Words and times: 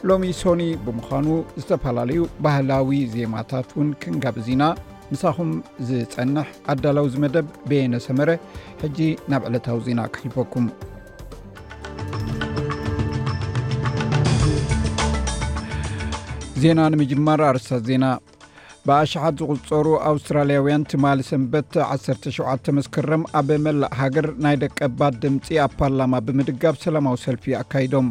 ሎሚ 0.10 0.28
ሶኒ 0.44 0.64
ብምዃኑ 0.88 1.30
ዝተፈላለዩ 1.62 2.24
ባህላዊ 2.46 2.92
ዜማታት 3.16 3.72
እውን 3.78 3.92
ክንጋብዙ 4.04 4.48
ኢና 4.56 4.66
ንሳኹም 5.12 5.50
ዝፀንሕ 5.88 6.48
ኣዳላዊ 6.72 7.08
ዝ 7.14 7.22
መደብ 7.24 7.48
ብየነሰመረ 7.70 8.30
ሕጂ 8.84 8.98
ናብ 9.32 9.44
ዕለታዊ 9.50 9.80
ዜና 9.88 10.02
ክሕልፈኩም 10.16 10.68
ዜና 16.64 16.80
ንምጅማር 16.92 17.42
ኣርስታት 17.50 17.82
ዜና 17.90 18.06
ብኣሸሓት 18.88 19.36
ዝቕፀሩ 19.40 19.88
ኣውስትራልያውያን 20.10 20.86
ትማሊ 20.92 21.20
ሰንበት 21.32 21.74
17 21.90 22.70
መስከረም 22.78 23.24
ኣብ 23.40 23.50
መላእ 23.68 23.94
ሃገር 24.02 24.28
ናይ 24.46 24.58
ደቀ 24.64 24.80
ባድ 25.00 25.16
ድምፂ 25.26 25.46
ኣብ 25.68 25.74
ፓርላማ 25.82 26.14
ብምድጋብ 26.28 26.78
ሰላማዊ 26.86 27.18
ሰልፊ 27.26 27.46
ኣካይዶም 27.62 28.08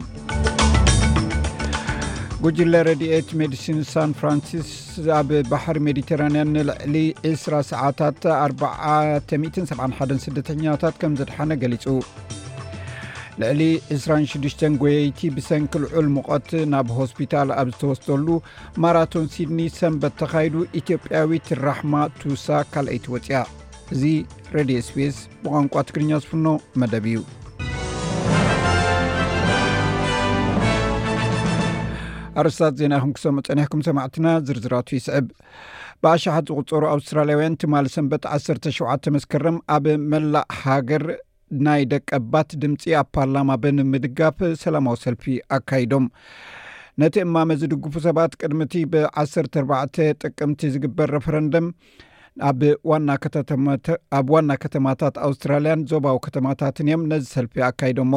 ጉጅለ 2.44 2.74
ረድኤት 2.86 3.28
ሜዲሲን 3.40 3.76
ሳን 3.90 4.12
ፍራንሲስ 4.20 4.68
ኣብ 5.16 5.28
ባሕሪ 5.50 5.76
ሜዲተራንያን 5.88 6.48
ንልዕሊ 6.54 6.94
20ራሰዓታት 7.28 8.22
471 8.36 10.22
ስደተኛታት 10.24 10.94
ከም 11.02 11.12
ዘድሓነ 11.20 11.50
ገሊጹ 11.62 11.84
ልዕሊ 13.42 13.60
26 13.96 14.64
ጐየይቲ 14.82 15.20
ብሰንኪልዑል 15.36 16.08
ሙቐት 16.16 16.48
ናብ 16.72 16.88
ሆስፒታል 16.98 17.52
ኣብ 17.60 17.70
ዝተወስደሉ 17.76 18.26
ማራቶን 18.84 19.28
ሲድኒ 19.34 19.60
ሰንበት 19.78 20.16
ተኻይዱ 20.22 20.56
ኢትዮጵያዊ 20.80 21.34
ትራሕማ 21.50 21.94
ቱሳ 22.22 22.48
ካልአይቲ 22.74 23.06
ወፅያ 23.14 23.38
እዚ 23.94 24.02
ረድኤ 24.56 24.80
ስፔስ 24.90 25.18
ብቋንቋ 25.44 25.76
ትግርኛ 25.90 26.12
ዝፍኖ 26.24 26.48
መደብ 26.82 27.06
እዩ 27.12 27.20
ኣርስታት 32.40 32.74
ዜና 32.80 32.92
ይኹን 32.98 33.10
ክሰሙዑ 33.16 33.40
ፀኒሕኩም 33.48 33.80
ሰማዕትና 33.88 34.26
ዝርዝራቱ 34.48 34.88
ይስዕብ 34.98 35.26
ብኣሸሓት 36.02 36.44
ዝቑፀሩ 36.58 36.82
ኣውስትራልያውያን 36.94 37.58
ትማሊ 37.62 37.86
ሰንበት 37.96 38.24
17 38.44 39.08
መስከረም 39.16 39.56
ኣብ 39.74 39.84
መላእ 40.12 40.46
ሃገር 40.62 41.04
ናይ 41.66 41.82
ደቀባት 41.92 42.50
ድምፂ 42.62 42.82
ኣብ 43.00 43.08
ፓርላማ 43.16 43.48
ብንምድጋፍ 43.64 44.38
ሰላማዊ 44.64 44.96
ሰልፊ 45.04 45.24
ኣካይዶም 45.56 46.06
ነቲ 47.02 47.14
እማመ 47.26 47.50
ዝድግፉ 47.60 47.94
ሰባት 48.06 48.32
ቅድሚ 48.40 48.62
እቲ 48.68 48.74
ብ14 48.94 50.00
ጥቅምቲ 50.24 50.60
ዝግበር 50.76 51.10
ረፈረንደም 51.16 51.66
ኣብ 52.48 52.60
ዋና 54.32 54.50
ከተማታት 54.62 55.14
ኣውስትራልያን 55.26 55.80
ዞባዊ 55.90 56.16
ከተማታትን 56.26 56.86
እዮም 56.90 57.02
ነዚ 57.10 57.24
ሰልፊ 57.36 57.54
ኣካይዶሞ 57.68 58.12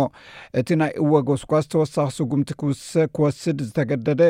እቲ 0.62 0.70
ናይ 0.82 0.92
እወ 1.04 1.12
ጎስኳስ 1.30 1.64
ዝተወሳኪ 1.68 2.10
ስጉምቲ 2.18 2.50
ሰክወስድ 2.92 3.60
ዝተገደደ 3.68 4.24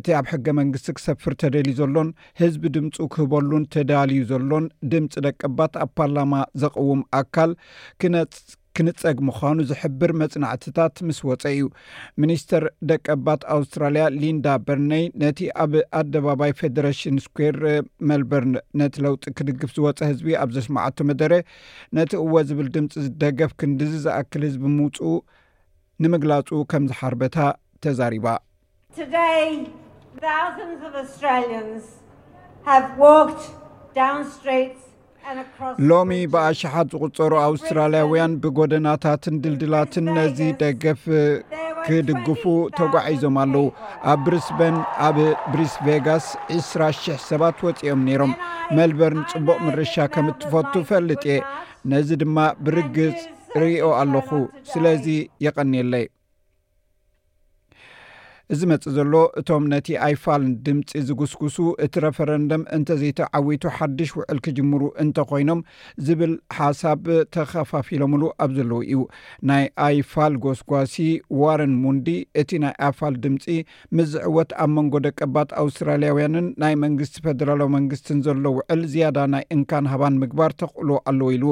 እቲ 0.00 0.06
ኣብ 0.20 0.26
ሕገ 0.32 0.46
መንግስቲ 0.60 0.88
ክሰፍር 0.98 1.34
ተደልዩ 1.42 1.76
ዘሎን 1.82 2.08
ህዝቢ 2.42 2.64
ድምፁ 2.76 2.96
ክህበሉን 3.14 3.66
ተዳልዩ 3.76 4.22
ዘሎን 4.32 4.66
ድምፂ 4.94 5.12
ደቅባት 5.28 5.74
ኣብ 5.84 5.90
ፓርላማ 6.00 6.32
ዘቅውም 6.64 7.02
ኣካል 7.20 7.52
ክነፅ 8.02 8.30
ክንፀግ 8.78 9.16
ምዃኑ 9.28 9.58
ዝሕብር 9.70 10.10
መፅናዕትታት 10.20 10.96
ምስ 11.06 11.18
ወፀ 11.28 11.42
እዩ 11.54 11.62
ሚኒስተር 12.22 12.62
ደቀባት 12.90 13.42
ኣውስትራልያ 13.54 14.04
ሊንዳ 14.20 14.46
በርነይ 14.66 15.04
ነቲ 15.22 15.40
ኣብ 15.64 15.72
ኣደባባይ 16.00 16.52
ፌደሬሽን 16.60 17.16
ስኩር 17.24 17.56
መልበርን 18.10 18.54
ነቲ 18.82 18.94
ለውጢ 19.06 19.24
ክድግፍ 19.38 19.72
ዝወፀ 19.78 19.98
ህዝቢ 20.10 20.30
ኣብ 20.42 20.50
ዘስማዓቶ 20.56 20.98
መደረ 21.10 21.32
ነቲ 21.98 22.12
እወ 22.22 22.34
ዝብል 22.50 22.68
ድምፂ 22.76 22.94
ዝደገፍ 23.06 23.52
ክንዲዝዝኣክል 23.62 24.44
ዝብምውፅኡ 24.54 25.10
ንምግላፁ 26.04 26.48
ከምዝሓርበታ 26.70 27.38
ተዛሪባ 27.84 28.26
ሎሚ 35.88 36.10
ብኣሸሓት 36.32 36.88
ዝቁፀሩ 36.92 37.32
ኣውስትራልያውያን 37.48 38.32
ብጎደናታትን 38.42 39.34
ድልድላትን 39.42 40.06
ነዚ 40.16 40.38
ደገፍ 40.62 41.02
ክድግፉ 41.86 42.42
ተጓዒዞም 42.78 43.36
ኣለዉ 43.42 43.64
ኣብ 44.12 44.20
ብሪስቤን 44.26 44.76
ኣብ 45.06 45.16
ብሪስ 45.52 45.74
ቬጋስ 45.86 46.26
20000 46.58 47.18
ሰባት 47.28 47.58
ወፂኦም 47.66 48.02
ነይሮም 48.08 48.32
ሜልበርን 48.78 49.26
ፅቡቅ 49.34 49.58
ምርሻ 49.66 49.94
ከም 50.14 50.28
ትፈቱ 50.42 50.72
ፈልጥ 50.90 51.22
እየ 51.32 51.38
ነዚ 51.92 52.08
ድማ 52.24 52.36
ብርግፅ 52.64 53.16
ርኦ 53.62 53.86
ኣለኹ 54.02 54.28
ስለዚ 54.72 55.06
የቐኒየለዩ 55.46 56.06
እዚ 58.54 58.62
መፅ 58.70 58.84
ዘሎ 58.94 59.14
እቶም 59.40 59.64
ነቲ 59.72 59.86
ኣይፋል 60.06 60.42
ድምፂ 60.64 60.90
ዝግስግሱ 61.08 61.56
እቲ 61.84 61.94
ረፈረንደም 62.04 62.62
እንተዘይተዓዊቱ 62.76 63.62
ሓድሽ 63.76 64.10
ውዕል 64.18 64.38
ክጅምሩ 64.44 64.82
እንተኮይኖም 65.02 65.60
ዝብል 66.06 66.32
ሓሳብ 66.58 67.06
ተከፋፊሎምሉ 67.36 68.22
ኣብ 68.46 68.50
ዘለዉ 68.56 68.80
እዩ 68.88 69.00
ናይ 69.52 69.64
ኣይፋል 69.86 70.34
ጎስጓሲ 70.44 70.94
ዋረን 71.44 71.74
ሙንዲ 71.86 72.08
እቲ 72.44 72.50
ናይ 72.66 72.74
ኣይፋል 72.88 73.16
ድምፂ 73.24 73.46
ምዝዕወት 73.96 74.52
ኣብ 74.66 74.70
መንጎ 74.78 74.94
ደቀባት 75.08 75.50
ኣውስትራልያውያንን 75.64 76.48
ናይ 76.64 76.76
መንግስቲ 76.84 77.16
ፈደራላዊ 77.26 77.70
መንግስትን 77.78 78.20
ዘሎ 78.28 78.44
ውዕል 78.60 78.82
ዝያዳ 78.94 79.18
ናይ 79.34 79.46
እንካን 79.58 79.90
ሃባን 79.94 80.20
ምግባር 80.24 80.54
ተክእሎ 80.64 80.90
ኣለው 81.12 81.30
ኢሉ 81.38 81.46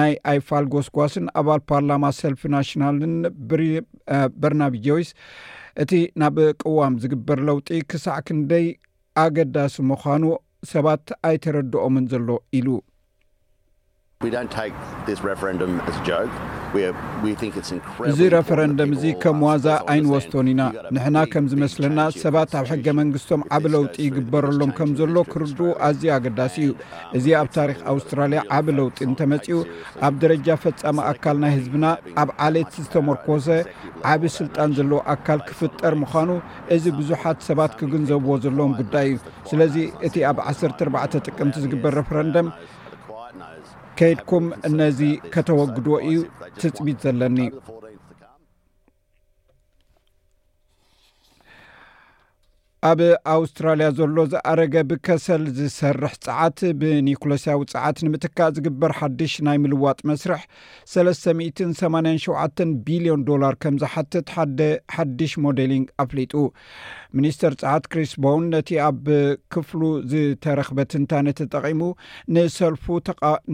ናይ 0.00 0.12
ኣይፋል 0.32 0.66
ጎስጓስን 0.74 1.26
ኣባል 1.42 1.62
ፓርላማ 1.70 2.04
ሰልፊ 2.22 2.42
ናሽናልን 2.56 3.14
በርናብጆይስ 4.42 5.08
እቲ 5.82 5.92
ናብ 6.20 6.36
ቅዋም 6.60 6.94
ዝግበር 7.02 7.38
ለውጢ 7.48 7.68
ክሳዕ 7.90 8.16
ክንደይ 8.26 8.66
ኣገዳሲ 9.22 9.74
ምዃኑ 9.90 10.24
ሰባት 10.72 11.08
ኣይተረድኦምን 11.28 12.04
ዘሎ 12.12 12.28
ኢሉ 12.58 12.68
እዚ 18.10 18.20
ረፈረንደም 18.34 18.90
እዙ 18.96 19.04
ከም 19.22 19.38
ዋዛ 19.46 19.66
ዓይንወስቶን 19.92 20.46
ኢና 20.52 20.62
ንሕና 20.96 21.18
ከም 21.32 21.44
ዝመስለና 21.52 22.00
ሰባት 22.22 22.52
ኣብ 22.58 22.64
ሕገ 22.72 22.86
መንግስቶም 23.00 23.42
ዓብ 23.56 23.64
ለውጢ 23.74 23.96
ይግበረሎም 24.06 24.70
ከም 24.78 24.90
ዘሎ 25.00 25.16
ክርድኡ 25.32 25.68
ኣዝዩ 25.88 26.04
ኣገዳሲ 26.16 26.56
እዩ 26.66 26.70
um, 26.74 26.78
እዚ 27.18 27.26
ኣብ 27.40 27.48
ታሪክ 27.56 27.78
ኣውስትራልያ 27.92 28.40
ዓብ 28.58 28.66
ለውጢ 28.78 28.98
እንተመፂኡ 29.08 29.58
ኣብ 30.08 30.14
ደረጃ 30.22 30.48
ፈፃሚ 30.64 30.96
ኣካል 31.12 31.36
ናይ 31.42 31.52
ህዝብና 31.58 31.84
ኣብ 32.22 32.30
ዓሌት 32.46 32.72
ዝተመርኮሰ 32.84 33.48
ዓብ 34.12 34.22
ስልጣን 34.38 34.72
ዘለዉ 34.78 34.98
ኣካል 35.14 35.42
ክፍጠር 35.50 35.96
ምኳኑ 36.04 36.30
እዚ 36.76 36.84
ብዙሓት 37.00 37.38
ሰባት 37.50 37.74
ክግንዘብዎ 37.82 38.30
ዘለዎም 38.46 38.72
ጉዳይ 38.80 39.06
እዩ 39.12 39.18
ስለዚ 39.52 39.76
እቲ 40.08 40.16
ኣብ 40.30 40.40
14 40.52 41.20
ጥቅምቲ 41.28 41.54
ዝግበር 41.66 41.94
ረፈረንደም 42.00 42.48
ከይድኩም 43.98 44.46
እነዚ 44.68 45.00
ከተወግድዎ 45.34 45.96
እዩ 46.10 46.18
ትፅቢት 46.60 47.00
ዘለኒ 47.06 47.38
ኣብ 52.88 53.00
ኣውስትራልያ 53.34 53.86
ዘሎ 53.98 54.16
ዝአረገ 54.32 54.74
ብከሰል 54.90 55.44
ዝሰርሕ 55.58 56.12
ፀዓት 56.24 56.58
ብኒኮሎስያዊ 56.80 57.60
ፀዓት 57.72 57.98
ንምትካእ 58.06 58.50
ዝግበር 58.56 58.92
ሓድሽ 58.98 59.32
ናይ 59.46 59.58
ምልዋጥ 59.62 59.98
መስርሕ 60.10 60.42
387 60.92 62.64
ቢሊዮን 62.88 63.22
ዶላር 63.30 63.54
ከም 63.64 63.76
ዝሓትት 63.82 64.28
ሓድሽ 64.96 65.32
ሞደሊንግ 65.46 65.86
ኣፍሊጡ 66.04 66.34
ሚኒስተር 67.18 67.52
ፀዓት 67.62 67.84
ክሪስ 67.92 68.12
ቦውን 68.24 68.44
ነቲ 68.54 68.68
ኣብ 68.88 69.02
ክፍሉ 69.54 69.82
ዝተረክበት 70.10 70.92
ንታነ 71.02 71.26
ተጠቒሙ 71.40 71.80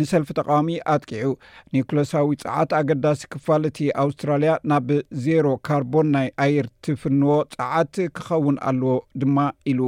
ንሰልፊ 0.01 0.29
ተቃዋሚ 0.41 0.71
ኣጥቂዑ 0.95 1.29
ኒኮሎሳዊ 1.77 2.33
ፀዓት 2.45 2.71
ኣገዳሲ 2.81 3.23
ክፋል 3.35 3.65
እቲ 3.71 3.79
ኣውስትራልያ 4.05 4.53
ናብ 4.73 4.89
ዜሮ 5.25 5.47
ካርቦን 5.69 6.09
ናይ 6.17 6.29
ኣየር 6.47 6.69
ትፍንዎ 6.87 7.31
ፀዓት 7.57 7.95
ክኸውን 8.19 8.57
ኣለዎ 8.71 8.95
ድማ 9.23 9.39
ኢሉ 9.73 9.81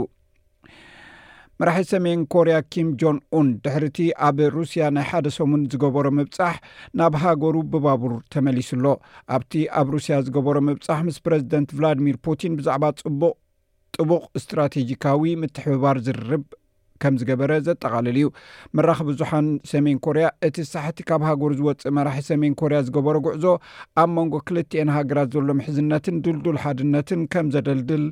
መራሒ 1.60 1.84
ሰሜን 1.90 2.20
ኮርያ 2.34 2.54
ኪም 2.72 2.88
ጆን 3.00 3.16
ን 3.44 3.48
ድሕሪ 3.64 3.84
እቲ 3.90 3.98
ኣብ 4.26 4.38
ሩስያ 4.54 4.84
ናይ 4.94 5.04
ሓደ 5.10 5.26
ሰሙን 5.36 5.62
ዝገበሮ 5.72 6.06
መብፃሕ 6.18 6.54
ናብ 6.98 7.14
ሃገሩ 7.22 7.54
ብባቡር 7.72 8.14
ተመሊሱ 8.34 8.70
ሎ 8.84 8.94
ኣብቲ 9.36 9.52
ኣብ 9.80 9.86
ሩስያ 9.94 10.16
ዝገበሮ 10.26 10.56
መብፃሕ 10.70 10.98
ምስ 11.08 11.18
ፕረዚደንት 11.26 11.72
ቭላዲሚር 11.78 12.16
ፑቲን 12.28 12.56
ብዛዕባ 12.60 12.84
ፅቡቅ 13.02 13.34
ጥቡቅ 14.02 14.22
እስትራቴጂካዊ 14.38 15.22
ምትሕበባር 15.40 15.96
ዝርብ 16.06 16.44
ከም 17.02 17.14
ዝገበረ 17.20 17.52
ዘጠቓልል 17.66 18.16
እዩ 18.20 18.26
መራኽ 18.76 18.98
ቡዙሓን 19.06 19.46
ሰሜን 19.70 19.98
ኮርያ 20.06 20.26
እቲ 20.46 20.56
ሳሕቲ 20.72 20.98
ካብ 21.08 21.22
ሃገር 21.28 21.52
ዝወፅእ 21.58 21.92
መራሒ 21.96 22.20
ሰሜን 22.30 22.54
ኮርያ 22.60 22.78
ዝገበሮ 22.86 23.16
ጉዕዞ 23.26 23.44
ኣብ 24.02 24.10
መንጎ 24.16 24.34
ክልትኤን 24.50 24.90
ሃገራት 24.96 25.30
ዘሎ 25.34 25.48
ምሕዝነትን 25.58 26.20
ዱልዱል 26.26 26.58
ሓድነትን 26.64 27.22
ከም 27.34 27.48
ዘደልድል 27.56 28.04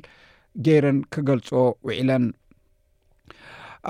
ገይረን 0.65 0.99
ክገልጾ 1.15 1.49
ውዒለን 1.87 2.25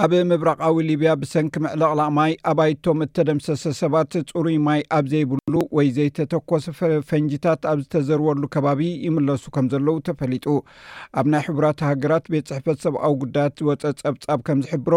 ኣብ 0.01 0.12
ምብራቃዊ 0.28 0.75
ሊብያ 0.88 1.10
ብሰንኪ 1.22 1.56
ምዕለቕላ 1.63 2.01
ማይ 2.18 2.31
ኣባይቶም 2.51 3.00
እተደምሰሰ 3.06 3.63
ሰባት 3.80 4.13
ፅሩይ 4.30 4.56
ማይ 4.68 4.80
ኣብ 4.98 5.04
ዘይብሉ 5.12 5.54
ወይ 5.78 5.88
ዘይተተኮሰ 5.98 6.66
ፈንጂታት 7.10 7.62
ኣብ 7.72 7.78
ዝተዘርበሉ 7.84 8.42
ከባቢ 8.54 8.81
ይምለሱ 9.07 9.44
ከም 9.56 9.66
ዘለዉ 9.74 9.95
ተፈሊጡ 10.07 10.45
ኣብ 11.22 11.28
ናይ 11.34 11.44
ሕቡራት 11.48 11.84
ሃገራት 11.90 12.25
ቤት 12.34 12.48
ፅሕፈት 12.54 12.80
ሰብኣዊ 12.86 13.13
ጉዳያት 13.24 13.57
ወፀ 13.68 13.84
ፀብጻብ 14.01 14.40
ከም 14.48 14.62
ዝሕብሮ 14.66 14.95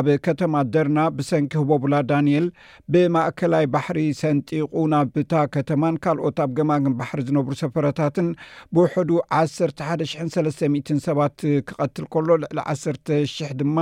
ኣብ 0.00 0.06
ከተማ 0.26 0.54
ደርና 0.76 0.98
ብሰንኪ 1.16 1.50
ህቦቡላ 1.62 1.94
ዳንኤል 2.12 2.46
ብማእከላይ 2.94 3.66
ባሕሪ 3.74 3.98
ሰንጢቁ 4.22 4.72
ና 4.94 5.02
ብታ 5.18 5.34
ከተማን 5.56 6.00
ካልኦት 6.06 6.38
ኣብ 6.46 6.52
ገማግም 6.60 6.96
ባሕሪ 7.02 7.20
ዝነብሩ 7.32 7.52
ሰፈረታትን 7.64 8.30
ብውሕዱ 8.74 9.10
11030 9.42 10.94
ሰባት 11.08 11.38
ክቐትል 11.70 12.08
ከሎ 12.14 12.28
ልዕሊ 12.44 12.60
1000 12.76 13.52
ድማ 13.62 13.76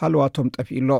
ሃልዋቶም 0.00 0.48
ጠፍኢሎ 0.56 0.90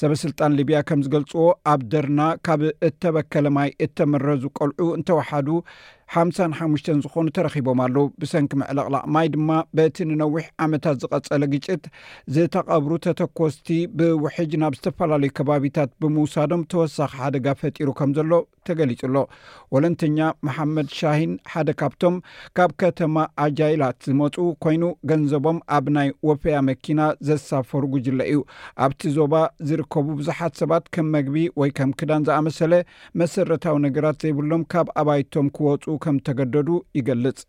ሰበስልጣን 0.00 0.56
ሊቢያ 0.58 0.80
ከም 0.88 1.00
ዝገልፅዎ 1.04 1.44
ኣብ 1.72 1.80
ደርና 1.92 2.20
ካብ 2.46 2.60
እተበከለማይ 2.88 3.70
እተመረዙ 3.84 4.42
ቆልዑ 4.58 4.86
እንተወሓዱ 4.98 5.48
5ሳሓሙሽተ 6.14 6.88
ዝኾኑ 7.04 7.26
ተረኪቦም 7.36 7.80
ኣለዉ 7.86 8.04
ብሰንኪ 8.20 8.52
ምዕለቕላቅ 8.60 9.02
ማይ 9.14 9.26
ድማ 9.34 9.50
በቲ 9.78 9.96
ንነዊሕ 10.10 10.44
ዓመታት 10.64 10.96
ዝቐፀለ 11.02 11.42
ግጭት 11.54 11.82
ዝተቐብሩ 12.34 12.92
ተተኮስቲ 13.06 13.68
ብውሕጅ 13.98 14.52
ናብ 14.62 14.76
ዝተፈላለዩ 14.78 15.32
ከባቢታት 15.38 15.90
ብምውሳዶም 16.02 16.62
ተወሳኺ 16.74 17.10
ሓደጋ 17.22 17.46
ፈጢሩ 17.62 17.88
ከም 17.98 18.12
ዘሎ 18.18 18.32
ተገሊፁሎ 18.68 19.14
ወለንተኛ 19.74 20.18
መሓመድ 20.46 20.88
ሻሂን 21.00 21.30
ሓደ 21.52 21.70
ካብቶም 21.82 22.16
ካብ 22.56 22.72
ከተማ 22.82 23.14
ኣጃይላት 23.44 24.00
ዝመፁ 24.08 24.34
ኮይኑ 24.64 24.82
ገንዘቦም 25.12 25.58
ኣብ 25.76 25.86
ናይ 25.98 26.08
ወፈያ 26.30 26.56
መኪና 26.70 26.98
ዘሳፈሩ 27.28 27.82
ጉጅለ 27.96 28.20
እዩ 28.32 28.40
ኣብቲ 28.86 29.00
ዞባ 29.18 29.32
ዝርከቡ 29.68 30.06
ብዙሓት 30.22 30.56
ሰባት 30.62 30.84
ከም 30.96 31.08
መግቢ 31.18 31.36
ወይ 31.62 31.70
ከም 31.78 31.92
ክዳን 32.00 32.26
ዝኣመሰለ 32.30 32.74
መሰረታዊ 33.22 33.76
ነገራት 33.88 34.20
ዘይብሎም 34.26 34.64
ካብ 34.74 34.88
ኣባይቶም 35.02 35.48
ክወፁ 35.58 35.84
ከም 36.04 36.16
ተገደዱ 36.26 36.68
ይገልፅሰባት 36.98 37.48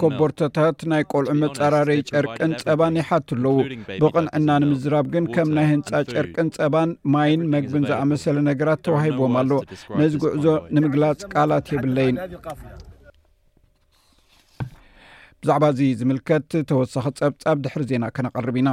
ኮቦርቶታት 0.00 0.78
ናይ 0.90 1.02
ቆልዑ 1.12 1.30
መፀራርዪ 1.42 2.00
ጨርቅን 2.10 2.52
ፀባን 2.64 2.96
ይሓት 3.02 3.28
ኣለዉብቕንዕና 3.38 4.48
ንምዝራብ 4.64 5.08
ግን 5.14 5.24
ከም 5.36 5.48
ናይ 5.58 5.66
ህንፃ 5.72 5.90
ጨርቅን 6.12 6.50
ፀባን 6.58 6.92
ማይን 7.14 7.42
መግብን 7.54 7.86
ዝኣመሰለ 7.92 8.36
ነገራት 8.50 8.82
ተዋሂቦዎም 8.88 9.36
ኣሎ 9.42 9.50
ነዚ 10.00 10.12
ጉዕዞ 10.24 10.46
ንምግላፅ 10.76 11.22
ቃላት 11.34 11.72
የብለይን 11.76 12.18
ብዛዕባ 15.42 15.64
እዚ 15.72 15.80
ዝምልከት 15.98 16.50
ተወሳኪ 16.68 17.06
ፀብፃብ 17.24 17.58
ድሕሪ 17.64 17.82
ዜና 17.90 18.04
ከነቀርብ 18.14 18.56
ኢና 18.60 18.70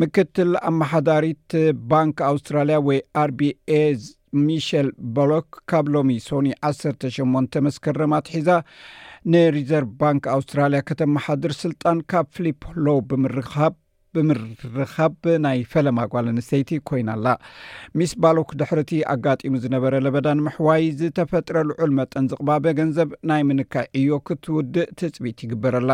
ምክትል 0.00 0.50
ኣመሓዳሪት 0.68 1.52
ባንኪ 1.90 2.18
ኣውስትራልያ 2.30 2.76
ወይ 2.88 2.98
አር 3.22 3.30
ቢ 3.38 3.46
ኤ 3.78 3.78
ሚሸል 4.46 4.88
በሎክ 5.14 5.48
ካብ 5.70 5.86
ሎሚ 5.94 6.14
ሶኒ 6.26 6.48
18 6.68 7.58
መስከርማ 7.66 8.12
ትሒዛ 8.26 8.48
ንሪዘርቭ 9.34 9.88
ባንክ 10.02 10.24
ኣውስትራልያ 10.34 10.80
ከተመሓድር 10.88 11.52
ስልጣን 11.62 12.00
ካብ 12.12 12.26
ፍሊፕሎው 12.38 12.98
ብም 13.10 13.24
ብምርኻብ 14.16 15.14
ናይ 15.46 15.58
ፈለማ 15.72 15.98
ጓልንሰይቲ 16.12 16.70
ኮይና 16.88 17.10
ኣላ 17.18 17.26
ሚስ 17.98 18.12
ባሎክ 18.22 18.52
ድሕር 18.60 18.78
እቲ 18.84 18.92
ኣጋጢሙ 19.14 19.52
ዝነበረ 19.64 19.94
ለበዳንምሕዋይ 20.04 20.84
ዝተፈጥረ 21.00 21.56
ልዑል 21.70 21.90
መጠን 21.98 22.28
ዝቕባበ 22.32 22.64
ገንዘብ 22.78 23.10
ናይ 23.30 23.42
ምንካዕ 23.50 23.86
እዮ 24.02 24.08
ክትውድእ 24.28 24.92
ትፅቢት 25.00 25.42
ይግበረላ 25.46 25.90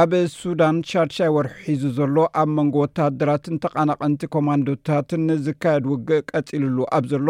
ኣብ 0.00 0.12
ሱዳን 0.40 0.78
ቻርሻይ 0.88 1.28
ወርሑ 1.34 1.52
ሒዙ 1.66 1.82
ዘሎ 1.98 2.16
ኣብ 2.40 2.48
መንጎ 2.56 2.74
ወተደራትን 2.82 3.54
ተቃናቐንቲ 3.64 4.22
ኮማንዶታትን 4.34 5.22
ንዝካየድ 5.28 5.84
ውግእ 5.92 6.26
ቀፂልሉ 6.30 6.76
ኣብ 6.96 7.04
ዘሎ 7.12 7.28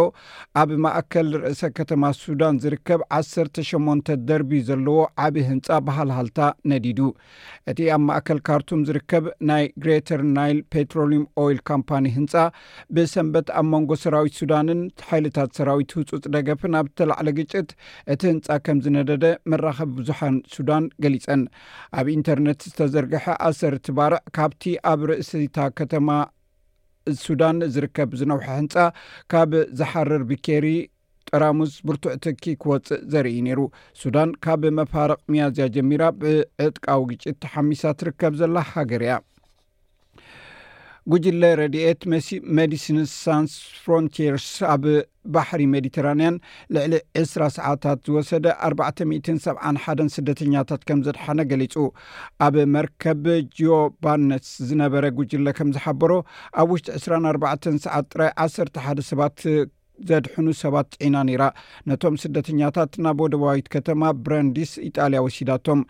ኣብ 0.60 0.70
ማእከል 0.84 1.28
ርእሰ 1.42 1.60
ከተማ 1.76 2.02
ሱዳን 2.22 2.56
ዝርከብ 2.62 3.02
18 3.18 4.10
ደርቢ 4.30 4.50
ዘለዎ 4.70 4.98
ዓብይ 5.26 5.44
ህንፃ 5.50 5.68
ባሃልሃልታ 5.88 6.40
ነዲዱ 6.72 6.98
እቲ 7.72 7.78
ኣብ 7.96 8.02
ማእከል 8.08 8.40
ካርቱም 8.48 8.82
ዝርከብ 8.88 9.28
ናይ 9.50 9.64
ግሬተር 9.84 10.24
ናይል 10.38 10.58
ፔትሮሊም 10.76 11.24
ኦይል 11.44 11.60
ካምፓኒ 11.72 12.04
ህንፃ 12.16 12.34
ብሰንበት 12.98 13.54
ኣብ 13.62 13.68
መንጎ 13.76 13.92
ሰራዊት 14.06 14.36
ሱዳንን 14.42 14.82
ሓይልታት 15.12 15.54
ሰራዊት 15.60 15.94
ህፁፅ 16.00 16.26
ደገፍን 16.38 16.76
ኣብ 16.80 16.90
ዝተላዕለ 16.92 17.28
ግጭት 17.38 17.68
እቲ 18.16 18.20
ህንፃ 18.34 18.50
ከም 18.66 18.82
ዝነደደ 18.86 19.24
መራኸቢ 19.54 19.88
ብዙሓን 20.02 20.36
ሱዳን 20.56 20.84
ገሊፀን 21.06 21.44
ኣብ 22.02 22.06
ኢንተርነት 22.18 22.54
ዝተዘርግሐ 22.64 23.24
1ሰር 23.50 23.74
ቲ 23.84 23.88
ባርዕ 23.96 24.18
ካብቲ 24.36 24.62
ኣብ 24.90 25.00
ርእሲታ 25.10 25.58
ከተማ 25.78 26.08
ሱዳን 27.24 27.58
ዝርከብ 27.74 28.10
ዝነውሓ 28.20 28.46
ህንፃ 28.60 28.74
ካብ 29.32 29.50
ዝሓርር 29.78 30.22
ብኬሪ 30.30 30.66
ጠራሙስ 31.30 31.72
ብርቱዕ 31.88 32.12
ትኪ 32.24 32.44
ክወፅእ 32.62 33.00
ዘርኢ 33.12 33.36
ነይሩ 33.46 33.60
ሱዳን 34.02 34.30
ካብ 34.44 34.62
መፋርቅ 34.78 35.20
መያዝያ 35.32 35.66
ጀሚራ 35.76 36.02
ብዕጥቃዊ 36.20 37.00
ግጭት 37.12 37.40
ሓሚሳ 37.54 37.82
ትርከብ 38.00 38.34
ዘላ 38.40 38.56
ሃገር 38.72 39.02
እያ 39.06 39.14
ጉጅለ 41.12 41.42
ረድኤት 41.60 42.00
ሜዲሲን 42.58 42.96
ሳንስ 43.20 43.52
ፍሮንትርስ 43.82 44.46
ኣብ 44.72 44.84
ባሕሪ 45.34 45.62
ሜዲተራንያን 45.74 46.36
ልዕሊ 46.74 46.92
20 47.20 47.48
ሰዓታት 47.56 47.98
ዝወሰደ 48.08 48.46
471 48.68 50.14
ስደተኛታት 50.16 50.82
ከም 50.88 51.00
ዘድሓነ 51.08 51.38
ገሊጹ 51.52 51.74
ኣብ 52.46 52.56
መርከብ 52.76 53.24
ጆባነስ 53.60 54.50
ዝነበረ 54.70 55.04
ጉጅለ 55.20 55.46
ከም 55.60 55.70
ዝሓበሮ 55.78 56.12
ኣብ 56.62 56.68
ውሽጢ 56.76 56.88
24 56.98 57.72
ሰዓት 57.86 58.08
ጥራይ 58.14 58.32
1 58.48 58.82
1 58.88 59.04
ሰባት 59.10 59.38
ዘድሕኑ 60.08 60.46
ሰባት 60.62 60.86
ጥዒና 60.94 61.16
ነይራ 61.28 61.42
ነቶም 61.90 62.14
ስደተኛታት 62.22 62.92
ናብ 63.04 63.16
ቦደባዊት 63.20 63.66
ከተማ 63.74 64.02
ብራንዲስ 64.24 64.70
ኢጣልያ 64.88 65.20
ወሲዳቶም 65.26 65.80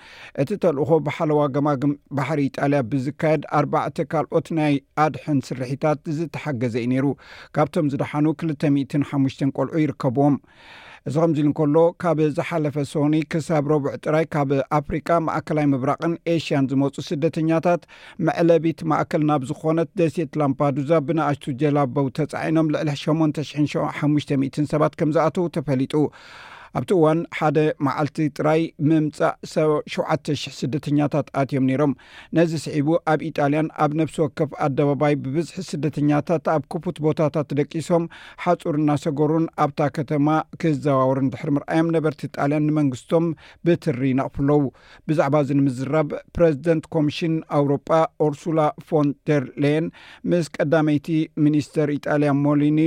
እቲ 0.43 0.51
ተልእኮ 0.65 0.91
ብሓለዋ 1.07 1.41
ገማግም 1.57 1.93
ባሕሪ 2.19 2.41
ኢጣልያ 2.51 2.81
ብዝካየድ 2.93 3.43
ኣርባዕተ 3.61 3.97
ካልኦት 4.13 4.49
ናይ 4.59 4.75
ኣድሕን 5.07 5.39
ስርሕታት 5.49 6.03
ዝተሓገዘ 6.19 6.75
ኢ 6.85 6.89
ነይሩ 6.95 7.07
ካብቶም 7.59 7.91
ዝደሓኑ 7.95 8.27
2ሓሽ 8.45 9.39
ቆልዑ 9.59 9.75
ይርከብዎም 9.85 10.37
እዚ 11.09 11.17
ከምዚ 11.23 11.39
ኢሉ 11.41 11.47
እንከሎ 11.51 11.77
ካብ 12.03 12.19
ዝሓለፈ 12.37 12.75
ሶኒ 12.93 13.15
ክሳብ 13.33 13.65
ረቡዑ 13.73 13.89
ጥራይ 14.05 14.25
ካብ 14.35 14.51
ኣፍሪቃ 14.79 15.09
ማእከላይ 15.27 15.67
ምብራቕን 15.73 16.15
ኤሽያን 16.33 16.69
ዝመፁ 16.71 16.95
ስደተኛታት 17.09 17.83
መዕለቢት 18.29 18.81
ማእከል 18.93 19.23
ናብ 19.31 19.45
ዝኮነት 19.51 19.91
ደሴት 20.01 20.33
ላምፓዱዛ 20.43 20.91
ብናኣሽቱ 21.09 21.45
ጀላበው 21.63 22.09
ተፃዒኖም 22.19 22.73
ልዕሊ 22.77 22.91
800500 23.05 24.69
ሰባት 24.75 24.97
ከም 25.01 25.13
ዝኣተዉ 25.17 25.47
ተፈሊጡ 25.59 25.95
ኣብቲ 26.76 26.90
እዋን 26.97 27.18
ሓደ 27.37 27.59
መዓልቲ 27.87 28.16
ጥራይ 28.38 28.62
ምምፃእ 28.88 29.35
ሰ7ተ 29.52 30.26
00 30.38 30.56
ስደተኛታት 30.59 31.26
ኣትዮም 31.40 31.64
ነይሮም 31.68 31.92
ነዚ 32.37 32.52
ስዒቡ 32.64 32.88
ኣብ 33.12 33.21
ኢጣልያን 33.28 33.68
ኣብ 33.85 33.92
ነብሲ 34.00 34.16
ወከፍ 34.25 34.50
ኣደባባይ 34.66 35.14
ብብዝሒ 35.23 35.59
ስደተኛታት 35.71 36.47
ኣብ 36.54 36.62
ክፉት 36.73 36.99
ቦታታት 37.06 37.49
ትደቂሶም 37.52 38.04
ሓፁር 38.45 38.76
እናሰገሩን 38.83 39.47
ኣብታ 39.64 39.80
ከተማ 39.99 40.26
ክዘባወሩ 40.62 41.18
እድሕሪ 41.26 41.50
ምርኣዮም 41.59 41.90
ነበርቲ 41.97 42.23
ጣልያን 42.38 42.66
ንመንግስቶም 42.71 43.26
ብትሪ 43.68 44.00
ይነቕፍለዉ 44.12 44.62
ብዛዕባ 45.09 45.35
እዚ 45.47 45.50
ንምዝራብ 45.61 46.11
ፕረዚደንት 46.38 46.85
ኮሚሽን 46.97 47.37
ኣውሮጳ 47.61 47.90
ኦርሱላ 48.26 48.61
ፎን 48.88 49.11
ደር 49.30 49.47
ላን 49.64 49.87
ምስ 50.33 50.47
ቀዳመይቲ 50.59 51.09
ሚኒስተር 51.47 51.88
ኢጣልያ 51.99 52.30
ሞሊኒ 52.45 52.80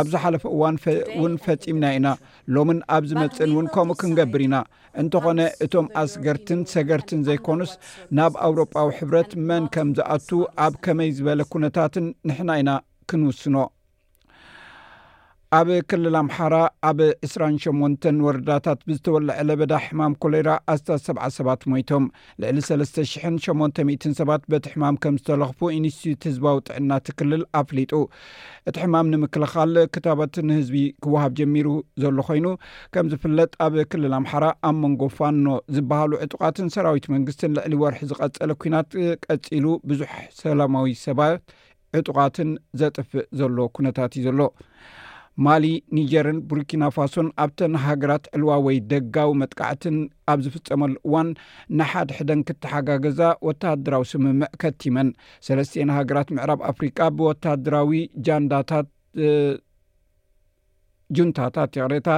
ኣብዝሓለፈ 0.00 0.44
እዋን 0.54 0.76
እውን 1.18 1.34
ፈፂምና 1.46 1.84
ኢና 2.00 2.08
ሎምን 2.56 2.80
ኣብዚ 2.96 3.10
መፅን 3.22 3.52
እውን 3.54 3.68
ከምኡ 3.76 3.98
ክንገብር 4.02 4.42
ኢና 4.48 4.56
እንተኾነ 5.00 5.40
እቶም 5.64 5.88
ኣስገርትን 6.02 6.62
ሰገርትን 6.74 7.20
ዘይኮኑስ 7.28 7.72
ናብ 8.18 8.32
ኣውሮጳዊ 8.46 8.88
ሕብረት 9.00 9.32
መን 9.48 9.66
ከም 9.76 9.90
ዝኣቱ 9.98 10.28
ኣብ 10.66 10.74
ከመይ 10.86 11.10
ዝበለ 11.18 11.40
ኩነታትን 11.52 12.06
ንሕና 12.30 12.50
ኢና 12.62 12.70
ክንውስኖ 13.10 13.56
ኣብ 15.56 15.68
ክልል 15.90 16.16
ኣምሓራ 16.18 16.56
ኣብ 16.88 16.98
28 17.26 18.04
ወረዳታት 18.26 18.80
ብዝተወልዐ 18.88 19.32
ለበዳ 19.46 19.72
ሕማም 19.84 20.12
ኮሌራ 20.22 20.50
ኣስታት 20.72 21.00
7 21.06 21.24
ሰባት 21.36 21.62
ሞይቶም 21.70 22.04
ልዕሊ 22.42 22.58
3080 22.66 24.06
ሰባት 24.20 24.42
በቲ 24.52 24.66
ሕማም 24.74 24.96
ከም 25.04 25.16
ዝተለኽፉ 25.20 25.58
ኢንስትትት 25.78 26.22
ህዝባዊ 26.28 26.54
ጥዕና 26.68 26.90
ትክልል 27.08 27.42
ኣፍሊጡ 27.60 27.92
እቲ 28.70 28.76
ሕማም 28.84 29.10
ንምክልኻል 29.14 29.72
ክታባት 29.96 30.36
ንህዝቢ 30.50 30.78
ክወሃብ 31.06 31.34
ጀሚሩ 31.40 31.66
ዘሎ 32.04 32.16
ኮይኑ 32.30 32.46
ከም 32.96 33.08
ዝፍለጥ 33.14 33.50
ኣብ 33.66 33.74
ክልል 33.94 34.14
ኣምሓራ 34.20 34.44
ኣብ 34.70 34.76
ሞንጎፋኖ 34.84 35.46
ዝበሃሉ 35.76 36.12
ዕጡቃትን 36.28 36.70
ሰራዊት 36.76 37.08
መንግስትን 37.16 37.52
ልዕሊ 37.58 37.74
ወርሒ 37.82 38.00
ዝቐፀለ 38.12 38.50
ኩናት 38.62 38.90
ቀፂሉ 39.26 39.66
ብዙሕ 39.92 40.14
ሰላማዊ 40.44 40.94
ሰባት 41.06 41.42
ዕጡቃትን 42.02 42.52
ዘጥፍእ 42.82 43.28
ዘሎ 43.42 43.58
ኩነታት 43.78 44.14
እዩ 44.22 44.26
ዘሎ 44.30 44.40
ማሊ 45.46 45.66
ኒጀርን 45.96 46.38
ቡርኪና 46.48 46.84
ፋሶን 46.96 47.28
ኣብተን 47.42 47.74
ሃገራት 47.84 48.24
ዕልዋ 48.36 48.50
ወይ 48.66 48.76
ደጋዊ 48.90 49.30
መጥቃዕትን 49.42 49.96
ኣብ 50.32 50.40
ዝፍፀመሉ 50.44 50.92
እዋን 51.08 51.28
ንሓድሕደን 51.78 52.40
ክተሓጋገዛ 52.48 53.20
ወተደራዊ 53.48 54.04
ስምምዕ 54.12 54.50
ከቲመን 54.64 55.10
ሰለስተና 55.48 55.90
ሃገራት 55.98 56.30
ምዕራብ 56.38 56.60
ኣፍሪቃ 56.72 56.98
ብወተድራዊ 57.20 58.02
ጃንታት 58.28 58.88
ጁንታታት 61.18 61.70
የቅሬታ 61.78 62.08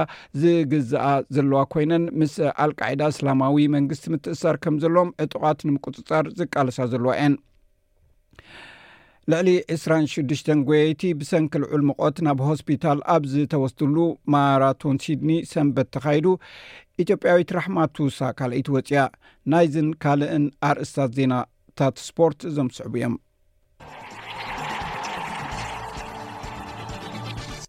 ዝግዝአ 0.41 1.03
ዘለዋ 1.35 1.59
ኮይነን 1.75 2.03
ምስ 2.21 2.33
ኣልቃዒዳ 2.65 3.03
እስላማዊ 3.13 3.57
መንግስቲ 3.77 4.05
ምትእሳር 4.15 4.57
ከም 4.65 4.75
ዘሎም 4.83 5.09
እጡቃት 5.23 5.61
ንምቁፅፃር 5.69 6.25
ዝቃልሳ 6.41 6.79
ዘለዋ 6.93 7.13
እየን 7.19 7.35
ልዕሊ 9.31 9.49
26ሽ 9.73 10.47
ጎየይቲ 10.67 11.01
ብሰንኪልዑል 11.19 11.81
ምቆት 11.89 12.17
ናብ 12.25 12.39
ሆስፒታል 12.47 12.99
ኣብዝተወስድሉ 13.13 13.97
ማራቶን 14.33 14.97
ሲድኒ 15.03 15.31
ሰንበት 15.51 15.87
ተካይዱ 15.95 16.25
ኢትዮጵያዊት 17.03 17.51
ራሕማ 17.57 17.77
ቱሳ 17.97 18.19
ካልአይቲ 18.39 18.67
ወፅያ 18.75 19.03
ናይዝን 19.53 19.89
ካልእን 20.03 20.45
ኣርእስታት 20.71 21.13
ዜናታት 21.19 21.95
ስፖርት 22.07 22.39
እዞም 22.51 22.69
ስዕቡ 22.79 22.93
እዮም 23.01 23.15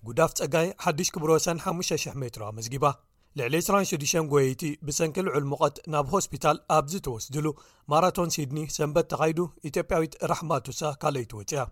ጉዳፍ 0.08 0.30
ፀጋይ 0.40 0.68
ሓዱሽ 0.86 1.08
ክብሮሰን 1.16 1.58
5000 1.74 2.20
ሜትሮ 2.24 2.42
ኣመዝጊባ 2.52 2.86
ልዕሊ 3.38 3.56
260 3.66 4.18
ጐየይቲ 4.32 4.62
ብሰንኪልዑል 4.88 5.44
ሙቐት 5.52 5.76
ናብ 5.92 6.06
ሆስፒታል 6.14 6.58
ኣብዚ 6.74 6.94
ተወስድሉ 7.06 7.46
ማራቶን 7.92 8.28
ሲድኒ 8.34 8.58
ሰንበት 8.74 9.06
ተኻይዱ 9.12 9.38
ኢትዮጵያዊት 9.68 10.12
ራሕማቱሳ 10.30 10.80
ካልይትወፅያ 11.04 11.62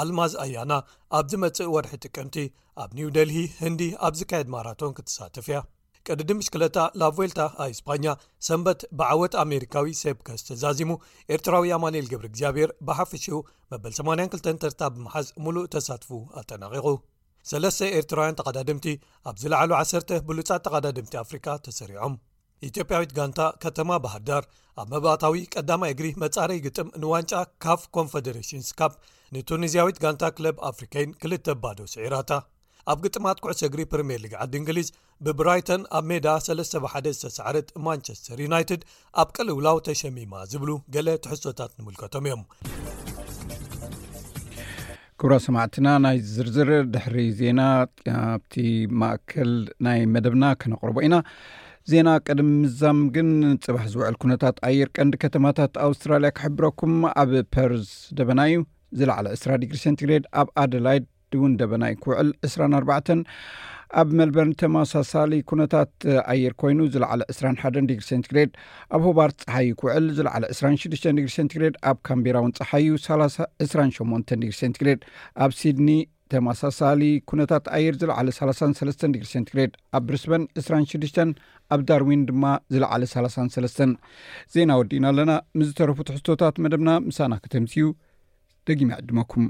ኣልማዝ 0.00 0.32
ኣያና 0.44 0.72
ኣብዚ 1.18 1.32
መፅእ 1.44 1.70
ወርሒ 1.74 1.92
ጥቅምቲ 2.06 2.36
ኣብ 2.84 2.90
ኒው 2.98 3.08
ደልሂ 3.18 3.38
ህንዲ 3.60 3.82
ኣብ 4.08 4.14
ዝካየድ 4.20 4.48
ማራቶን 4.54 4.96
ክትሳትፍ 4.98 5.46
እያ 5.52 5.60
ቅድዲ 6.08 6.30
ምሽክለታ 6.38 6.78
ናብ 7.00 7.14
ወልታ 7.22 7.40
ኣ 7.64 7.68
እስፓኛ 7.76 8.04
ሰንበት 8.48 8.80
ብዓወት 9.00 9.36
ኣሜሪካዊ 9.44 9.90
ሴብ 10.02 10.18
ከስተዛዚሙ 10.28 10.90
ኤርትራዊ 11.36 11.70
ኣማንኤል 11.78 12.08
ገብሪ 12.14 12.26
እግዚኣብሔር 12.32 12.72
ብሓፈሺኡ 12.90 13.40
መበል 13.74 13.94
82 14.02 14.52
ተርታ 14.64 14.80
ብምሓዝ 14.96 15.28
ሙሉእ 15.46 15.70
ተሳትፉ 15.76 16.10
ኣተነቂቑ 16.42 16.86
3 17.50 17.86
ኤርትራውያን 18.00 18.36
ተቀዳድምቲ 18.40 18.86
ኣብ 19.28 19.36
ዝለዕሉ 19.42 19.70
1 19.78 20.12
ብሉፃ 20.28 20.48
ተቃዳድምቲ 20.66 21.14
ኣፍሪካ 21.24 21.46
ተሰሪዖም 21.66 22.14
ኢትዮጵያዊት 22.68 23.12
ጋንታ 23.18 23.40
ከተማ 23.62 23.90
ባህርዳር 24.04 24.44
ኣብ 24.80 24.86
መባታዊ 24.94 25.36
ቀዳማይ 25.54 25.90
እግሪ 25.94 26.08
መጻረይ 26.24 26.58
ግጥም 26.66 26.88
ንዋንጫ 27.02 27.32
ካፍ 27.64 27.82
ኮንፈደሬሽንስ 27.96 28.68
ካፕ 28.80 28.92
ንቱኒዝያዊት 29.36 29.96
ጋንታ 30.04 30.24
ክለብ 30.38 30.56
ኣፍሪከን 30.70 31.10
ክልተ 31.22 31.56
ባዶ 31.64 31.78
ስዒራታ 31.94 32.30
ኣብ 32.92 32.98
ግጥማት 33.06 33.38
ኩዕሶ 33.42 33.60
እግሪ 33.68 33.80
ፕሪምየር 33.92 34.20
ሊግ 34.24 34.32
ዓዲ 34.44 34.54
እንግሊዝ 34.60 34.88
ብብራይተን 35.26 35.82
ኣብ 35.98 36.06
ሜዳ 36.10 36.26
31 36.46 37.10
ዝተሰዕረት 37.18 37.68
ማንቸስተር 37.88 38.38
ዩናይትድ 38.46 38.82
ኣብ 39.22 39.28
ቀልውላው 39.38 39.78
ተሸሚማ 39.88 40.34
ዝብሉ 40.52 40.70
ገለ 40.96 41.08
ትሕሶታት 41.26 41.74
ንምልከቶም 41.80 42.26
እዮም 42.30 42.44
ኩብራ 45.22 45.36
ሰማዕትና 45.46 45.88
ናይ 46.04 46.16
ዝርዝር 46.34 46.70
ድሕሪ 46.94 47.16
ዜና 47.40 47.60
ኣብቲ 48.14 48.54
ማእከል 49.00 49.52
ናይ 49.86 50.00
መደብና 50.14 50.44
ክነቕርቦ 50.60 50.96
ኢና 51.06 51.16
ዜና 51.90 52.08
ቀድም 52.28 52.48
ምዛም 52.62 52.98
ግን 53.16 53.28
ፅባሕ 53.64 53.84
ዝውዕል 53.92 54.16
ኩነታት 54.22 54.56
ኣየር 54.68 54.88
ቀንዲ 54.96 55.14
ከተማታት 55.24 55.72
ኣውስትራልያ 55.86 56.30
ክሕብረኩም 56.38 56.94
ኣብ 57.22 57.32
ፐርዝ 57.56 57.88
ደበና 58.20 58.40
እዩ 58.50 58.58
ዝለዕለ 59.00 59.26
እስራ 59.36 59.52
ዲግሪ 59.64 59.78
ሰንትግሬድ 59.84 60.26
ኣብ 60.42 60.50
ኣደላይድ 60.62 61.06
ውን 61.42 61.54
ደበና 61.60 61.84
ዩ 61.92 61.96
ክውዕል 62.06 62.30
2ስራ4ርባን 62.48 63.22
ኣብ 64.00 64.08
መልበርን 64.18 64.52
ተማሳሳሊ 64.62 65.32
ኩነታት 65.50 65.90
ኣየር 66.32 66.52
ኮይኑ 66.60 66.78
ዝለዕለ 66.94 67.22
21 67.34 67.90
ግ 67.98 68.02
ሴንትግሬድ 68.08 68.52
ኣብ 68.96 69.02
ሆባርት 69.08 69.38
ፀሓይ 69.46 69.68
ክውዕል 69.80 70.06
ዝለዕለ 70.18 70.44
26 70.54 71.20
ግ 71.22 71.26
ሴንትግሬድ 71.36 71.74
ኣብ 71.90 71.98
ካምቢራውን 72.08 72.54
ፀሓዩ 72.58 72.88
28 73.06 74.34
ግ 74.48 74.52
ሴንትግሬድ 74.60 75.00
ኣብ 75.44 75.52
ሲድኒ 75.60 75.90
ተማሳሳሊ 76.34 77.00
ኩነታት 77.30 77.64
ኣየር 77.78 77.96
ዝለዕለ 78.02 78.28
33 78.36 79.06
ግ 79.20 79.24
ሴንትግሬድ 79.32 79.72
ኣብ 79.98 80.04
ብሪስበን 80.10 80.44
26 80.60 81.20
ኣብ 81.74 81.80
ዳርዊን 81.90 82.22
ድማ 82.30 82.44
ዝለዕለ 82.74 83.02
3ሰ 83.16 83.82
ዜና 84.56 84.70
ወዲእና 84.80 85.06
ኣለና 85.12 85.34
ምስዝተረፉ 85.58 85.98
ትሕቶታት 86.10 86.56
መደብና 86.66 86.90
ምሳና 87.10 87.34
ክተምስኡ 87.44 87.86
ደጊማ 88.68 88.90
ዕድመኩም 89.02 89.46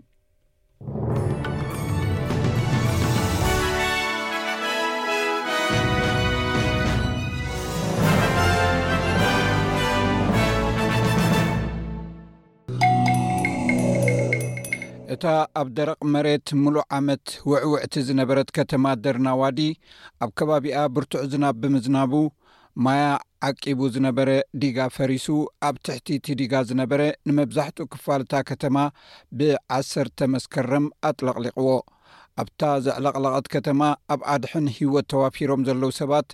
እታ 15.12 15.24
ኣብ 15.60 15.68
ደረቕ 15.78 16.00
መሬት 16.14 16.48
ሙሉእ 16.64 16.84
ዓመት 16.98 17.24
ውዕውዕቲ 17.50 17.94
ዝነበረት 18.08 18.48
ከተማ 18.56 18.84
ደርናዋዲ 19.04 19.58
ኣብ 20.24 20.30
ከባቢኣ 20.38 20.76
ብርቱዕ 20.96 21.22
ዝናብ 21.32 21.56
ብምዝናቡ 21.62 22.12
ማያ 22.84 23.06
ዓቂቡ 23.48 23.80
ዝነበረ 23.94 24.28
ዲጋ 24.60 24.78
ፈሪሱ 24.96 25.26
ኣብ 25.68 25.74
ትሕቲቲ 25.88 26.26
ዲጋ 26.40 26.54
ዝነበረ 26.70 27.00
ንመብዛሕትኡ 27.30 27.86
ክፋልታ 27.94 28.34
ከተማ 28.50 28.76
ብዓሰርተ 29.40 30.18
መስከረም 30.34 30.86
ኣጥለቕሊቕዎ 31.08 31.70
ኣብታ 32.44 32.62
ዘዕለቕለቐት 32.86 33.48
ከተማ 33.56 33.80
ኣብ 34.16 34.22
ኣድሕን 34.36 34.68
ሂወት 34.78 35.08
ተዋፊሮም 35.14 35.66
ዘለዉ 35.68 35.92
ሰባት 36.00 36.28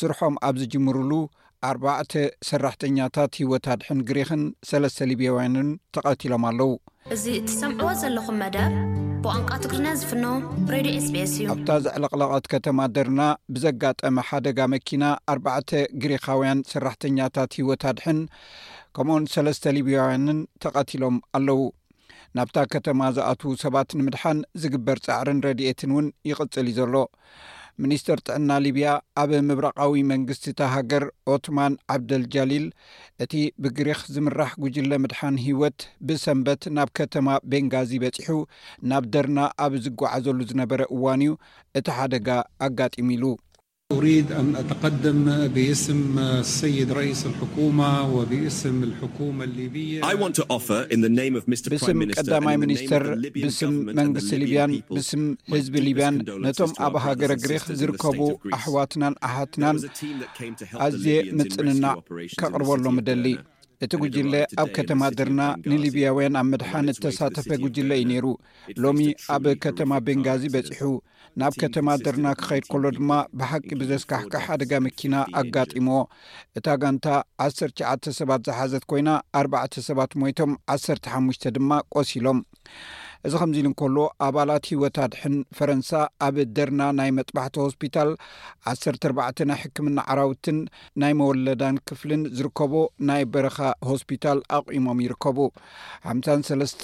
ስርሖም 0.00 0.36
ኣብ 0.50 0.54
ዝጅምሩሉ 0.62 1.12
ኣርባዕተ 1.72 2.12
ሰራሕተኛታት 2.50 3.32
ሂወት 3.42 3.66
ኣድሕን 3.74 4.00
ግሪኽን 4.10 4.44
ሰለስተ 4.72 5.08
ልብዮውንን 5.12 5.68
ተቐቲሎም 5.96 6.44
ኣለዉ 6.52 6.70
እዚ 7.14 7.24
እትሰምዕዎ 7.36 7.90
ዘለኹም 8.00 8.36
መደብ 8.42 8.72
ብቋንቋ 9.22 9.50
ትግሪና 9.64 9.86
ዝፍኖ 10.00 10.24
ሬድ 10.72 10.86
ስቤስ 11.04 11.32
እዩ 11.38 11.46
ኣብታ 11.54 11.68
ዘዕለቕለቐት 11.84 12.44
ከተማ 12.52 12.78
ደርና 12.96 13.20
ብዘጋጠመ 13.54 14.16
ሓደጋ 14.28 14.58
መኪና 14.74 15.04
ኣርባዕተ 15.34 15.70
ግሪኻውያን 16.02 16.60
ሰራሕተኛታት 16.72 17.54
ሂይወታድሕን 17.58 18.20
ከምኡኡን 18.98 19.24
ሰለስተ 19.34 19.74
ልብያውውያንን 19.76 20.40
ተቐቲሎም 20.64 21.16
ኣለዉ 21.38 21.60
ናብታ 22.38 22.56
ከተማ 22.74 23.00
ዝኣትዉ 23.18 23.52
ሰባት 23.64 23.90
ንምድሓን 24.00 24.40
ዝግበር 24.64 25.00
ጻዕርን 25.06 25.40
ረድኤትን 25.48 25.92
ውን 25.96 26.08
ይቕጽል 26.30 26.66
እዩ 26.72 26.78
ዘሎ 26.80 26.94
ሚኒስትር 27.82 28.18
ጥዕና 28.28 28.52
ሊብያ 28.64 28.88
ኣብ 29.22 29.30
ምብራቃዊ 29.48 29.94
መንግስቲታ 30.12 30.60
ሃገር 30.74 31.04
ኦትማን 31.34 31.74
ዓብደልጃሊል 31.94 32.66
እቲ 33.24 33.34
ብግሪኽ 33.64 34.00
ዝምራሕ 34.14 34.52
ጉጅለ 34.64 34.90
ምድሓን 35.02 35.40
ሂወት 35.46 35.80
ብሰንበት 36.08 36.64
ናብ 36.78 36.90
ከተማ 37.00 37.26
ቤንጋዚ 37.52 37.92
በፂሑ 38.04 38.36
ናብ 38.92 39.06
ደርና 39.16 39.38
ኣብ 39.66 39.74
ዝጓዓዘሉ 39.86 40.38
ዝነበረ 40.52 40.82
እዋን 40.96 41.22
እዩ 41.28 41.34
እቲ 41.80 41.86
ሓደጋ 41.98 42.28
ኣጋጢሙ 42.68 43.08
ኢሉ 43.18 43.24
ሪድንኣደምብስምሰድብስም 44.02 44.64
ቀዳማይ 52.18 52.56
ሚኒስትር 52.64 53.04
ብስም 53.44 53.74
መንግስቲ 54.00 54.32
ሊብያን 54.42 54.74
ብስም 54.96 55.24
ህዝቢ 55.54 55.74
ሊብያን 55.88 56.18
ነቶም 56.46 56.74
ኣብ 56.88 56.96
ሃገረ 57.06 57.32
ግሪኽ 57.44 57.66
ዝርከቡ 57.80 58.20
ኣሕዋትናን 58.58 59.16
ኣሓትናን 59.30 59.78
ኣዝየ 60.86 61.16
ምጽንናዕ 61.40 61.96
ካቕርበሎ 62.42 62.84
ምደሊ 62.98 63.26
እቲ 63.84 63.92
ጉጅለ 64.00 64.32
ኣብ 64.62 64.68
ከተማ 64.76 65.02
ደርና 65.18 65.42
ንሊብያውያን 65.70 66.34
ኣብ 66.40 66.46
ምድሓን 66.52 66.90
እተሳተፈ 66.92 67.46
ጉጅለ 67.62 67.90
እዩ 68.00 68.06
ነይሩ 68.10 68.26
ሎሚ 68.84 68.98
ኣብ 69.34 69.44
ከተማ 69.64 69.92
ቤንጋዚ 70.06 70.42
በፂሑ 70.54 70.90
ናብ 71.40 71.54
ከተማ 71.62 71.88
ድርና 72.04 72.28
ክኸይድ 72.40 72.64
ከሎ 72.72 72.84
ድማ 72.96 73.10
ብሓቂ 73.40 73.66
ብዘስካሕካ 73.80 74.32
ሓደጋ 74.46 74.72
መኪና 74.86 75.14
ኣጋጢሞዎ 75.40 76.00
እታ 76.60 76.66
ጋንታ 76.82 77.06
1ሰሸዓተ 77.46 78.12
ሰባት 78.18 78.42
ዝሓዘት 78.48 78.84
ኮይና 78.92 79.10
ኣርባዕተ 79.40 79.74
ሰባት 79.88 80.12
ሞይቶም 80.22 80.52
1ሰሓሙሽተ 80.76 81.52
ድማ 81.58 81.70
ቆሲሎም 81.96 82.40
እዚ 83.28 83.34
ከምዚ 83.40 83.56
ኢሉ 83.60 83.66
እንከሉ 83.70 83.96
ኣባላት 84.26 84.64
ሂወት 84.72 84.96
ኣድሕን 85.04 85.34
ፈረንሳ 85.56 85.90
ኣብ 86.26 86.36
ደርና 86.56 86.80
ናይ 86.98 87.10
መጥባሕቲ 87.16 87.56
ሆስፒታል 87.64 88.10
14 88.76 89.42
ናይ 89.50 89.58
ሕክምና 89.62 89.98
ዓራውትን 90.12 90.58
ናይ 91.02 91.12
መወለዳን 91.20 91.76
ክፍልን 91.88 92.22
ዝርከቦ 92.38 92.72
ናይ 93.08 93.24
በረኻ 93.32 93.58
ሆስፒታል 93.90 94.38
ኣቑሞም 94.58 95.02
ይርከቡ 95.06 95.38
5ሰስ 96.14 96.74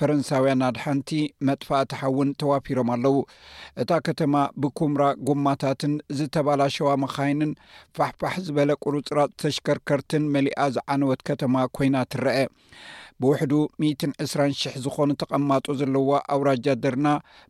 ፈረንሳውያን 0.00 0.64
ኣድሓንቲ 0.70 1.10
መጥፋእትሓውን 1.48 2.30
ተዋፊሮም 2.44 2.90
ኣለዉ 2.96 3.16
እታ 3.84 3.90
ከተማ 4.08 4.34
ብኩምራ 4.64 5.02
ጎማታትን 5.30 5.94
ዝተባላ 6.20 6.60
ሸዋ 6.78 6.90
መኻይንን 7.04 7.52
ፋሕፋሕ 7.98 8.36
ዝበለ 8.48 8.70
ቁርፅራ 8.86 9.20
ተሽከርከርትን 9.42 10.24
መሊኣ 10.36 10.58
ዝዓነወት 10.78 11.20
ከተማ 11.30 11.56
ኮይና 11.76 11.96
ትረአ 12.14 12.36
ብውሕዱ 13.22 13.54
200 13.82 14.78
ዝኾኑ 14.84 15.08
ተቐማጦ 15.22 15.66
ዘለዋ 15.80 16.08
ኣውራጃ 16.34 16.66
ደርና 16.84 17.08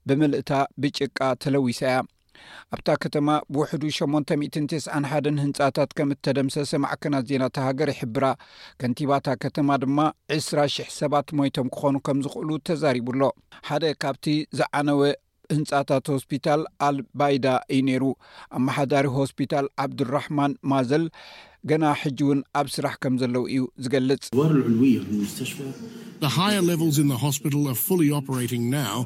ብምልእታ 0.08 0.50
ብጭቃ 0.82 1.18
ተለዊሳ 1.42 1.80
እያ 1.88 2.00
ኣብታ 2.74 2.88
ከተማ 3.02 3.28
ብውሕዱ 3.54 3.82
891 3.98 5.30
ህንፃታት 5.42 5.90
ከም 5.98 6.10
እተደምሰሰ 6.14 6.70
ማዕከናት 6.84 7.26
ዜና 7.30 7.44
ተሃገር 7.58 7.90
ይሕብራ 7.92 8.24
ከንቲባታ 8.82 9.26
ከተማ 9.44 9.68
ድማ 9.84 9.98
20000 10.38 10.88
ሰባት 11.00 11.28
ሞይቶም 11.40 11.68
ክኾኑ 11.76 11.94
ከም 12.08 12.20
ዝክእሉ 12.26 12.50
ተዛሪቡሎ 12.70 13.22
ሓደ 13.68 13.84
ካብቲ 14.04 14.26
ዝዓነወ 14.60 15.02
ህንፃታት 15.56 16.06
ሆስፒታል 16.16 16.60
ኣልባይዳ 16.88 17.46
እዩ 17.76 17.80
ነይሩ 17.88 18.04
ኣመሓዳሪ 18.58 19.06
ሆስፒታል 19.20 19.66
ዓብዱራሕማን 19.86 20.52
ማዘል 20.72 21.04
ገና 21.70 21.84
ሕጂ 22.02 22.18
እውን 22.26 22.38
ኣብ 22.60 22.68
ስራሕ 22.74 22.94
ከም 23.02 23.14
ዘለው 23.22 23.44
እዩ 23.54 23.62
ዝገልጽ 23.84 24.24
ሃይር 26.38 26.62
ለቨስ 26.70 26.96
ን 27.10 27.14
ሆስታል 27.24 27.62
አር 27.72 27.78
ፍይ 27.86 28.12
ንግ 28.52 28.66
ናው 28.74 29.00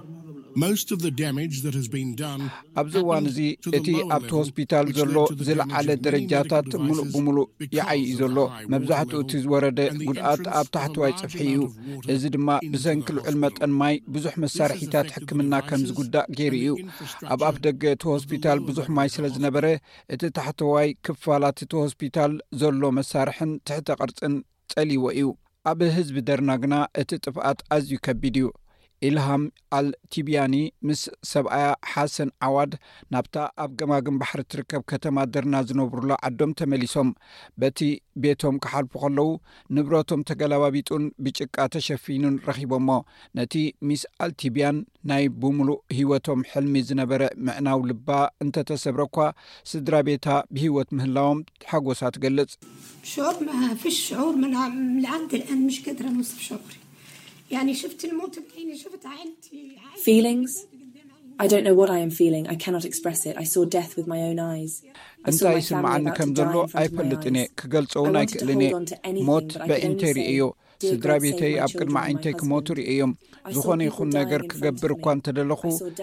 ኣብዚ 2.80 2.92
እዋን 3.00 3.24
እዚ 3.30 3.38
እቲ 3.78 3.88
ኣብቲ 4.16 4.30
ሆስፒታል 4.38 4.86
ዘሎ 4.98 5.14
ዝለዓለ 5.46 5.88
ደረጃታት 6.04 6.68
ሙሉእ 6.86 7.04
ብምሉእ 7.14 7.48
ይዓይዩ 7.76 8.10
ዘሎ 8.20 8.36
መብዛሕትኡ 8.72 9.18
እቲ 9.24 9.32
ዝወረደ 9.44 9.78
ጉድኣት 10.08 10.44
ኣብ 10.60 10.68
ታሕተዋይ 10.76 11.12
ፅፍሒ 11.20 11.42
እዩ 11.56 11.58
እዚ 12.14 12.22
ድማ 12.38 12.48
ብሰንኪልዑል 12.74 13.36
መጠን 13.44 13.72
ማይ 13.80 13.94
ብዙሕ 14.16 14.32
መሳርሒታት 14.44 15.10
ሕክምና 15.16 15.54
ከም 15.68 15.82
ዝጉዳእ 15.90 16.28
ገይሩ 16.40 16.54
እዩ 16.64 16.74
ኣብ 17.34 17.40
ኣፍ 17.50 17.58
ደገ 17.68 17.82
እቲ 17.96 18.02
ሆስፒታል 18.14 18.60
ብዙሕ 18.68 18.86
ማይ 18.98 19.10
ስለ 19.16 19.24
ዝነበረ 19.36 19.66
እቲ 20.16 20.22
ታሕተዋይ 20.38 20.88
ክፋላት 21.08 21.60
እቲ 21.66 21.72
ሆስፒታል 21.84 22.32
ዘሎ 22.62 22.80
መሳርሕን 23.00 23.52
ትሕተ 23.68 23.88
ቅርፅን 24.02 24.36
ጸሊይዎ 24.74 25.04
እዩ 25.18 25.28
ኣብ 25.72 25.80
ህዝቢ 25.98 26.16
ደርና 26.30 26.50
ግና 26.64 26.74
እቲ 27.02 27.10
ጥፍኣት 27.24 27.60
ኣዝዩ 27.76 27.94
ከቢድ 28.08 28.36
እዩ 28.42 28.48
ኢልሃም 29.06 29.42
ኣልቲብያኒ 29.78 30.54
ምስ 30.88 31.00
ሰብኣያ 31.30 31.66
ሓሰን 31.92 32.30
ዓዋድ 32.46 32.72
ናብታ 33.12 33.36
ኣብ 33.62 33.70
ገማግን 33.80 34.18
ባሕሪ 34.20 34.40
እትርከብ 34.44 34.82
ከተማ 34.92 35.16
ደርና 35.34 35.56
ዝነብሩሎ 35.68 36.10
ዓዶም 36.28 36.52
ተመሊሶም 36.60 37.08
በቲ 37.62 37.80
ቤቶም 38.24 38.56
ክሓልፉ 38.66 38.92
ከለዉ 39.02 39.26
ንብረቶም 39.78 40.20
ተገለባቢጡን 40.30 41.04
ብጭቃ 41.26 41.56
ተሸፊኑን 41.74 42.36
ረኺቦሞ 42.48 42.88
ነቲ 43.38 43.54
ሚስ 43.90 44.04
ኣልቲብያን 44.26 44.78
ናይ 45.12 45.26
ብሙሉእ 45.42 45.78
ሂወቶም 45.98 46.40
ሕልሚ 46.52 46.74
ዝነበረ 46.90 47.22
ምዕናው 47.48 47.82
ልባ 47.90 48.08
እንተተሰብረ 48.46 49.02
እኳ 49.10 49.18
ስድራ 49.72 49.94
ቤታ 50.10 50.26
ብሂወት 50.54 50.90
ምህላዎም 50.98 51.40
ተሓጎሳ 51.64 52.02
ትገልጽ 52.16 52.52
እንታይ 65.26 65.54
ይስምዓኒ 65.58 66.06
ከም 66.18 66.30
ዘሎ 66.38 66.54
ኣይፈልጥን 66.80 67.36
እየ 67.40 67.46
ክገልፆውን 67.60 68.16
ኣይክእልኒ 68.20 68.62
እ 69.12 69.24
ሞት 69.28 69.48
ብዒንተይይ 69.68 70.14
ርእዮ 70.18 70.38
ስድራ 70.88 71.10
ቤተይ 71.24 71.52
ኣብ 71.64 71.72
ቅድሚ 71.80 71.96
ዓይነተይ 72.04 72.34
ክሞቱ 72.40 72.66
ርእዮም 72.80 73.12
ዝኾነ 73.54 73.80
ይኹን 73.86 74.08
ነገር 74.18 74.40
ክገብር 74.50 74.90
እኳ 74.96 75.04
እንተ 75.16 75.26
ደለኹ 75.38 75.62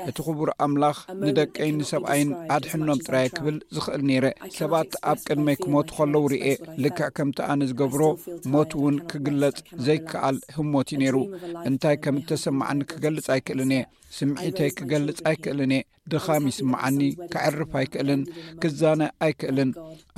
እቲ 0.09 0.17
ኽቡር 0.25 0.49
ኣምላኽ 0.65 0.97
ንደቀይን 1.23 1.75
ንሰብኣይን 1.81 2.29
ኣድሕኖም 2.55 3.01
ጥራይ 3.05 3.27
ክብል 3.35 3.55
ዝኽእል 3.75 4.01
ነይረ 4.09 4.25
ሰባት 4.59 4.91
ኣብ 5.11 5.19
ቅድመይ 5.27 5.57
ክሞት 5.63 5.89
ኸለዉ 5.97 6.23
ርየ 6.33 6.45
ልክዕ 6.85 7.09
ከምቲ 7.17 7.37
ኣነ 7.49 7.61
ዝገብሮ 7.71 8.01
ሞት 8.53 8.71
ውን 8.83 8.95
ክግለጽ 9.11 9.57
ዘይከኣል 9.87 10.37
ህሞት 10.57 10.87
እዩ 10.93 10.99
ነይሩ 11.03 11.17
እንታይ 11.69 11.97
ከም 12.05 12.17
እተሰማዕኒ 12.23 12.79
ክገልጽ 12.93 13.27
ኣይክእልን 13.35 13.73
እየ 13.77 13.83
ስምዒተይ 14.17 14.69
ክገልጽ 14.77 15.19
ኣይክእልን 15.29 15.71
እየ 15.75 15.83
ድኻሚ 16.11 16.43
ይስምዓኒ 16.51 16.97
ክዕርፍ 17.33 17.71
ኣይክእልን 17.79 18.21
ክዛነ 18.61 19.01
ኣይክእልን 19.25 19.71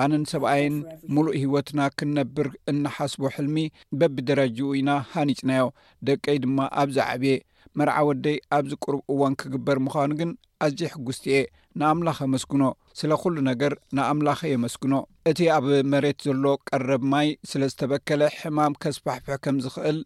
ኣነን 0.04 0.24
ሰብኣይን 0.32 0.76
ሙሉእ 1.16 1.36
ህይወትና 1.42 1.80
ክንነብር 1.98 2.48
እናሓስቦ 2.72 3.22
ሕልሚ 3.36 3.58
በቢደረጅኡ 4.00 4.68
ኢና 4.80 4.90
ሃኒፅናዮ 5.12 5.64
ደቀይ 6.10 6.40
ድማ 6.46 6.58
ኣብዛ 6.82 6.98
ዓብየ 7.14 7.36
መርዓ 7.80 7.96
ወደይ 8.10 8.38
ኣብዚ 8.58 8.72
ቅርብ 8.84 9.00
እዋን 9.14 9.34
ክግበር 9.42 9.80
ምዃኑ 9.86 10.12
ግን 10.22 10.30
ኣዝዩ 10.66 10.82
ሕጉስቲ 10.96 11.26
እየ 11.36 11.44
ንኣምላኽ 11.82 12.20
መስግኖ 12.34 12.64
ስለኩሉ 13.00 13.36
ነገር 13.50 13.74
ንኣምላኸ 13.98 14.40
የመስግኖ 14.52 14.94
እቲ 15.30 15.40
ኣብ 15.56 15.66
መሬት 15.94 16.20
ዘሎ 16.28 16.46
ቀረብ 16.70 17.02
ማይ 17.12 17.28
ስለዝተበከለ 17.52 18.22
ሕማም 18.40 18.78
ከስባሕፍሕ 18.84 19.36
ከም 19.46 19.58
ዝኽእል 19.66 19.98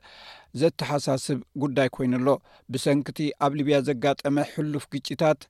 ዘተሓሳስብ 0.60 1.40
ጉዳይ 1.64 1.88
ኮይኑሎ 1.96 2.30
ብሰንኪቲ 2.74 3.20
ኣብ 3.48 3.52
ሊብያ 3.60 3.78
ዘጋጠመ 3.90 4.36
ሕሉፍ 4.54 4.86
ግጭታት 4.96 5.42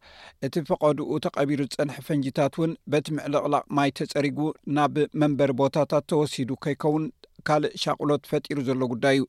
እቲ 0.48 0.56
ፈቐድኡ 0.70 1.08
ተቀቢሩ 1.26 1.60
ፀንሐ 1.78 1.96
ፈንጂታት 2.08 2.56
ውን 2.62 2.74
በቲ 2.94 3.06
ምዕልቕላቅ 3.20 3.64
ማይ 3.80 3.92
ተፀሪጉ 4.00 4.40
ናብ 4.78 4.98
መንበሪ 5.24 5.54
ቦታታት 5.62 6.06
ተወሲዱ 6.12 6.52
ከይከውን 6.66 7.06
ካልእ 7.48 7.74
ሻቅሎት 7.84 8.24
ፈጢሩ 8.32 8.58
ዘሎ 8.68 8.82
ጉዳይ 8.94 9.16
ዩ 9.20 9.24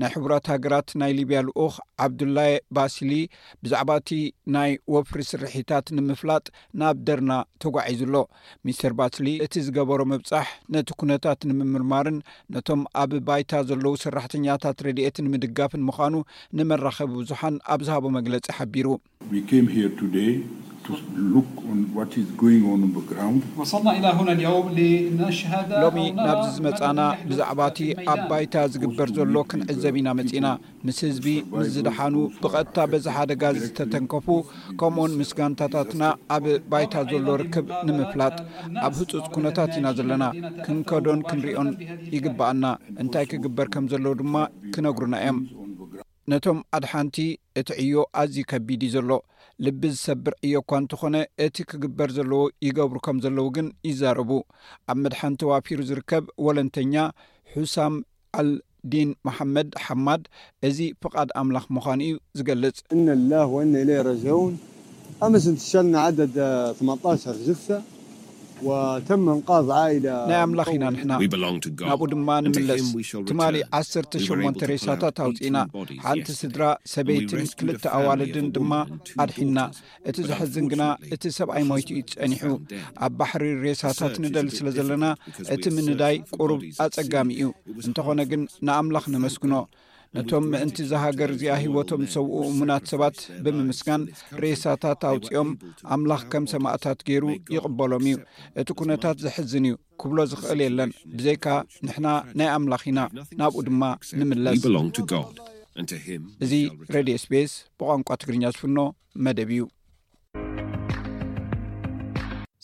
ናይ 0.00 0.10
ሕቡራት 0.16 0.46
ሃገራት 0.52 0.88
ናይ 1.00 1.12
ሊብያ 1.18 1.40
ልኡክ 1.48 1.74
ዓብዱላይ 2.06 2.52
ባስሊ 2.78 3.10
ብዛዕባ 3.64 3.90
እቲ 4.02 4.10
ናይ 4.56 4.72
ወፍሪ 4.94 5.20
ስርሕታት 5.30 5.86
ንምፍላጥ 5.98 6.44
ናብ 6.82 6.98
ደርና 7.08 7.32
ተጓዒዙ 7.64 8.02
ሎ 8.14 8.24
ሚስር 8.68 8.94
ባስሊ 9.00 9.26
እቲ 9.46 9.54
ዝገበሮ 9.66 10.00
መብፃሕ 10.14 10.48
ነቲ 10.76 10.88
ኩነታት 11.02 11.40
ንምምርማርን 11.50 12.18
ነቶም 12.56 12.82
ኣብ 13.02 13.10
ባይታ 13.28 13.52
ዘለዉ 13.70 13.94
ስራሕተኛታት 14.06 14.78
ረድኤትን 14.88 15.30
ምድጋፍን 15.34 15.86
ምኳኑ 15.90 16.14
ንመራከቢ 16.58 17.10
ብዙሓን 17.22 17.54
ኣብ 17.74 17.80
ዝሃቦ 17.88 18.04
መግለፂ 18.18 18.40
ሓቢሩ 18.58 18.88
ናብ 26.20 26.38
ዝመና 26.54 27.00
ዕባቲ 27.50 27.78
ኣብ 28.12 28.20
ባይታ 28.30 28.54
ዝግበር 28.72 29.08
ዘሎ 29.16 29.34
ክንዕዘብ 29.50 29.94
ኢና 30.00 30.08
መፂና 30.18 30.46
ምስ 30.86 30.98
ህዝቢ 31.06 31.26
ምስ 31.54 31.68
ዝድሓኑ 31.74 32.14
ብቐጥታ 32.42 32.76
በዛ 32.90 33.06
ደጋ 33.30 33.42
ዝተተንከፉ 33.62 34.26
ከምኡኡን 34.80 35.12
ምስጋንታታትና 35.20 36.02
ኣብ 36.36 36.44
ባይታ 36.72 36.94
ዘሎ 37.12 37.26
ርክብ 37.42 37.66
ንምፍላጥ 37.86 38.36
ኣብ 38.86 38.94
ህፁፅ 39.00 39.26
ኩነታት 39.36 39.72
ኢና 39.80 39.86
ዘለና 40.00 40.24
ክንከዶን 40.66 41.22
ክንሪኦን 41.30 41.70
ይግባአና 42.16 42.64
እንታይ 43.04 43.26
ክግበር 43.32 43.68
ከም 43.76 43.86
ዘለዉ 43.94 44.12
ድማ 44.22 44.36
ክነግሩና 44.76 45.14
እዮም 45.24 45.40
ነቶም 46.30 46.58
ኣድሓንቲ 46.76 47.16
እቲ 47.60 47.68
ዕዮ 47.82 47.96
ኣዝዩ 48.20 48.42
ከቢድ 48.50 48.80
እዩ 48.88 48.92
ዘሎ 48.96 49.10
ልቢ 49.64 49.80
ዝሰብር 49.94 50.34
ዕዮ 50.48 50.54
እኳ 50.62 50.70
እንተኾነ 50.82 51.16
እቲ 51.46 51.56
ክግበር 51.70 52.10
ዘለዎ 52.18 52.42
ይገብሩ 52.66 52.96
ከም 53.06 53.16
ዘለዉ 53.24 53.46
ግን 53.56 53.66
ይዛረቡ 53.88 54.30
ኣብ 54.92 54.96
መድሓንተዋፊሩ 55.04 55.78
ዝርከብ 55.90 56.24
ወለንተኛ 56.46 56.94
ሑሳም 57.58 57.94
አልዲን 58.40 59.10
መሐመድ 59.26 59.68
ሓማድ 59.84 60.22
እዚ 60.66 60.78
ፍቓድ 61.04 61.28
ኣምላኽ 61.40 61.64
ምዃኑ 61.76 62.00
እዩ 62.08 62.16
ዝገልጽ 62.38 62.78
እና 62.96 63.06
ላህ 63.30 63.46
ወእና 63.54 63.74
ለ 63.88 63.96
ረጅዑን 64.08 64.54
ኣመስሸልና 65.28 65.96
ደ 66.18 66.38
80 66.84 67.48
ፍ 67.64 67.66
ናይ 70.30 70.38
ኣምላኽ 70.44 70.68
ኢና 70.76 70.84
ንሕና 70.94 71.12
ናብኡ 71.90 72.02
ድማ 72.12 72.28
ንምለስ 72.44 72.84
ትማሊ 73.30 73.56
1ተ8ን 73.78 74.56
ሬሳታት 74.70 75.18
ኣውፂኢና 75.26 75.56
ሓንቲ 76.04 76.28
ስድራ 76.40 76.62
ሰበይትን 76.94 77.46
ክልተ 77.60 77.84
ኣዋልድን 77.98 78.46
ድማ 78.56 78.72
ኣድሒና 79.24 79.58
እቲ 80.12 80.16
ዝሐዝን 80.28 80.66
ግና 80.72 80.82
እቲ 81.16 81.22
ሰብኣይ 81.38 81.64
ሞይቱ 81.70 81.88
እኡ 82.00 82.04
ትጸኒሑ 82.12 82.50
ኣብ 83.06 83.12
ባሕሪ 83.20 83.44
ሬሳታት 83.66 84.16
ንደሊ 84.24 84.48
ስለ 84.58 84.66
ዘለና 84.78 85.04
እቲ 85.56 85.64
ምንዳይ 85.76 86.16
ቁሩብ 86.38 86.62
ኣጸጋሚ 86.86 87.30
እዩ 87.40 87.48
እንተኾነ 87.86 88.20
ግን 88.32 88.42
ንኣምላኽ 88.66 89.06
ነመስግኖ 89.16 89.54
ነቶም 90.16 90.44
ምእንቲ 90.52 90.76
ዝሃገር 90.90 91.30
እዚኣ 91.32 91.56
ሂወቶም 91.64 92.00
ዝሰብኡ 92.06 92.36
እሙናት 92.52 92.84
ሰባት 92.92 93.18
ብምምስጋን 93.44 94.02
ሬሳታት 94.42 95.02
ኣውፂኦም 95.10 95.50
ኣምላኽ 95.96 96.22
ከም 96.32 96.44
ሰማእታት 96.52 96.98
ገይሩ 97.08 97.24
ይቕበሎም 97.54 98.04
እዩ 98.08 98.16
እቲ 98.60 98.68
ኩነታት 98.80 99.18
ዘሕዝን 99.24 99.66
እዩ 99.68 99.74
ክብሎ 100.02 100.18
ዝኽእል 100.30 100.62
የለን 100.64 100.92
ብዘይካ 101.18 101.46
ንሕና 101.88 102.08
ናይ 102.40 102.48
ኣምላኽ 102.58 102.82
ኢና 102.92 103.00
ናብኡ 103.40 103.60
ድማ 103.68 103.82
ንምለስ 104.20 104.62
እዚ 106.46 106.52
ሬድ 106.96 107.10
ስ 107.24 107.30
ቤስ 107.34 107.52
ብቋንቋ 107.82 108.08
ትግርኛ 108.22 108.44
ዝፍኖ 108.56 108.78
መደብ 109.26 109.52
እዩ 109.56 109.62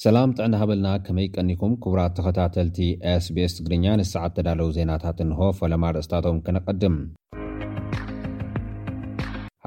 ሰላም 0.05 0.31
ጥዕና 0.39 0.55
ሃበልና 0.61 0.89
ከመይ 1.07 1.27
ቀኒኩም 1.37 1.73
ክቡራት 1.83 2.13
ተኸታተልቲ 2.17 2.79
ስቤስ 3.27 3.53
ትግርኛ 3.59 3.85
ንሰዓት 4.01 4.35
ተዳለዉ 4.39 4.69
ዜናታት 4.79 5.21
እንሆ 5.27 5.39
ፈለማ 5.61 5.85
ርእስታቶም 5.97 6.43
ከነቐድም 6.47 6.97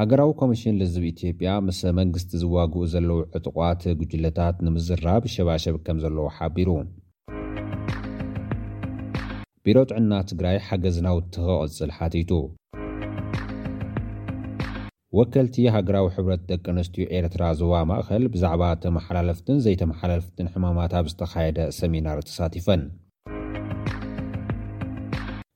ሃገራዊ 0.01 0.29
ኮሚሽን 0.39 0.75
ልዝብ 0.81 1.03
ኢትዮ 1.07 1.29
ያ 1.45 1.53
ምስ 1.67 1.79
መንግስቲ 1.97 2.29
ዝዋግኡ 2.41 2.81
ዘለው 2.91 3.17
ዕጡቋት 3.37 3.81
ጉጅለታት 3.99 4.57
ንምዝራብ 4.65 5.23
ሸባሸብ 5.33 5.75
ከም 5.85 5.97
ዘለዎ 6.03 6.25
ሓቢሩ 6.37 6.69
ቢሮ 9.63 9.77
ጥዕና 9.89 10.11
ትግራይ 10.29 10.57
ሓገዝ 10.67 10.97
ናውትክቅፅል 11.07 11.91
ሓቲቱ 11.97 12.31
ወከልቲ 15.19 15.57
ሃገራዊ 15.77 16.07
ሕብረት 16.15 16.43
ደቂ 16.53 16.65
ኣንስትዮ 16.75 17.07
ኤርትራ 17.19 17.43
ዝዋ 17.63 17.73
ማእኸል 17.91 18.25
ብዛዕባ 18.35 18.63
ተመሓላለፍትን 18.85 19.61
ዘይተመሓላለፍትን 19.67 20.51
ሕማማት 20.55 20.93
ኣብ 21.01 21.09
ዝተኻየደ 21.13 21.59
ሰሚናር 21.81 22.19
ተሳቲፈን 22.29 22.83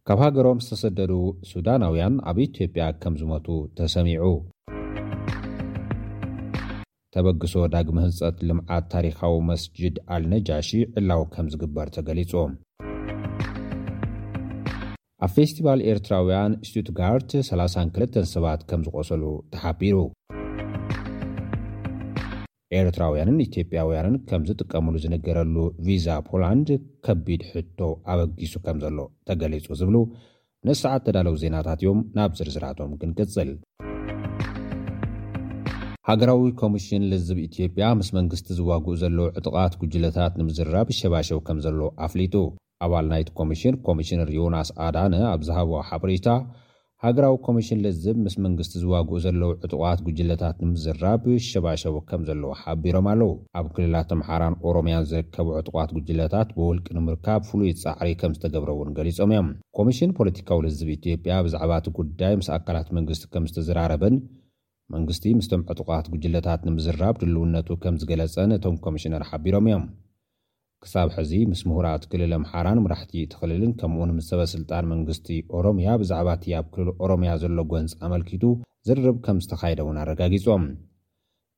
ካብ 0.07 0.19
ሃገሮም 0.21 0.61
ዝተሰደዱ 0.63 1.11
ሱዳናውያን 1.49 2.15
ኣብ 2.29 2.37
ኢትዮጵያ 2.45 2.85
ከም 3.01 3.13
ዝሞቱ 3.19 3.45
ተሰሚዑ 3.77 4.23
ተበግሶ 7.13 7.53
ዳግሚ 7.75 7.95
ህንፀት 8.05 8.37
ልምዓት 8.47 8.85
ታሪኻዊ 8.93 9.35
መስጅድ 9.51 9.95
ኣልነጃሺ 10.15 10.69
ዕላው 11.01 11.23
ከም 11.35 11.47
ዝግበር 11.53 11.89
ተገሊፆም 11.97 12.51
ኣብ 15.25 15.31
ፌስቲቫል 15.37 15.83
ኤርትራውያን 15.93 16.57
ስትዩትጋርት 16.69 17.31
32 17.53 18.19
ሰባት 18.35 18.63
ከም 18.71 18.83
ዝቖሰሉ 18.87 19.23
ተሓቢሩ 19.55 19.95
ኤርትራውያንን 22.81 23.37
ኢትዮጵያውያንን 23.45 24.15
ከም 24.29 24.43
ዝጥቀምሉ 24.49 24.93
ዝንገረሉ 25.03 25.55
ቪዛ 25.87 26.07
ፖላንድ 26.29 26.69
ከቢድ 27.05 27.41
ሕቶ 27.51 27.79
ኣበጊሱ 28.13 28.53
ከም 28.65 28.77
ዘሎ 28.85 28.97
ተገሊፁ 29.29 29.67
ዝብሉ 29.81 29.97
ንሰዓት 30.67 31.03
ተዳለው 31.07 31.35
ዜናታት 31.43 31.79
እዮም 31.83 31.99
ናብ 32.17 32.33
ዝርዝራቶም 32.39 32.91
ግን 33.01 33.11
ቅፅል 33.17 33.49
ሃገራዊ 36.09 36.45
ኮሚሽን 36.61 37.03
ልዝብ 37.11 37.37
ኢትዮጵያ 37.47 37.85
ምስ 37.99 38.07
መንግስቲ 38.17 38.47
ዝዋግኡ 38.59 38.93
ዘለዉ 39.01 39.25
ዕጡቓት 39.39 39.73
ጉጅለታት 39.81 40.33
ንምዝራብ 40.39 40.87
ሸባሸው 41.01 41.39
ከም 41.47 41.57
ዘሎ 41.65 41.79
ኣፍሊጡ 42.05 42.35
ኣባል 42.85 43.05
ናይቲ 43.11 43.29
ኮሚሽን 43.39 43.75
ኮሚሽነር 43.87 44.29
ዮናስ 44.39 44.69
ኣዳነ 44.87 45.13
ኣብዛሃበዋዊ 45.35 45.83
ሓበሬታ 45.89 46.27
ሃገራዊ 47.05 47.33
ኮሚሽን 47.45 47.79
ልዝብ 47.85 48.17
ምስ 48.25 48.35
መንግስቲ 48.43 48.73
ዝዋግኡ 48.81 49.15
ዘለዉ 49.23 49.47
ዕጡቃት 49.55 49.99
ጉጅለታት 50.05 50.57
ንምዝራብ 50.65 51.17
ብሸባሸቡ 51.25 51.95
ከም 52.09 52.21
ዘለዉ 52.27 52.51
ሓቢሮም 52.59 53.07
ኣለዉ 53.13 53.29
ኣብ 53.59 53.65
ክልላት 53.77 54.11
ምሓራን 54.19 54.55
ኦሮምያን 54.69 55.07
ዝርከቡ 55.09 55.47
ዕጡቋት 55.61 55.89
ጉጅለታት 55.97 56.51
ብውልቅ 56.59 56.85
ንምርካብ 56.97 57.41
ፍሉይ 57.49 57.73
ፃዕሪ 57.81 58.09
ከም 58.21 58.35
ዝተገብረውን 58.37 58.93
ገሊፆም 58.99 59.31
እዮም 59.33 59.49
ኮሚሽን 59.79 60.15
ፖለቲካዊ 60.19 60.59
ልዝብ 60.67 60.91
ኢትጵያ 60.95 61.41
ብዛዕባ 61.47 61.71
እቲ 61.83 61.87
ጉዳይ 61.99 62.35
ምስ 62.41 62.49
ኣካላት 62.57 62.89
መንግስቲ 62.99 63.25
ከም 63.35 63.47
ዝተዝራረብን 63.51 64.17
መንግስቲ 64.95 65.25
ምስቶም 65.41 65.65
ዕጡቃት 65.75 66.07
ጉጅለታት 66.13 66.63
ንምዝራብ 66.69 67.17
ድልውነቱ 67.23 67.69
ከም 67.85 67.97
ዝገለፀን 68.03 68.55
እቶም 68.59 68.77
ኮሚሽነር 68.87 69.25
ሓቢሮም 69.31 69.67
እዮም 69.71 69.85
ክሳብ 70.85 71.09
ሕዚ 71.17 71.33
ምስ 71.49 71.59
ምሁራት 71.67 72.03
ክልል 72.11 72.31
ኣምሓራን 72.37 72.79
ምራሕቲ 72.85 73.11
እትኽልልን 73.25 73.69
ከምኡ 73.79 74.01
ንምስ 74.09 74.25
ሰበስልጣን 74.31 74.87
መንግስቲ 74.91 75.27
ኦሮምያ 75.57 75.89
ብዛዕባ 76.01 76.29
እቲ 76.37 76.45
ኣብ 76.59 76.65
ክልል 76.73 76.89
ኦሮምያ 77.03 77.31
ዘሎ 77.41 77.57
ጐንፂ 77.71 77.91
ኣመልኪቱ 78.05 78.43
ዝርርብ 78.87 79.17
ከም 79.25 79.37
ዝተኻየደ 79.43 79.79
እውን 79.85 79.97
ኣረጋጊጾም 80.01 80.63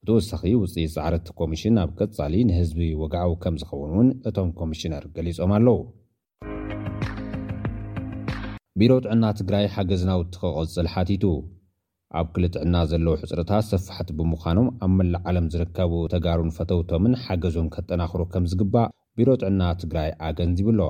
ብቲወሳኺ 0.08 0.44
ውጽኢት 0.64 0.92
ፃዕርት 0.98 1.30
ኮሚሽን 1.40 1.78
ኣብ 1.84 1.92
ቀጻሊ 2.00 2.34
ንህዝቢ 2.50 2.82
ወግዓው 3.02 3.32
ከም 3.46 3.56
ዝኸውን 3.62 3.92
እውን 3.96 4.10
እቶም 4.32 4.50
ኮሚሽነር 4.60 5.06
ገሊፆም 5.16 5.54
ኣለዉ 5.58 5.78
ቢሮ 8.82 8.92
ጥዕና 9.06 9.26
ትግራይ 9.40 9.66
ሓገዝናውቲ 9.78 10.34
ከቐፅል 10.44 10.88
ሓቲቱ 10.96 11.24
ኣብ 12.22 12.28
ክል 12.36 12.46
ጥዕና 12.54 12.76
ዘለዉ 12.92 13.14
ሕፅረታት 13.24 13.66
ሰፋሕት 13.72 14.10
ብምዃኖም 14.20 14.68
ኣብ 14.86 14.92
መላእዓለም 15.00 15.50
ዝርከቡ 15.56 15.94
ተጋሩን 16.14 16.54
ፈተውቶምን 16.60 17.20
ሓገዞም 17.26 17.72
ከጠናኽሮ 17.78 18.22
ከም 18.36 18.46
ዝግባእ 18.54 18.90
ቢሮ 19.20 19.30
ጥዕና 19.42 19.64
ትግራይ 19.82 20.10
ኣገንዚብኣሎ 20.28 20.82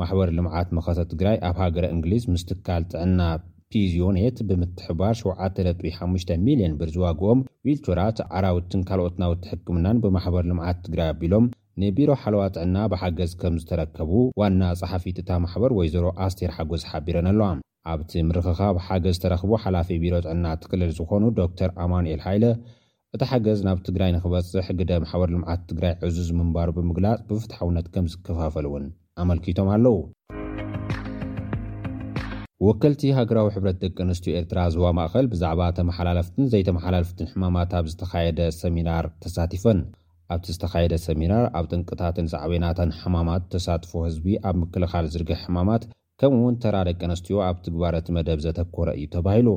ማሕበር 0.00 0.30
ልምዓት 0.38 0.68
መኸተ 0.76 0.98
ትግራይ 1.12 1.36
ኣብ 1.48 1.56
ሃገረ 1.62 1.84
እንግሊዝ 1.96 2.24
ምስ 2.32 2.42
ትካል 2.48 2.82
ጥዕና 2.92 3.20
ፒዝዮኔት 3.72 4.38
ብምትሕባር 4.48 5.14
75,ልዮን 5.20 6.74
ብር 6.80 6.90
ዝዋግኦም 6.94 7.40
ዊልቱራት 7.66 8.18
ዓራውትን 8.38 8.82
ካልኦትናውቲ 8.88 9.42
ሕክምናን 9.52 10.02
ብማሕበር 10.04 10.44
ልምዓት 10.50 10.78
ትግራይ 10.86 11.08
ኣቢሎም 11.14 11.46
ንቢሮ 11.82 12.10
ሓለዋ 12.22 12.42
ጥዕና 12.56 12.76
ብሓገዝ 12.92 13.32
ከም 13.40 13.56
ዝተረከቡ 13.62 14.12
ዋና 14.40 14.60
ጸሓፊት 14.80 15.16
እታ 15.22 15.30
ማሕበር 15.44 15.72
ወይዘሮ 15.78 16.06
ኣስቴር 16.26 16.52
ሓጎዝ 16.58 16.84
ሓቢረን 16.90 17.28
ኣለዋ 17.32 17.48
ኣብቲ 17.94 18.12
ምርክኻብ 18.28 18.76
ሓገዝ 18.88 19.16
ዝተረኽቡ 19.18 19.50
ሓላፊ 19.64 19.88
ቢሮ 20.04 20.14
ጥዕና 20.26 20.46
ትክልል 20.62 20.90
ዝኾኑ 20.98 21.24
ዶክተር 21.42 21.72
ኣማንኤል 21.86 22.22
ሓይለ 22.26 22.44
እቲ 23.16 23.26
ሓገዝ 23.28 23.60
ናብ 23.66 23.78
ትግራይ 23.84 24.10
ንኽበፅሕ 24.14 24.66
ግደ 24.78 24.90
ማሕበር 25.02 25.28
ልምዓት 25.34 25.60
ትግራይ 25.68 25.92
ዕዙ 26.06 26.16
ዝምንባር 26.28 26.70
ብምግላፅ 26.76 27.20
ብፍትሕ 27.28 27.58
ውነት 27.68 27.86
ከም 27.92 28.06
ዝከፋፈል 28.12 28.64
እውን 28.68 28.82
ኣመልኪቶም 29.22 29.68
ኣለዉ 29.74 29.94
ወከልቲ 32.66 33.02
ሃገራዊ 33.18 33.48
ሕብረት 33.54 33.76
ደቂ 33.84 33.96
ኣንስትዮ 34.06 34.34
ኤርትራ 34.40 34.62
ዝህዋ 34.74 34.88
ማእኸል 34.98 35.28
ብዛዕባ 35.34 35.62
ተመሓላለፍትን 35.78 36.48
ዘይተመሓላለፍትን 36.54 37.30
ሕማማት 37.32 37.72
ኣብ 37.78 37.86
ዝተኻየደ 37.92 38.40
ሰሚናር 38.62 39.06
ተሳቲፈን 39.24 39.80
ኣብቲ 40.36 40.48
ዝተካየደ 40.56 40.94
ሰሚናር 41.06 41.46
ኣብ 41.60 41.68
ጥንቅታትን 41.72 42.28
ሳዕበናተን 42.34 42.92
ሕማማት 43.00 43.46
ተሳትፎ 43.54 43.94
ህዝቢ 44.08 44.28
ኣብ 44.50 44.58
ምክልኻል 44.64 45.08
ዝርግሕ 45.14 45.40
ሕማማት 45.46 45.84
ከምኡ 46.22 46.42
ውን 46.48 46.58
ተራ 46.64 46.76
ደቂ 46.90 47.00
ኣንስትዮ 47.10 47.38
ኣብ 47.48 47.56
ትግባረት 47.68 48.06
መደብ 48.18 48.38
ዘተኮረ 48.48 48.90
እዩ 49.00 49.08
ተባሂሉ 49.16 49.48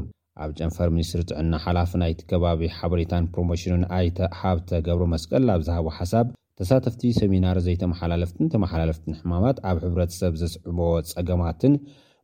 ኣብ 0.44 0.52
ጨንፈር 0.60 0.90
ሚኒስትሪ 0.96 1.22
ጥዕና 1.30 1.54
ሓላፍ 1.66 1.92
ናይቲ 2.02 2.20
ከባቢ 2.30 2.62
ሓበሬታን 2.78 3.26
ፕሮሞሽንን 3.34 3.84
ኣይተሃብተገብሮ 3.98 5.04
መስቀል 5.14 5.48
ኣብ 5.56 5.62
ዝሃቦ 5.68 5.88
ሓሳብ 6.00 6.28
ተሳተፍቲ 6.60 7.02
ሰሚናር 7.20 7.58
ዘይተመሓላለፍትን 7.66 8.52
ተመሓላለፍትን 8.54 9.18
ሕማማት 9.20 9.58
ኣብ 9.70 9.78
ሕብረተሰብ 9.86 10.34
ዘስዕቦ 10.44 10.80
ጸገማትን 11.12 11.76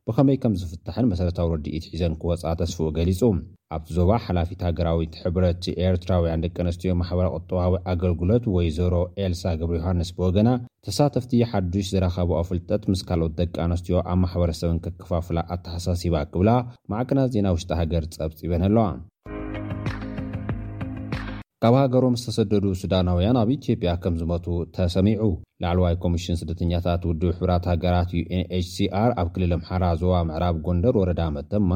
ብኸመይ 0.08 0.36
ከም 0.42 0.52
ዝፍታሕን 0.58 1.08
መሰረታዊ 1.12 1.46
ወዲኢት 1.52 1.86
ሒዘን 1.92 2.12
ክወፃ 2.22 2.42
ተስፍኡ 2.60 2.84
ገሊጹ 2.96 3.20
ኣብቲ 3.76 3.88
ዞባ 3.96 4.10
ሓላፊት 4.26 4.60
ሃገራዊ 4.66 5.00
ሕብረት 5.22 5.64
ኤርትራውያን 5.86 6.42
ደቂ 6.44 6.54
ኣንስትዮ 6.64 6.92
ማሕበረ 7.00 7.26
ቅጠዋዊ 7.38 7.74
ኣገልግሎት 7.92 8.44
ወይ 8.56 8.68
ዞሮ 8.78 8.94
ኤልሳ 9.24 9.42
ግብሪ 9.62 9.74
ዮሃንስ 9.80 10.10
ብወገና 10.18 10.50
ተሳተፍቲ 10.88 11.32
ሓዱሽ 11.52 11.88
ዝረኸብኦ 11.96 12.42
ፍልጠት 12.52 12.84
ምስ 12.92 13.02
ካልኦት 13.10 13.34
ደቂ 13.40 13.54
ኣንስትዮ 13.66 13.96
ኣብ 14.12 14.18
ማሕበረሰብን 14.26 14.82
ክከፋፍላ 14.86 15.38
ኣተሓሳሲባ 15.56 16.14
ክብላ 16.34 16.52
ማዕቅናት 16.94 17.34
ዜና 17.36 17.46
ውሽጢ 17.56 17.72
ሃገር 17.82 18.06
ፀብፂበን 18.18 18.64
ኣለዋ 18.68 18.86
ካብ 21.62 21.74
ሃገሮም 21.80 22.16
ዝተሰደዱ 22.20 22.64
ሱዳናውያን 22.80 23.36
ኣብ 23.42 23.50
ኢትዮጵያ 23.54 23.90
ከም 24.00 24.14
ዝመቱ 24.20 24.46
ተሰሚዑ 24.76 25.22
ላዕለዋይ 25.62 25.94
ኮሚሽን 26.02 26.36
ስደተኛታት 26.40 27.02
ውድብ 27.08 27.30
ሕብራት 27.36 27.64
ሃገራት 27.70 28.10
uንችሲር 28.18 29.12
ኣብ 29.20 29.28
ክልል 29.34 29.52
ኣምሓራ 29.56 29.84
ዞባ 30.00 30.16
ምዕራብ 30.28 30.56
ጎንደር 30.66 30.94
ወረዳ 31.00 31.22
መተማ 31.36 31.70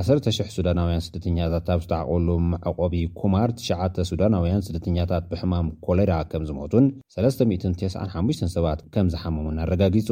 1,00 0.00 0.48
ሱዳናውያን 0.56 1.04
ስደተኛታት 1.06 1.66
ኣብ 1.74 1.80
ዝተዓቕበሉ 1.86 2.28
መዕቆቢ 2.52 2.94
ኩማር 3.18 3.50
9ሽተ 3.62 3.98
ሱዳናውያን 4.10 4.64
ስደተኛታት 4.68 5.26
ብሕማም 5.32 5.68
ኮሌራ 5.88 6.14
ከም 6.30 6.44
ዝሞቱን 6.50 6.86
395 7.18 8.42
ሰባት 8.56 8.82
ከም 8.96 9.10
ዝሓመሙን 9.14 9.60
ኣረጋጊጹ 9.64 10.08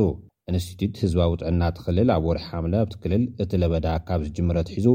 ኢንስትቱት 0.52 0.94
ህዝባዊ 1.04 1.30
ውጥዕና 1.37 1.62
ትኽልል 1.78 2.10
ኣብ 2.16 2.24
ወርሒ 2.30 2.42
ሓምለ 2.50 2.74
ኣብቲክልል 2.84 3.24
እቲ 3.44 3.52
ለበዳ 3.62 3.88
ካብ 4.10 4.20
ዝጅምረትሒዙ 4.28 4.87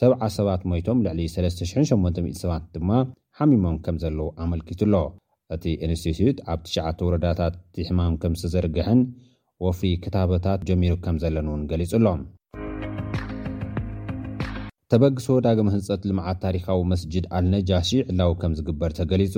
ሰብዓ 0.00 0.26
ሰባት 0.38 0.64
ሞይቶም 0.72 1.00
ልዕሊ 1.08 1.20
3807 1.34 2.72
ድማ 2.76 2.90
ሓሚሞም 3.38 3.76
ከም 3.84 3.96
ዘለዉ 4.02 4.24
ኣመልኪቱኣሎ 4.42 4.92
እቲ 5.54 5.64
ኢንስትትት 5.84 6.36
ኣብ 6.52 6.60
9ሽዓተ 6.66 6.98
ወረዳታት 7.06 7.54
እቲ 7.60 7.76
ሕማም 7.88 8.12
ከምዝተዘርግሕን 8.22 9.00
ወፍሪ 9.64 9.88
ክታበታት 10.04 10.60
ጀሚሩ 10.68 10.92
ከም 11.04 11.16
ዘለንእውን 11.22 11.62
ገሊጹ 11.70 11.92
ሎም 12.04 12.20
ተበግሶ 14.92 15.26
ዳግመ 15.46 15.66
ህንፀት 15.76 16.04
ልምዓት 16.10 16.38
ታሪካዊ 16.46 16.80
መስጅድ 16.92 17.26
ኣልነ 17.38 17.54
ጃሺ 17.70 17.90
ዕላው 18.12 18.34
ከም 18.42 18.54
ዝግበር 18.58 18.92
ተገሊጹ 19.00 19.34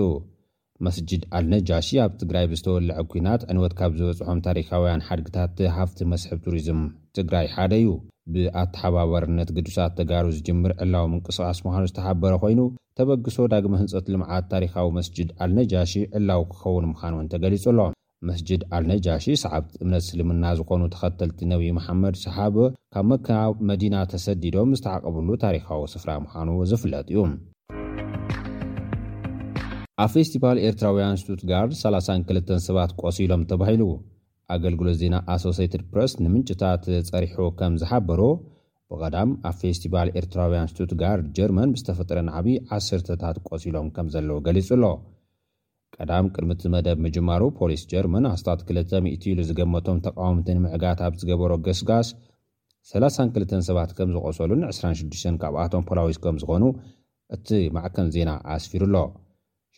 መስጅድ 0.87 1.23
ኣልነጃሺ 1.39 1.87
ኣብ 2.05 2.13
ትግራይ 2.23 2.47
ብዝተወልዐ 2.51 2.95
ኩናት 3.13 3.43
ዕንወት 3.53 3.75
ካብ 3.79 3.93
ዝበፅሖም 3.99 4.41
ታሪካውያን 4.47 5.05
ሓድግታት 5.07 5.51
እቲሃፍቲ 5.55 6.01
መስሕብ 6.13 6.39
ቱሪዝም 6.47 6.81
ትግራይ 7.19 7.47
ሓደ 7.55 7.73
እዩ 7.83 7.91
ብኣተሓባበርነት 8.35 9.51
ግዱሳት 9.59 9.93
ተጋሩ 10.01 10.27
ዝጅምር 10.37 10.73
ዕላዊ 10.85 11.07
ምንቅስቓስ 11.13 11.59
ምዃኑ 11.67 11.83
ዝተሓበረ 11.91 12.33
ኮይኑ 12.45 12.61
ተበግሶ 12.99 13.37
ዳግሚ 13.55 13.75
ህንፀት 13.83 14.07
ልምዓት 14.15 14.47
ታሪካዊ 14.55 14.89
መስጅድ 14.99 15.31
ኣልነጃሺ 15.47 15.93
ዕላዊ 16.21 16.43
ክኸውን 16.53 16.89
ምዃኑ 16.93 17.13
እውንተገሊጹ 17.19 17.65
ኣሎዎም 17.73 17.95
መስጅድ 18.29 18.61
ኣልነጃሺ 18.77 19.25
ሰዓብቲ 19.47 19.73
እምነት 19.83 20.05
ስልምና 20.11 20.45
ዝኾኑ 20.61 20.83
ተኸተልቲ 20.95 21.41
ነብይ 21.53 21.71
መሓመድ 21.81 22.15
ሰሓበ 22.27 22.57
ካብ 22.95 23.05
መክና 23.13 23.39
መዲና 23.73 23.95
ተሰዲዶም 24.15 24.71
ዝተዓቐብሉ 24.79 25.29
ታሪካዊ 25.47 25.83
ስፍራ 25.97 26.11
ምዃኑ 26.27 26.49
ዝፍለጥ 26.73 27.07
እዩ 27.13 27.19
ኣብ 30.03 30.11
ፌስቲቫል 30.15 30.57
ኤርትራውያን 30.69 31.15
ስቱትጋርድ 31.21 31.71
32 31.85 32.51
ሰባት 32.65 32.91
ቆሲሎም 33.03 33.43
ተባሂሉ 33.51 33.83
ኣገልግሎት 34.55 34.97
ዜና 35.03 35.15
ኣሶስትድ 35.35 35.83
ፕረስ 35.93 36.13
ንምንጭታት 36.25 36.83
ጸሪሑ 37.07 37.39
ከም 37.59 37.77
ዝሓበሩ 37.83 38.21
ብቐዳም 38.91 39.31
ኣብ 39.51 39.55
ፌስቲቫል 39.63 40.09
ኤርትራውያን 40.21 40.69
ስቱትጋርድ 40.73 41.29
ጀርመን 41.39 41.73
ብዝተፈጥረ 41.77 42.19
ንዓብዪ 42.29 42.57
ዓ0ርተታት 42.77 43.39
ቈሲሎም 43.49 43.89
ከም 43.99 44.09
ዘለዉ 44.17 44.37
ገሊጹ 44.49 44.69
ኣሎ 44.79 44.85
ቀዳም 45.97 46.29
ቅድሚ 46.35 46.53
ቲ 46.61 46.71
መደብ 46.77 46.99
ምጅማሩ 47.07 47.43
ፖሊስ 47.61 47.83
ጀርመን 47.93 48.25
ኣስታት200ኢሉ 48.35 49.39
ዝገመቶም 49.51 49.99
ተቃወምቲ 50.09 50.51
ንምዕጋት 50.59 51.01
ኣብ 51.07 51.17
ዝገበሮ 51.23 51.53
ገስጋስ 51.69 52.09
32 52.99 53.61
ሰባት 53.71 53.93
ከም 54.01 54.11
ዝቆሰሉ 54.17 54.51
ን26 54.65 55.39
ካብኣቶም 55.45 55.87
ፖላዊስ 55.91 56.19
ከም 56.27 56.39
ዝኾኑ 56.45 56.63
እቲ 57.37 57.49
ማዕከም 57.79 58.11
ዜና 58.17 58.31
ኣስፊሩኣሎ 58.57 58.97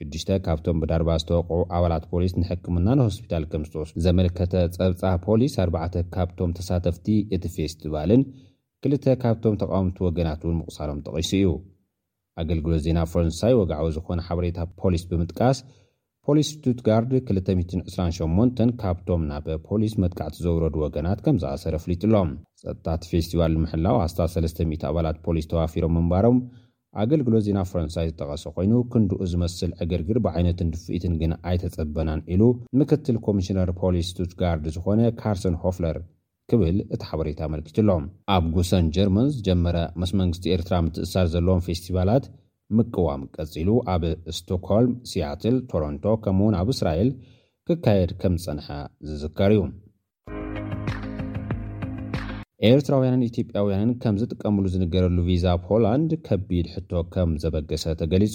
6ሽ 0.01 0.25
ካብቶም 0.47 0.81
ብዳርባ 0.83 1.11
ዝተወቕዑ 1.21 1.61
ኣባላት 1.77 2.05
ፖሊስ 2.11 2.33
ንሕክምና 2.41 2.89
ንሆስፒታል 2.99 3.45
ከም 3.51 3.63
ዝወሱ 3.71 3.91
ዘመልከተ 4.05 4.53
ጸብፃ 4.77 5.01
ፖሊስ 5.25 5.53
4ተ 5.65 5.95
ካብቶም 6.15 6.51
ተሳተፍቲ 6.59 7.07
እቲ 7.37 7.45
ፌስቲቫልን 7.55 8.23
ክልተ 8.85 9.07
ካብቶም 9.23 9.55
ተቃውምቲ 9.63 9.97
ወገናት 10.07 10.43
እውን 10.45 10.59
ምቕሳሎም 10.61 11.01
ተቒሱ 11.07 11.31
እዩ 11.39 11.49
ኣገልግሎት 12.43 12.81
ዜና 12.87 12.99
ፈረንሳይ 13.13 13.55
ወጋዓዊ 13.61 13.89
ዝኾነ 13.97 14.21
ሓበሬታ 14.29 14.59
ፖሊስ 14.83 15.03
ብምጥቃስ 15.13 15.61
ፖሊስ 16.29 16.49
ስቱትጋርድ 16.55 17.11
228 17.33 18.65
ካብቶም 18.85 19.23
ናበ 19.33 19.49
ፖሊስ 19.69 19.93
መጥቃዕቲ 20.03 20.37
ዘውረዱ 20.47 20.77
ወገናት 20.87 21.21
ከም 21.27 21.37
ዝኣሰር 21.43 21.75
ኣፍሊጡሎም 21.81 22.31
ፀጥታት 22.63 23.03
ፌስቲቫል 23.13 23.53
ንምሕላው 23.59 23.99
ሃታ300 24.05 24.71
ኣባላት 24.93 25.19
ፖሊስ 25.27 25.49
ተዋፊሮም 25.53 25.95
ምንባሮም 25.99 26.39
ኣገልግሎ 27.03 27.35
ዜና 27.47 27.59
ፈረንሳይ 27.71 28.07
ዝጠቐሰ 28.11 28.45
ኮይኑ 28.57 28.73
ክንድኡ 28.93 29.21
ዝመስል 29.33 29.71
ዕገርግር 29.85 30.19
ብዓይነትን 30.27 30.71
ድፍኢትን 30.75 31.15
ግን 31.21 31.33
ኣይተጸበናን 31.49 32.21
ኢሉ 32.35 32.43
ምክትል 32.81 33.17
ኮሚሽነር 33.27 33.71
ፖሊስ 33.81 34.09
ቱችጋርድ 34.19 34.65
ዝኾነ 34.77 35.01
ካርሰን 35.21 35.57
ሆፍለር 35.65 35.99
ክብል 36.51 36.77
እቲ 36.95 37.03
ሓበሬታ 37.11 37.41
መልክት 37.55 37.79
ሎም 37.89 38.05
ኣብ 38.35 38.45
ጉሰን 38.57 38.87
ጀርማን 38.97 39.31
ጀመረ 39.47 39.79
ምስ 40.03 40.13
መንግስቲ 40.21 40.47
ኤርትራ 40.57 40.75
ምትእሳር 40.87 41.27
ዘለዎም 41.35 41.65
ፌስቲባላት 41.67 42.27
ምቅዋም 42.79 43.23
ቀፂሉ 43.37 43.69
ኣብ 43.95 44.03
ስቶክሆልም 44.39 44.95
ስያትል 45.13 45.57
ቶሮንቶ 45.73 46.05
ከምኡ 46.25 46.47
ውን 46.49 46.57
ኣብ 46.63 46.71
እስራኤል 46.77 47.11
ክካየድ 47.69 48.11
ከም 48.23 48.35
ዝጸንሐ 48.45 48.67
ዝዝከር 49.09 49.53
እዩ 49.57 49.63
ኤርትራውያንን 52.67 53.21
ኢትጵያውያንን 53.27 53.91
ከም 54.03 54.15
ዝጥቀምሉ 54.21 54.63
ዝንገረሉ 54.75 55.19
ቪዛ 55.27 55.47
ፖላንድ 55.67 56.13
ከቢድ 56.27 56.67
ሕቶ 56.75 56.91
ከም 57.15 57.31
ዘበገሰ 57.43 57.85
ተገሊጹ 58.01 58.35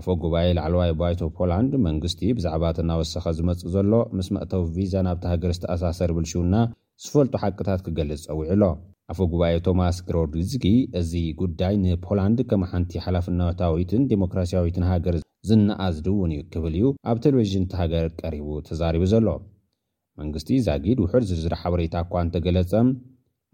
ኣፎ 0.00 0.06
ጉባኤ 0.22 0.48
ላዕለዋይ 0.58 0.92
ባይቶ 1.00 1.20
ፖላንድ 1.38 1.72
መንግስቲ 1.86 2.20
ብዛዕባ 2.38 2.64
እተእናወሰኸ 2.74 3.26
ዝመጽእ 3.38 3.70
ዘሎ 3.76 3.90
ምስ 4.18 4.28
መእተው 4.34 4.62
ቪዛ 4.76 4.94
ናብቲ 5.06 5.24
ሃገር 5.32 5.52
ዝተኣሳሰር 5.56 6.10
ብል 6.18 6.26
ሹውና 6.32 6.54
ዝፈልጡ 7.04 7.32
ሓቅታት 7.44 7.82
ክገልጽ 7.86 8.20
ጸዊዑሎ 8.26 8.62
ኣፎ 9.12 9.18
ጉባኤ 9.32 9.56
ቶማስ 9.68 9.98
ግሮድዝጊ 10.08 10.64
እዚ 11.00 11.12
ጕዳይ 11.40 11.74
ንፖላንድ 11.86 12.38
ከም 12.52 12.62
ሓንቲ 12.74 12.92
ሓላፍናታዊትን 13.06 14.04
ዴሞክራሲያዊትን 14.14 14.86
ሃገር 14.92 15.16
ዝነኣዝድ 15.50 16.06
እውን 16.12 16.30
እዩ 16.36 16.40
ክብል 16.54 16.74
እዩ 16.78 16.86
ኣብ 17.10 17.18
ቴሌቭዥን 17.26 17.64
እቲ 17.66 17.74
ሃገር 17.82 18.06
ቀሪቡ 18.22 18.48
ተዛሪቡ 18.70 19.02
ዘሎ 19.14 19.28
መንግስቲ 20.22 20.50
ዛጊድ 20.68 20.98
ውሑድ 21.06 21.24
ዝርዝራ 21.32 21.54
ሓበሬታ 21.64 21.96
እኳ 22.06 22.14
እንተገለጸ 22.26 22.72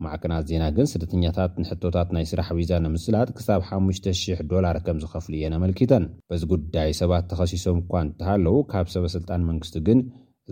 ማዕክናት 0.05 0.45
ዜና 0.51 0.65
ግን 0.77 0.87
ስደተኛታት 0.93 1.53
ንሕቶታት 1.63 2.09
ናይ 2.15 2.25
ስራሕ 2.31 2.49
ዊዛ 2.59 2.73
ንምስላጥ 2.85 3.27
ክሳብ 3.39 3.61
5,000 3.75 4.41
ዶላር 4.53 4.77
ከም 4.87 4.99
ዝኸፍሉ 5.05 5.33
እየን 5.39 5.55
ኣመልኪተን 5.59 6.05
በዚ 6.31 6.43
ጉዳይ 6.53 6.91
ሰባት 7.01 7.25
ተኸሲሶም 7.33 7.79
እኳ 7.83 7.95
እተሃለዉ 8.11 8.57
ካብ 8.73 8.87
ሰበ 8.95 9.05
ስልጣን 9.17 9.47
መንግስቲ 9.51 9.77
ግን 9.89 9.99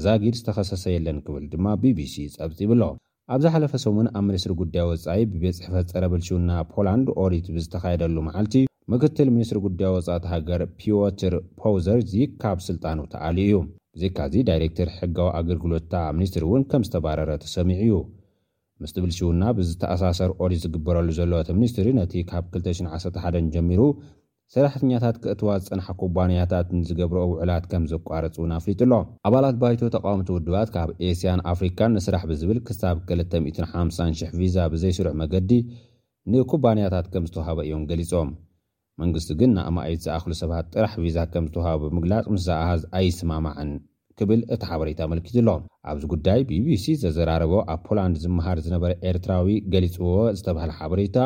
ዛጊድ 0.05 0.35
ዝተኸሰሰ 0.41 0.85
የለን 0.95 1.19
ክብል 1.27 1.45
ድማ 1.55 1.67
bቢሲ 1.83 2.15
ፀብፂ 2.37 2.59
ይብሎ 2.65 2.83
ኣብዝ 3.35 3.45
ሓለፈ 3.55 3.73
ሰሙን 3.85 4.07
ኣብ 4.19 4.23
ምኒስትሪ 4.29 4.53
ጉዳይ 4.61 4.85
ወፃኢ 4.91 5.21
ብቤት 5.33 5.55
ዝሕፈት 5.59 5.89
ፀረበልሽውና 5.95 6.51
ፖላንድ 6.75 7.09
ኦሊት 7.25 7.49
ብዝተካየደሉ 7.57 8.17
መዓልቲ 8.29 8.55
ምክትል 8.93 9.29
ምኒስትሪ 9.35 9.59
ጉዳይ 9.67 9.91
ወፃኢት 9.97 10.25
ሃገር 10.33 10.63
ፒዎትር 10.79 11.35
ፖውዘርእዚ 11.61 12.15
ካብ 12.45 12.59
ስልጣኑ 12.69 12.99
ተኣልዩ 13.13 13.45
እዩ 13.49 13.59
ብዘካዓዚ 13.97 14.35
ዳይረክተር 14.49 14.89
ሕጋዊ 14.99 15.29
ኣገልግሎትታ 15.41 15.95
ምኒስትሪ 16.19 16.43
እውን 16.49 16.65
ከም 16.73 16.83
ዝተባረረ 16.89 17.31
ተሰሚዑ 17.45 17.81
እዩ 17.87 17.95
ምስ 18.83 18.91
ትብል 18.97 19.13
ሽውና 19.17 19.43
ብዝተኣሳሰር 19.57 20.31
ኦዲ 20.45 20.53
ዝግበረሉ 20.63 21.09
ዘለዎቲ 21.17 21.49
ሚኒስትሪ 21.59 21.89
ነቲ 21.99 22.13
ካብ 22.31 22.45
211 22.59 23.49
ጀሚሩ 23.55 23.81
ሰራሕተኛታት 24.55 25.17
ክእትዋ 25.23 25.49
ዝጸናሓ 25.63 25.89
ኩባንያታት 26.01 26.69
ንዝገብሮኦ 26.77 27.27
ውዕላት 27.33 27.65
ከም 27.73 27.85
ዘቋርፅ 27.91 28.37
ን 28.51 28.55
ኣፍሊጡሎ 28.59 28.93
ኣባላት 29.29 29.57
ባይቶ 29.63 29.81
ተቃውምቲ 29.97 30.29
ውድባት 30.37 30.71
ካብ 30.77 30.89
ኤስያን 31.09 31.43
ኣፍሪካን 31.53 31.95
ንስራሕ 31.99 32.23
ብዝብል 32.31 32.59
ክሳብ 32.69 32.97
25,0000 33.13 34.33
ቪዛ 34.41 34.57
ብዘይስሩዕ 34.73 35.15
መገዲ 35.23 35.53
ንኩባንያታት 36.35 37.07
ከም 37.13 37.27
ዝተዋሃበ 37.31 37.59
እዮም 37.67 37.85
ገሊፆም 37.93 38.33
መንግስቲ 39.03 39.31
ግን 39.43 39.53
ንኣማእይት 39.59 40.03
ዝኣኽሉ 40.07 40.33
ሰባት 40.43 40.67
ጥራሕ 40.75 40.95
ቪዛ 41.05 41.19
ከም 41.35 41.47
ዝተዋሃበ 41.51 41.81
ብምግላጽ 41.93 42.27
ምስ 42.35 42.43
ዝኣሃዝ 42.49 42.83
ኣይስማማዕን 42.99 43.71
ክብል 44.19 44.41
እቲ 44.55 44.63
ሓበሬታ 44.71 45.01
መልክት 45.13 45.35
ሎ 45.49 45.51
ኣብዚ 45.91 46.03
ጉዳይ 46.13 46.41
bቢሲ 46.49 46.85
ዘዘራረቦ 47.03 47.53
ኣብ 47.75 47.81
ፖላንድ 47.89 48.17
ዝመሃር 48.25 48.59
ዝነበረ 48.67 48.91
ኤርትራዊ 49.11 49.51
ገሊፅዎዎ 49.73 50.19
ዝተባሃለ 50.39 50.73
ሓበሬታ 50.79 51.17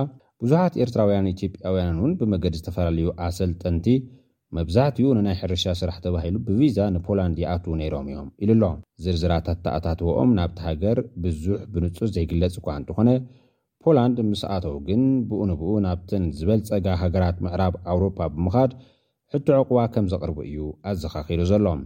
ብዙሓት 0.45 0.75
ኤርትራውያን 0.85 1.31
ኢትዮጵያውያን 1.35 1.99
እውን 2.01 2.13
ብመገድ 2.21 2.55
ዝተፈላለዩ 2.61 3.09
ኣሰል 3.27 3.53
ጠንቲ 3.63 3.87
መብዛሕትኡ 4.57 5.07
ንናይ 5.19 5.37
ሕርሻ 5.39 5.65
ስራሕ 5.81 5.97
ተባሂሉ 6.05 6.37
ብቪዛ 6.49 6.79
ንፖላንድ 6.97 7.37
ይኣትዉ 7.43 7.73
ነይሮም 7.81 8.07
እዮም 8.13 8.29
ኢሉ 8.45 8.61
ኣሎ 8.71 8.79
ዝርዝራታተ 9.05 9.65
ኣታትዎኦም 9.79 10.31
ናብቲ 10.39 10.59
ሃገር 10.67 10.99
ብዙሕ 11.25 11.59
ብንጹስ 11.75 12.13
ዘይግለጽ 12.17 12.55
እኳ 12.61 12.69
እንትኾነ 12.81 13.09
ፖላንድ 13.87 14.19
ምስ 14.31 14.43
ኣተው 14.57 14.77
ግን 14.89 15.03
ብኡ 15.31 15.41
ንብኡ 15.53 15.73
ናብቲን 15.87 16.27
ዝበልፀጋ 16.41 16.87
ሃገራት 17.03 17.39
ምዕራብ 17.47 17.75
ኣውሮፓ 17.95 18.19
ብምኻድ 18.35 18.71
ሕቱ 19.35 19.47
ዕቕዋ 19.63 19.81
ከም 19.97 20.07
ዘቕርቡ 20.15 20.39
እዩ 20.51 20.59
ኣዘኻኺሉ 20.93 21.41
ዘሎም 21.53 21.83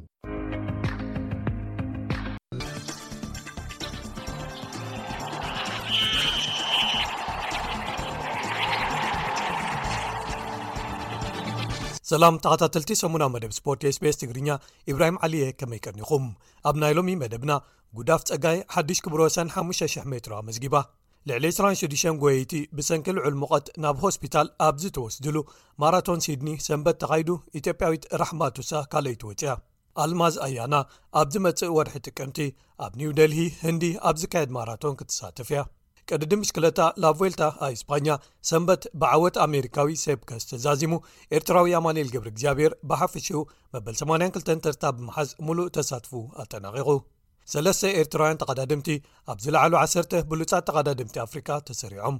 ሰላም 12.10 12.34
ተኸታተልቲ 12.44 12.90
ሰሙናዊ 13.00 13.28
መደብ 13.32 13.50
ስፖርት 13.56 13.82
ስቤስ 13.96 14.16
ትግርኛ 14.20 14.48
ኢብራሂም 14.90 15.16
ዓሊየ 15.26 15.46
ከመይቀኒኹም 15.60 16.24
ኣብ 16.68 16.76
ናይ 16.82 16.92
ሎሚ 16.98 17.12
መደብና 17.22 17.52
ጉዳፍ 17.98 18.22
ፀጋይ 18.28 18.58
1 18.82 19.02
ክብሮሰ5,000 19.04 20.06
ሜትሮ 20.12 20.32
ኣመስጊባ 20.38 20.74
ልዕሊ 21.30 21.44
296 21.56 22.14
ጐየይቲ 22.22 22.54
ብሰንኪልዑል 22.76 23.34
ሞቐት 23.42 23.66
ናብ 23.84 23.96
ሆስፒታል 24.04 24.48
ኣብዝ 24.68 24.84
ተወስድሉ 24.98 25.36
ማራቶን 25.84 26.24
ሲድኒ 26.26 26.50
ሰንበት 26.66 26.98
ተኻይዱ 27.04 27.28
ኢትዮጵያዊት 27.60 28.06
ራሕማቱሳ 28.22 28.72
ካልይትወፅያ 28.94 29.52
ኣልማዝ 30.04 30.36
ኣያና 30.46 30.74
ኣብዚ 31.22 31.34
መፅእ 31.48 31.74
ወርሒ 31.78 31.96
ጥቅምቲ 32.08 32.40
ኣብ 32.86 32.94
ኒው 33.02 33.12
ደልሂ 33.20 33.42
ህንዲ 33.66 33.84
ኣብ 34.10 34.16
ዝካየድ 34.24 34.52
ማራቶን 34.58 34.98
ክትሳትፍ 35.02 35.50
እያ 35.54 35.60
ቀዲዲምሽክለታ 36.12 36.80
ላ 37.02 37.06
ቮልታ 37.20 37.42
ኣብ 37.64 37.72
እስፓኛ 37.76 38.06
ሰንበት 38.50 38.82
ብዓወት 39.00 39.36
ኣሜሪካዊ 39.46 39.92
ሴብ 40.04 40.20
ከስተዛዚሙ 40.30 40.92
ኤርትራዊ 41.36 41.72
ኣማንኤል 41.78 42.08
ገብሪ 42.14 42.28
እግዚኣብሔር 42.34 42.72
ብሓፍሽኡ 42.90 43.40
መበል 43.74 43.96
82 44.02 44.62
ተርታ 44.66 44.84
ብምሓዝ 44.96 45.30
ሙሉእ 45.46 45.70
ተሳትፉ 45.76 46.12
ኣጠናቂቑ 46.42 46.88
3ለስተ 47.52 47.82
ኤርትራውያን 48.00 48.40
ተቃዳድምቲ 48.42 48.88
ኣብ 49.30 49.38
ዝለዕሉ 49.44 49.74
1 49.82 50.16
ብሉፃ 50.32 50.52
ተቃዳድምቲ 50.68 51.16
ኣፍሪካ 51.26 51.50
ተሰሪዖም 51.68 52.18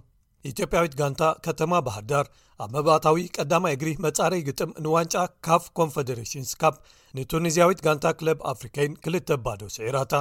ኢትዮጵያዊት 0.51 0.93
ጋንታ 1.03 1.23
ከተማ 1.47 1.73
ባህርዳር 1.87 2.27
ኣብ 2.65 2.69
መባእታዊ 2.77 3.23
ቀዳማይ 3.37 3.73
እግሪ 3.77 3.91
መጻረይ 4.07 4.41
ግጥም 4.49 4.71
ንዋንጫ 4.85 5.15
ካፍ 5.47 5.65
ኮንፈደሬሽንስ 5.79 6.53
ካፕ 6.63 6.77
ንቱኒዝያዊት 7.19 7.83
ጋንታ 7.87 8.07
ክለብ 8.21 8.41
ኣፍሪከይን 8.53 8.93
ክልተ 9.07 9.39
ባዶ 9.47 9.61
ስዒራእታ 9.77 10.13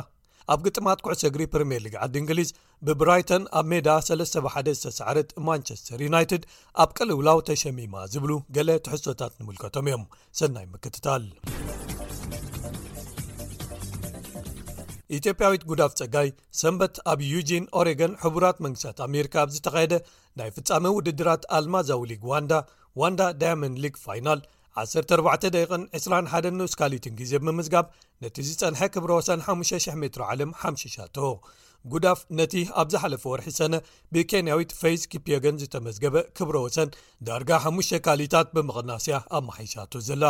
ኣብ 0.53 0.59
ግጥማት 0.65 0.99
ኩዕሰ 1.05 1.21
እግሪ 1.29 1.43
ፕሪምየር 1.53 1.81
ሊግ 1.85 1.95
ዓዲ 2.03 2.13
እንግሊዝ 2.21 2.49
ብብራይተን 2.87 3.43
ኣብ 3.59 3.65
ሜዳ 3.71 3.87
31 4.09 4.69
ዝተሰዕረት 4.77 5.29
ማንቸስተር 5.47 5.99
ዩናይትድ 6.07 6.43
ኣብ 6.83 6.89
ቀልውላው 6.97 7.39
ተሸሚማ 7.49 7.95
ዝብሉ 8.13 8.31
ገለ 8.57 8.69
ትሕዝቶታት 8.85 9.33
ንምልከቶም 9.39 9.87
እዮም 9.91 10.03
ሰናይ 10.39 10.65
ምክትታል 10.73 11.23
ኢትዮጵያዊት 15.17 15.61
ጉዳፍ 15.71 15.91
ጸጋይ 15.99 16.29
ሰንበት 16.61 16.95
ኣብ 17.11 17.19
ዩጂን 17.33 17.65
ኦሬጋን 17.79 18.17
ሕቡራት 18.23 18.57
መንግስታት 18.65 18.97
ኣሜሪካ 19.07 19.35
ብዝተካየደ 19.49 19.93
ናይ 20.39 20.49
ፍፃሚ 20.55 20.85
ውድድራት 20.97 21.43
ኣልማዛውሊግ 21.57 22.23
ዋንዳ 22.31 22.53
ዋንዳ 23.01 23.21
ዳያመን 23.41 23.75
ሊግ 23.83 23.95
ፋይናል 24.05 24.39
14ቂ21 24.85 26.49
ንውስካሊትን 26.59 27.13
ግዜ 27.19 27.31
ብምዝጋብ 27.45 27.85
ነቲ 28.23 28.35
ዝፀንሐ 28.49 28.81
ክብሮ 28.95 29.11
ወሰን 29.19 29.39
5,00 29.53 29.95
ሜት 30.01 30.17
ዓለም 30.31 30.51
ሓሽሻቶ 30.61 31.17
ጉዳፍ 31.93 32.19
ነቲ 32.37 32.53
ኣብ 32.81 32.87
ዝሓለፈ 32.93 33.23
ወርሒ 33.31 33.47
ሰነ 33.57 33.75
ብኬንያዊት 34.13 34.71
ፈይዝ 34.79 35.01
ኪፕገን 35.11 35.59
ዝተመዝገበ 35.61 36.15
ክብሮ 36.37 36.55
ወሰን 36.65 36.89
ዳርጋ 37.27 37.51
5 37.69 37.99
ካሊታት 38.05 38.47
ብምቕናስያ 38.55 39.17
ኣማሓይሻቶ 39.39 39.93
ዘላ 40.07 40.23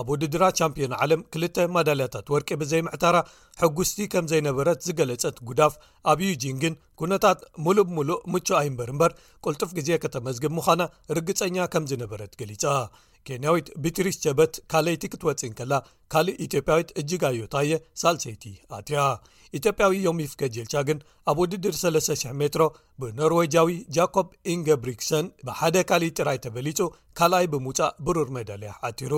ኣብ 0.00 0.08
ውድድራ 0.12 0.42
ቻምፕዮን 0.58 0.94
ዓለም 1.02 1.20
2ል 1.36 1.70
ማዳልያታት 1.76 2.26
ወርቂ 2.34 2.48
ብዘይምዕታራ 2.62 3.16
ሕጉስቲ 3.62 3.98
ከም 4.14 4.26
ዘይነበረት 4.32 4.80
ዝገለፀት 4.88 5.38
ጉዳፍ 5.50 5.74
ኣብ 6.12 6.18
ዩጂንግን 6.28 6.76
ኩነታት 7.02 7.40
ሙሉእ 7.66 7.86
ብሙሉእ 7.90 8.20
ምቹ 8.34 8.48
ኣይ 8.60 8.68
እምበርእምበር 8.72 9.12
ቁልጡፍ 9.46 9.72
ግዜ 9.78 9.88
ከተመዝግብ 10.04 10.52
ምዃና 10.58 10.82
ርግፀኛ 11.18 11.56
ከም 11.74 11.86
ዝነበረት 11.92 12.32
ገሊጻ 12.42 12.64
ኬንያዊት 13.28 13.66
ብትሪሽ 13.84 14.16
ቸበት 14.24 14.54
ካልይቲ 14.72 15.02
ክትወፂን 15.12 15.52
ከላ 15.58 15.72
ካልእ 16.12 16.38
ኢትዮጵያዊት 16.46 16.90
እጅግዮታየ 17.00 17.72
ሳልሰይቲ 18.02 18.44
ኣትያ 18.76 18.98
ኢትዮጵያዊ 19.58 19.92
ዮም 20.06 20.18
ይፍገት 20.22 20.52
ጀልቻ 20.56 20.74
ግን 20.88 20.98
ኣብ 21.30 21.38
ውድድር 21.42 21.74
300 21.82 22.32
ሜትሮ 22.42 22.64
ብኖርዌጃዊ 23.02 23.74
ጃኮብ 23.96 24.28
ኢንገብሪክሰን 24.54 25.28
ብሓደ 25.48 25.76
ካልእ 25.90 26.14
ጥራይ 26.18 26.38
ተበሊጹ 26.46 26.80
ካልኣይ 27.20 27.46
ብምውፃእ 27.52 27.94
ብሩር 28.08 28.28
መዳልያ 28.38 28.72
ኣቲሩ 28.90 29.14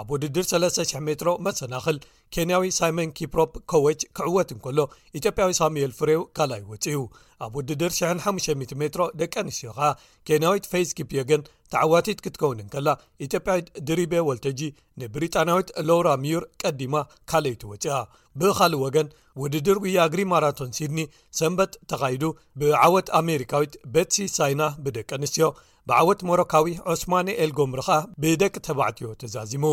ኣብ 0.00 0.08
ውድድር 0.14 0.44
300 0.52 0.94
ሜትሮ 1.08 1.30
መሰናክል 1.46 1.98
ኬንያዊ 2.34 2.62
ሳይመን 2.78 3.08
ኪፕሮፕ 3.18 3.50
ኮዎች 3.70 4.00
ክዕወት 4.18 4.48
እንከሎ 4.54 4.78
ኢትዮጵያዊ 5.18 5.50
ሳሙኤል 5.58 5.92
ፍሬው 5.98 6.22
ካልይ 6.36 6.62
ወፂኡ 6.70 7.00
ኣብ 7.44 7.52
ውድድር 7.58 7.92
95ሚሜትሮ 7.98 9.02
ደቂ 9.20 9.32
ኣንስትዮ 9.44 9.70
ኸኣ 9.76 9.88
ኬንያዊት 10.28 10.64
ፌይዝ 10.72 10.88
ኪፕዮግን 10.98 11.42
ተዓዋቲት 11.72 12.18
ክትከውንንከላ 12.24 12.88
ኢትዮጵያዊት 13.26 13.68
ድሪቤ 13.88 14.14
ወልተጂ 14.28 14.60
ንብሪጣናዊት 15.02 15.70
ሎውራ 15.90 16.08
ምዩር 16.22 16.44
ቀዲማ 16.62 16.96
ካልይቲ 17.32 17.62
ወፅያ 17.72 17.98
ብኻልእ 18.42 18.82
ወገን 18.84 19.08
ውድድር 19.42 19.78
ውያ 19.84 20.00
ግሪ 20.14 20.22
ማራቶን 20.32 20.74
ሲድኒ 20.78 21.00
ሰንበት 21.40 21.72
ተኻይዱ 21.92 22.24
ብዓወት 22.62 23.10
ኣሜሪካዊት 23.20 23.74
ቤትሲ 23.96 24.18
ሳይና 24.38 24.62
ብደቂ 24.86 25.08
ኣንስትዮ 25.20 25.48
ብዓወት 25.90 26.20
ሞሮካዊ 26.28 26.70
ዑስማን 26.92 27.26
ኤል 27.42 27.50
ጎምሪ 27.60 27.80
ኸኣ 27.88 27.98
ብደቂ 28.24 28.54
ተባዕትዮ 28.68 29.08
ተዛዚሙ 29.22 29.64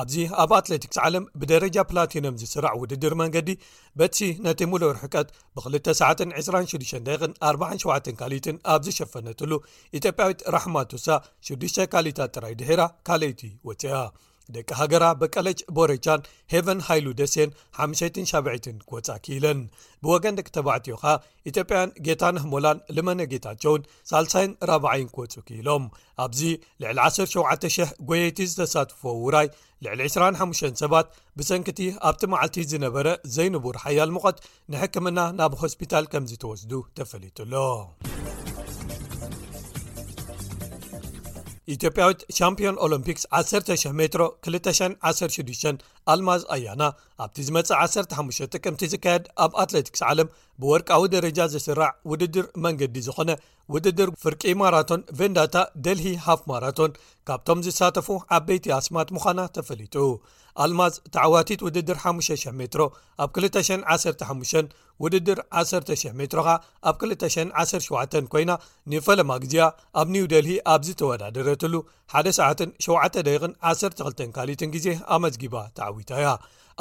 ኣብዚ 0.00 0.14
ኣብ 0.42 0.50
ኣትለቲክስ 0.58 0.98
ዓለም 1.06 1.24
ብደረጃ 1.40 1.76
ፕላቲኖም 1.90 2.38
ዝስራዕ 2.42 2.74
ውድድር 2.82 3.14
መንገዲ 3.22 3.48
በትሲ 4.00 4.20
ነቲ 4.46 4.60
ሙሉ 4.72 4.82
ርሕቀት 4.96 5.28
ብ2926ዳ 5.56 7.08
47 7.50 8.10
ካሊትን 8.22 8.58
ኣብዝሸፈነትሉ 8.74 9.52
ኢትዮጵያዊት 10.00 10.42
ራሕማ 10.56 10.76
ትሳ 10.92 11.08
6ዱ 11.52 11.74
ካሊታት 11.94 12.34
ጥራይ 12.38 12.54
ድሄራ 12.62 12.82
ካልይቲ 13.08 13.42
ወፅኣ 13.70 13.94
ደቂ 14.56 14.68
ሃገራ 14.78 15.04
በቀለጅ 15.20 15.58
ቦሬቻን 15.76 16.26
ሄቨን 16.52 16.80
ሃይሉ 16.88 17.06
ደሴን 17.20 17.50
57 17.80 18.68
ክወፃ 18.88 19.08
ኪኢለን 19.24 19.60
ብወገን 20.04 20.36
ደቂ 20.38 20.48
ተባዕትዮ 20.56 20.94
ኸ 21.02 21.12
ኢትዮጵያን 21.50 21.92
ጌታን 22.06 22.38
ኣህሞላን 22.40 22.78
ልመነ 22.96 23.26
ጌታቸውን 23.32 23.86
ሳልሳይን 24.10 24.52
4ብ0ይን 24.68 25.08
ክወፁ 25.16 25.34
ክኢሎም 25.48 25.84
ኣብዚ 26.26 26.40
ልዕሊ 26.84 26.98
17,00 27.08 27.92
ጐየይቲ 28.10 28.38
ዝተሳትፈ 28.52 29.00
ውራይ 29.26 29.48
ልዕሊ 29.86 30.00
25 30.16 30.82
ሰባት 30.84 31.08
ብሰንኪቲ 31.38 31.80
ኣብቲ 32.10 32.22
መዓልቲ 32.34 32.58
ዝነበረ 32.72 33.06
ዘይንብር 33.36 33.78
ሓያል 33.84 34.12
ምቐት 34.16 34.40
ንሕክምና 34.74 35.18
ናብ 35.40 35.54
ሆስፒታል 35.62 36.06
ከምዚ 36.14 36.34
ተወስዱ 36.44 36.72
ተፈሊጡሎ 37.00 37.54
ኢትዮጵያዊት 41.74 42.20
ቻምፕን 42.36 42.76
ኦሎምፒክስ 42.84 43.24
100 43.56 43.90
ሜትሮ 43.98 44.22
216 44.52 45.84
ኣልማዝ 46.12 46.42
ኣያና 46.54 46.82
ኣብቲ 47.24 47.36
ዝመጽእ 47.48 47.76
15 47.82 48.48
ጥቅምቲ 48.56 48.82
ዝካየድ 48.92 49.24
ኣብ 49.44 49.52
ኣትለቲክስ 49.62 50.02
ዓለም 50.10 50.32
ብወርቃዊ 50.62 51.02
ደረጃ 51.14 51.38
ዝስራዕ 51.54 51.90
ውድድር 52.12 52.46
መንገዲ 52.64 52.96
ዝኾነ 53.06 53.30
ውድድር 53.74 54.08
ፍርቂ 54.22 54.42
ማራቶን 54.60 55.04
ቨንዳታ 55.20 55.56
ደልሂ 55.84 56.08
ሃፍ 56.26 56.40
ማራቶን 56.52 56.96
ካብቶም 57.28 57.60
ዝሳተፉ 57.66 58.08
ዓበይቲ 58.38 58.66
ኣስማት 58.78 59.12
ምዃና 59.16 59.40
ተፈሊጡ 59.58 59.94
ኣልማዝ 60.62 60.94
ተዓዋቲት 61.14 61.60
ውድድር 61.66 61.98
5,000 62.08 62.56
ሜትሮ 62.62 62.82
ኣብ 63.24 63.30
215 63.42 64.66
ውድድር 65.04 65.38
100 65.60 65.96
ሜኻ 66.18 66.34
ኣብ 66.88 66.94
217 67.12 68.28
ኮይና 68.32 68.52
ንፈለማ 68.92 69.30
ግዜ 69.44 69.56
ኣብ 70.00 70.06
ኒው 70.14 70.26
ደልሂ 70.32 70.50
ኣብ 70.74 70.80
ዝተወዳደረትሉ 70.88 71.74
19712 72.22 74.22
ካሊትን 74.38 74.72
ግዜ 74.78 74.86
ኣመዝጊባ 75.16 75.54
ተዓዊታያ 75.78 76.26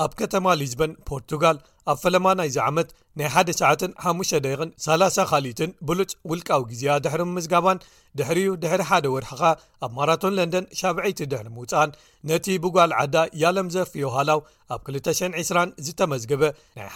ኣብ 0.02 0.12
ከተማ 0.20 0.46
ሊዝበን 0.60 0.92
ፖርቱጋል 1.08 1.58
ኣብ 1.92 1.98
ፈለማ 2.02 2.28
ናይ 2.40 2.50
ዚ 2.54 2.56
ዓመት 2.68 2.90
ናይ 3.20 3.28
195ደን30 3.34 5.16
ካሊትን 5.32 5.72
ብሉፅ 5.88 6.12
ውልቃዊ 6.32 6.62
ግዜ 6.72 6.84
ድሕሪ 7.06 7.22
ምዝጋባን 7.38 7.82
ድሕሪዩ 8.20 8.50
ድሕሪ 8.64 8.82
ሓደ 8.90 9.06
ወርሓኻ 9.16 9.42
ኣብ 9.86 9.92
ማራቶን 9.98 10.34
ለንደን 10.38 10.66
7ብዐይቲ 10.82 11.20
ድሕሪ 11.32 11.48
ምውፃኣን 11.58 11.90
ነቲ 12.30 12.46
ብጓል 12.66 12.92
ዓዳ 13.00 13.16
ያለም 13.44 13.68
ዘርፊዮ 13.76 14.06
ሃላው 14.16 14.40
ኣብ 14.76 14.82
220 14.90 15.76
ዝተመዝገበ 15.88 16.42
ናይ 16.78 16.88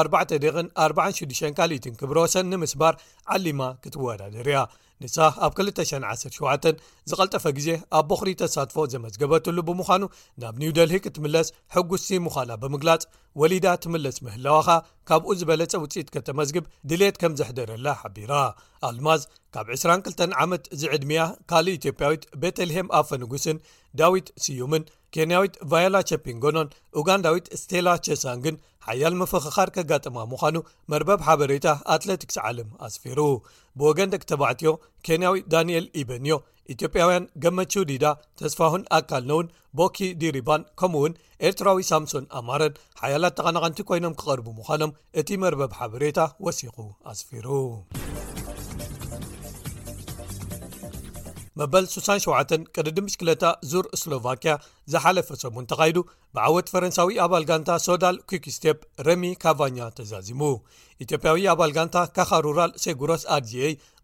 14 0.00 0.39
ን 0.62 0.66
46 0.84 1.54
ካልትን 1.58 1.94
ክብሮወሰን 2.00 2.48
ንምስባር 2.52 2.94
ዓሊማ 3.34 3.60
ክትወዳደርያ 3.82 4.58
ንሳ 5.02 5.16
ኣብ 5.44 5.52
217 5.66 6.80
ዝቐልጠፈ 7.10 7.44
ግዜ 7.58 7.68
ኣብ 7.98 8.04
ቦኽሪ 8.10 8.30
ተሳትፎ 8.40 8.76
ዘመዝገበትሉ 8.94 9.56
ብምዃኑ 9.68 10.02
ናብ 10.42 10.54
ኒውደልሂ 10.62 10.96
ክትምለስ 11.04 11.48
ሕጉስሲ 11.74 12.08
ምዃና 12.26 12.50
ብምግላጽ 12.62 13.04
ወሊዳ 13.40 13.66
ትምለስ 13.84 14.16
ምህላዋኻ 14.26 14.68
ካብኡ 15.10 15.30
ዝበለጸ 15.40 15.72
ውፅኢት 15.84 16.08
ከተመዝግብ 16.16 16.64
ድሌት 16.90 17.18
ከም 17.22 17.32
ዘሕደረላ 17.40 17.86
ሓቢራ 18.02 18.32
ኣልማዝ 18.88 19.24
ካብ 19.56 19.68
22 19.78 20.24
ዓመት 20.44 20.64
ዚዕድምያ 20.82 21.20
ካሊእ 21.52 21.78
ኢትዮጵያዊት 21.80 22.24
ቤተልሄም 22.44 22.90
ኣፈ 23.00 23.08
ንጉስን 23.24 23.60
ዳዊት 24.00 24.28
ስዩምን 24.46 24.84
ኬንያዊት 25.16 25.54
ቫየላ 25.70 25.96
ቸፒንጎኖን 26.10 26.68
ኡጋንዳዊት 27.00 27.46
ስቴላ 27.60 27.88
ቸሳንግን 28.06 28.56
ሓያል 28.86 29.14
ምፍኽኻር 29.20 29.68
ከጋጥማ 29.76 30.16
ምዃኑ 30.32 30.56
መርበብ 30.92 31.20
ሓበሬታ 31.28 31.66
አትለቲክስ 31.94 32.36
ዓልም 32.48 32.68
ኣስፊሩ 32.86 33.18
ብወገን 33.80 34.12
ደቂ 34.14 34.22
ተባዕትዮ 34.32 34.72
ኬንያዊት 35.08 35.46
ዳንኤል 35.54 35.86
ኢበንዮ 36.02 36.36
ኢትዮጵያውያን 36.74 37.24
ገመችው 37.44 37.84
ዲዳ 37.90 38.06
ተስፋሁን 38.40 38.82
ኣካልነውን 38.98 39.50
ቦኪ 39.80 39.98
ዲሪባን 40.22 40.64
ከምኡ 40.80 41.00
እውን 41.02 41.14
ኤርትራዊ 41.48 41.86
ሳምሶን 41.92 42.26
ኣማረን 42.40 42.78
ሓያላት 43.00 43.36
ተቐናቐንቲ 43.40 43.86
ኮይኖም 43.90 44.16
ክቐርቡ 44.22 44.46
ምዃኖም 44.60 44.94
እቲ 45.22 45.28
መርበብ 45.44 45.74
ሓበሬታ 45.80 46.30
ወሲኹ 46.48 46.76
ኣስፊሩ 47.12 47.46
በበል 51.60 51.84
67 51.92 52.60
ቅድዲ 52.76 52.98
ምሽክለታ 53.06 53.46
ዙር 53.70 53.86
እስሎቫኪያ 53.96 54.52
ዝሓለፈሰሙን 54.92 55.66
ተኻሂዱ 55.70 55.96
ብዓወት 56.36 56.66
ፈረንሳዊ 56.72 57.14
ኣባል 57.22 57.44
ጋንታ 57.48 57.70
ሶዳል 57.84 58.16
ኩክስቴፕ 58.30 58.78
ረሚ 59.06 59.22
ካቫኛ 59.42 59.78
ተዛዚሙ 59.96 60.40
ኢትዮጵያዊ 61.04 61.42
ኣባል 61.52 61.72
ጋንታ 61.76 61.96
ካኻ 62.16 62.30
ሩራል 62.46 62.72
ሴጉሮስ 62.84 63.22
ኣርg 63.36 63.50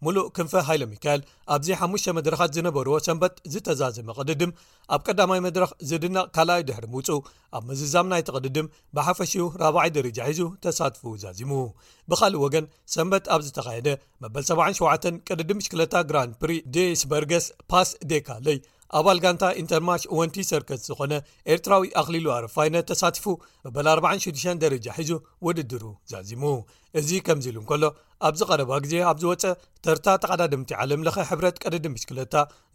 ሙሉእ 0.05 0.27
ክንፈ 0.37 0.53
ሃይሎ 0.69 0.83
ሚካኤል 0.93 1.21
ኣብዚ 1.55 1.69
5 1.89 2.11
መድረኻት 2.19 2.51
ዝነበርዎ 2.57 2.97
ሰንበት 3.07 3.35
ዝተዛዘመ 3.53 4.09
ቅድድም 4.19 4.51
ኣብ 4.95 5.01
ቀዳማይ 5.09 5.41
መድረኽ 5.47 5.71
ዝድናቕ 5.91 6.27
ካልኣይ 6.39 6.63
ድሕሪ 6.71 6.85
ምውፁ 6.95 7.09
ኣብ 7.59 7.63
መዝዛም 7.71 8.11
ናይቲ 8.13 8.29
ቅድድም 8.37 8.67
ብሓፈሽ 8.99 9.35
4ባ0ይ 9.71 9.93
ደረጃ 9.99 10.19
ሒዙ 10.31 10.43
ተሳትፉ 10.67 11.03
ዛዚሙ 11.25 11.53
ብኻልእ 12.13 12.43
ወገን 12.47 12.67
ሰንበት 12.97 13.25
ኣብዝተኻየደ 13.37 13.89
መበ77 14.25 15.13
ቅድድም 15.31 15.63
ሽክለታ 15.67 15.95
ግራን 16.11 16.33
ፕሪ 16.43 16.53
ዴ 16.77 16.89
ኢስበርገስ 16.97 17.47
ፓስ 17.71 17.93
ዴካለይ 18.13 18.59
ኣባል 18.99 19.19
ጋንታ 19.25 19.45
ኢንተርማሽ 19.61 20.03
ወንቲ 20.19 20.37
ሰርክት 20.51 20.81
ዝኾነ 20.89 21.13
ኤርትራዊ 21.53 21.85
ኣኽሊሉ 22.01 22.27
ርፋይነ 22.45 22.77
ተሳትፉ 22.91 23.25
በበል 23.65 23.89
46 23.95 24.63
ደረጃ 24.65 24.87
ሒዙ 24.99 25.11
ውድድሩ 25.47 25.85
ዘዕዚሙ 26.13 26.43
እዚ 26.99 27.11
ከምዚ 27.27 27.47
ኢሉ 27.53 27.57
እንከሎ 27.63 27.85
ኣብዚ 28.27 28.41
ቀረባ 28.51 28.73
ግዜ 28.85 28.95
ኣብዝወፀአ 29.11 29.53
ተርታ 29.85 30.07
ተቐዳድምቲ 30.23 30.71
ዓለምለኸ 30.83 31.17
ሕብረት 31.31 31.57
ቀደድምሽክለታ 31.63 32.35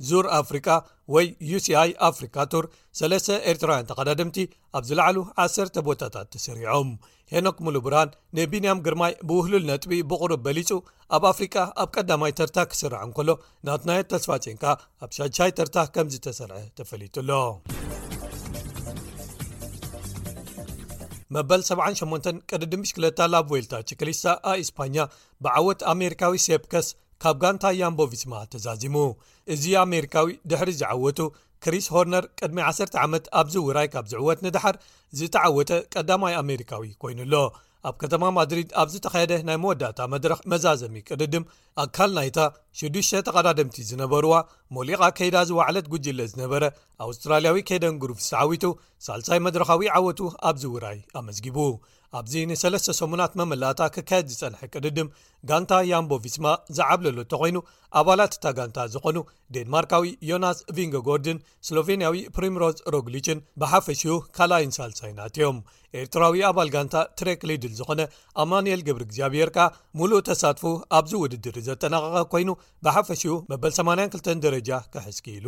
ዙር 0.10 0.26
ኣፍሪቃ 0.40 0.68
ወይ 1.14 1.26
ዩሲኣይ 1.52 1.92
ኣፍሪካቱር 2.10 2.66
ሰለስተ 3.00 3.30
ኤርትራውያን 3.54 3.90
ተቀዳድምቲ 3.92 4.38
ኣብ 4.78 4.84
ዝለዕሉ 4.90 5.18
ዓሰተ 5.46 5.76
ቦታታት 5.90 6.28
ተሰሪዖም 6.36 6.92
ሄኖክ 7.34 7.58
ሙሉቡራን 7.66 8.10
ንቢንያም 8.38 8.84
ግርማይ 8.86 9.14
ብውህሉል 9.28 9.66
ነጥቢ 9.72 9.94
ብቕሩብ 10.12 10.42
በሊፁ 10.48 10.70
ኣብ 11.18 11.26
ኣፍሪቃ 11.34 11.56
ኣብ 11.84 11.90
ቀዳማይ 11.98 12.34
ተርታ 12.42 12.58
ክስርዓ 12.72 13.02
እንከሎ 13.10 13.30
ናትናየት 13.70 14.10
ተስፋጨንካ 14.16 14.66
ኣብ 15.04 15.12
ሻቻይ 15.20 15.54
ተርታ 15.60 15.78
ከምዝ 15.98 16.18
ተሰርዐ 16.28 16.60
ተፈሊጡሎ 16.80 17.32
መበል 21.36 21.62
78 21.66 22.34
ቀደ 22.50 22.64
ድምሽ2ለታላብ 22.72 23.52
ወልታ 23.54 23.74
ችክሊስታ 23.90 24.26
ኣእስፓኛ 24.52 24.96
ብዓወት 25.44 25.82
ኣሜሪካዊ 25.94 26.36
ሴፕከስ 26.46 26.88
ካብ 27.24 27.38
ጋንታ 27.44 27.66
ያምቦቪስማ 27.82 28.34
ተዛዚሙ 28.54 28.96
እዚ 29.56 29.64
ኣሜሪካዊ 29.86 30.30
ድሕሪ 30.52 30.72
ዝዓወቱ 30.82 31.20
ክሪስ 31.64 31.88
ሆርነር 31.96 32.26
ቅድሚ 32.40 32.58
1 32.74 33.00
ዓመት 33.06 33.26
ኣብዚ 33.42 33.56
ውራይ 33.68 33.90
ካብ 33.94 34.06
ዝዕወት 34.14 34.40
ንድሓር 34.46 34.78
ዝተዓወተ 35.20 35.72
ቀዳማይ 35.96 36.36
ኣሜሪካዊ 36.44 36.84
ኰይኑ 37.06 37.20
ኣሎ 37.28 37.34
ኣብ 37.90 37.96
ከተማ 38.02 38.24
ማድሪድ 38.38 38.70
ኣብዚ 38.82 38.96
ተኸየደ 39.06 39.34
ናይ 39.48 39.58
መወዳእታ 39.62 40.00
መድረኽ 40.14 40.40
መዛዘሚ 40.52 40.96
ቅድድም 41.10 41.46
ኣካል 41.84 42.12
ናይ 42.18 42.30
ታ 42.38 42.44
6ዱሽ 42.82 43.10
ተቐዳድምቲ 43.28 43.78
ዝነበርዋ 43.90 44.34
ሞሊቓ 44.76 45.02
ከይዳ 45.20 45.38
ዝ 45.50 45.56
ዋዕለት 45.60 45.88
ጉጅለ 45.94 46.20
ዝነበረ 46.34 46.64
ኣውስትራልያዊ 47.06 47.58
ከይደንግሩፍስ 47.70 48.28
ተዓዊቱ 48.34 48.66
ሳልሳይ 49.08 49.42
መድረኻዊ 49.48 49.84
ዓወቱ 50.00 50.20
ኣብዚ 50.50 50.64
ውራይ 50.76 51.00
ኣመዝጊቡ 51.22 51.58
ኣብዚ 52.20 52.34
ንሰለስተ 52.52 52.94
ሰሙናት 53.00 53.34
መመላእታ 53.40 53.82
ክካየድ 53.96 54.26
ዝጸንሐ 54.32 54.62
ቅድድም 54.76 55.10
ጋንታ 55.50 55.74
ያምቦቪስማ 55.92 56.46
ዝዓብለሉ 56.78 57.18
እተኾይኑ 57.24 57.58
ኣባላት 58.00 58.34
እታ 58.38 58.46
ጋንታ 58.58 58.78
ዝኾኑ 58.94 59.18
ዴንማርካዊ 59.58 60.10
ዮናስ 60.32 60.58
ቪንገጎርድን 60.78 61.40
ስሎቬንያዊ 61.68 62.18
ፕሪምሮዝ 62.38 62.78
ሮግሊችን 62.96 63.44
ብሓፈሽኡ 63.64 64.18
ካልኣይን 64.38 64.76
ሳልሳይናት 64.80 65.36
እዮም 65.40 65.60
ኤርትራዊ 66.00 66.42
ኣባል 66.50 66.70
ጋንታ 66.74 66.96
ትሬክሊድል 67.20 67.74
ዝኾነ 67.80 68.02
ኣማንኤል 68.42 68.82
ግብሪ 68.88 69.02
እግዚኣብሔር 69.08 69.50
ካ 69.56 69.60
ምሉእ 70.00 70.22
ተሳትፉ 70.28 70.64
ኣብዚ 70.98 71.12
ውድድሪ 71.24 71.58
ዘጠናቀቀ 71.70 72.20
ኮይኑ 72.34 72.50
ብሓፈሽኡ 72.88 73.34
መበል 73.52 73.74
82 73.80 74.30
ደረጃ 74.46 74.70
ከሕዝኪኢሉ 74.94 75.48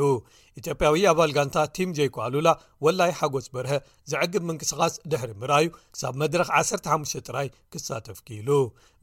ኢትጵያዊ 0.62 1.02
ኣባል 1.12 1.32
ጋንታ 1.38 1.58
ቲም 1.78 1.92
jኳኣሉላ 2.00 2.50
ወላይ 2.88 3.14
ሓጎስ 3.20 3.48
በርሀ 3.54 3.72
ዝዕግብ 4.14 4.44
ምንቅስቓስ 4.50 4.96
ድሕሪ 5.14 5.32
ምርኣዩ 5.44 5.68
ክሳብ 5.94 6.14
መድረኽ 6.24 6.50
15 6.60 7.22
ጥራይ 7.28 7.48
ክሳተፍኪኢሉ 7.76 8.50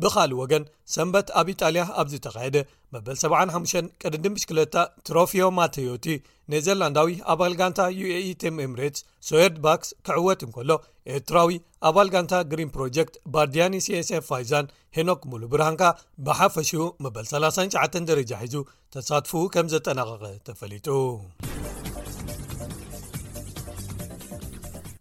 ብኻሊእ 0.02 0.38
ወገን 0.42 0.66
ሰንበት 0.96 1.28
ኣብ 1.40 1.46
ኢጣልያ 1.54 1.84
ኣብዚ 2.02 2.14
ተኻየደ 2.26 2.58
መበ75 2.94 3.74
ቅድዲምሽ2ለታ 4.04 4.76
ትሮፊዮ 5.08 5.44
ማተዮቲ 5.58 6.06
ነዘርላንዳዊ 6.52 7.08
ኣባል 7.32 7.52
ጋንታ 7.58 7.80
ዩae 7.96 8.16
ቴምኤምሬትስ 8.42 9.00
ሶየርድ 9.26 9.58
ባክስ 9.64 9.88
ክዕወት 10.06 10.40
እንከሎ 10.46 10.70
ኤርትራዊ 11.16 11.52
ኣባል 11.88 12.08
ጋንታ 12.14 12.32
ግሪን 12.52 12.70
ፕሮጀክት 12.76 13.14
ባርዲያኒ 13.34 13.74
ሲስf 13.86 14.24
ፋይዛን 14.30 14.66
ሄኖክ 14.96 15.20
ሙሉ 15.32 15.42
ብርሃንካ 15.52 15.82
ብሓፈሽኡ 16.28 16.86
መበል 17.06 17.26
39 17.34 18.08
ደረጃ 18.10 18.32
ሒዙ 18.44 18.56
ተሳትፉ 18.96 19.32
ከም 19.56 19.68
ዘጠናቀቀ 19.74 20.32
ተፈሊጡ 20.48 20.88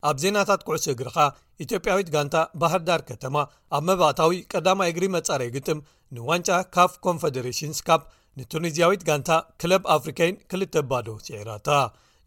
ኣብ 0.10 0.16
ዜናታት 0.24 0.62
ኩዕሶ 0.68 0.86
እግሪካ 0.94 1.18
ኢትዮጵያዊት 1.64 2.10
ጋንታ 2.16 2.36
ባህርዳር 2.62 3.02
ከተማ 3.10 3.36
ኣብ 3.78 3.84
መባእታዊ 3.90 4.36
ቀዳማ 4.54 4.80
እግሪ 4.92 5.06
መጻረይ 5.18 5.50
ግጥም 5.58 5.82
ንዋንጫ 6.18 6.52
ካፍ 6.78 6.92
ኮንፈደሬሽንስ 7.08 7.80
ካፕ 7.90 8.04
ንቱኒዝያዊት 8.40 9.02
ጋንታ 9.08 9.30
ክለብ 9.62 9.84
ኣፍሪካን 9.96 10.36
ክልተ 10.52 10.74
ባዶ 10.90 11.08
ሲዒራታ 11.26 11.70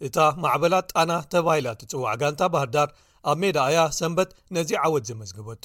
እታ 0.06 0.18
ማዕበላት 0.42 0.86
ጣና 0.92 1.12
ተባሂላ 1.32 1.68
ትፅዋዕ 1.80 2.14
ጋንታ 2.22 2.42
ባህርዳር 2.54 2.88
ኣብ 3.30 3.36
ሜዳኣያ 3.42 3.80
ሰንበት 3.98 4.30
ነዚ 4.56 4.70
ዓወት 4.84 5.04
ዘመዝግበቶ 5.10 5.64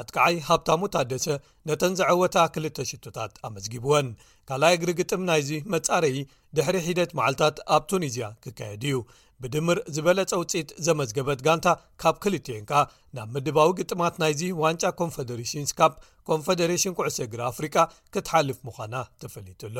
ኣትከዓይ 0.00 0.34
ሃብታሙ 0.48 0.80
ታደሰ 0.94 1.26
ነተን 1.68 1.94
ዘዐወታ 2.00 2.36
ክልተ 2.54 2.78
ሽቶታት 2.90 3.32
ኣመዝጊብወን 3.48 4.08
ካልኣይ 4.48 4.74
እግሪ 4.78 4.90
ግጥም 5.00 5.22
ናይዚ 5.28 5.50
መጻረዪ 5.74 6.16
ድሕሪ 6.58 6.76
ሒደት 6.88 7.12
መዓልትታት 7.20 7.56
ኣብ 7.76 7.82
ቱኒዝያ 7.92 8.28
ክካየድ 8.44 8.84
እዩ 8.90 8.98
ብድምር 9.42 9.78
ዝበለፀውፅኢት 9.96 10.70
ዘመዝገበት 10.86 11.40
ጋንታ 11.46 11.66
ካብ 12.02 12.16
ክልትን 12.24 12.64
ከኣ 12.70 12.80
ናብ 13.16 13.28
ምድባዊ 13.34 13.70
ግጥማት 13.78 14.14
ናይዚ 14.22 14.40
ዋንጫ 14.62 14.82
ኮንፈደሬሽንስ 15.00 15.70
ካፕ 15.78 15.92
ኮንፈደሬሽን 16.30 16.96
ኩዕሰ 16.98 17.18
ግሪ 17.32 17.40
ኣፍሪቃ 17.52 17.76
ክትሓልፍ 18.14 18.58
ምዃና 18.68 18.94
ተፈሊጡሎ 19.22 19.78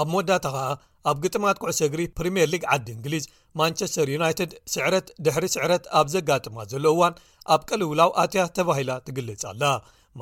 ኣብ 0.00 0.06
መወዳታ 0.12 0.46
ከዓ 0.54 0.64
ኣብ 1.10 1.16
ግጥማት 1.24 1.56
ኩዕሰ 1.62 1.80
እግሪ 1.88 2.02
ፕሪምየር 2.18 2.48
ሊግ 2.54 2.64
ዓዲ 2.74 2.86
እንግሊዝ 2.96 3.24
ማንቸስተር 3.60 4.08
ዩናይትድ 4.16 4.52
ስዕረት 4.72 5.06
ድሕሪ 5.26 5.46
ስዕረት 5.56 5.84
ኣብ 6.00 6.06
ዘጋጥማ 6.14 6.56
ዘሎዋን 6.72 7.14
ኣብ 7.54 7.62
ቀል 7.68 7.82
ውላው 7.92 8.10
ኣትያ 8.22 8.42
ተባሂላ 8.58 8.90
ትግልጽኣላ 9.08 9.62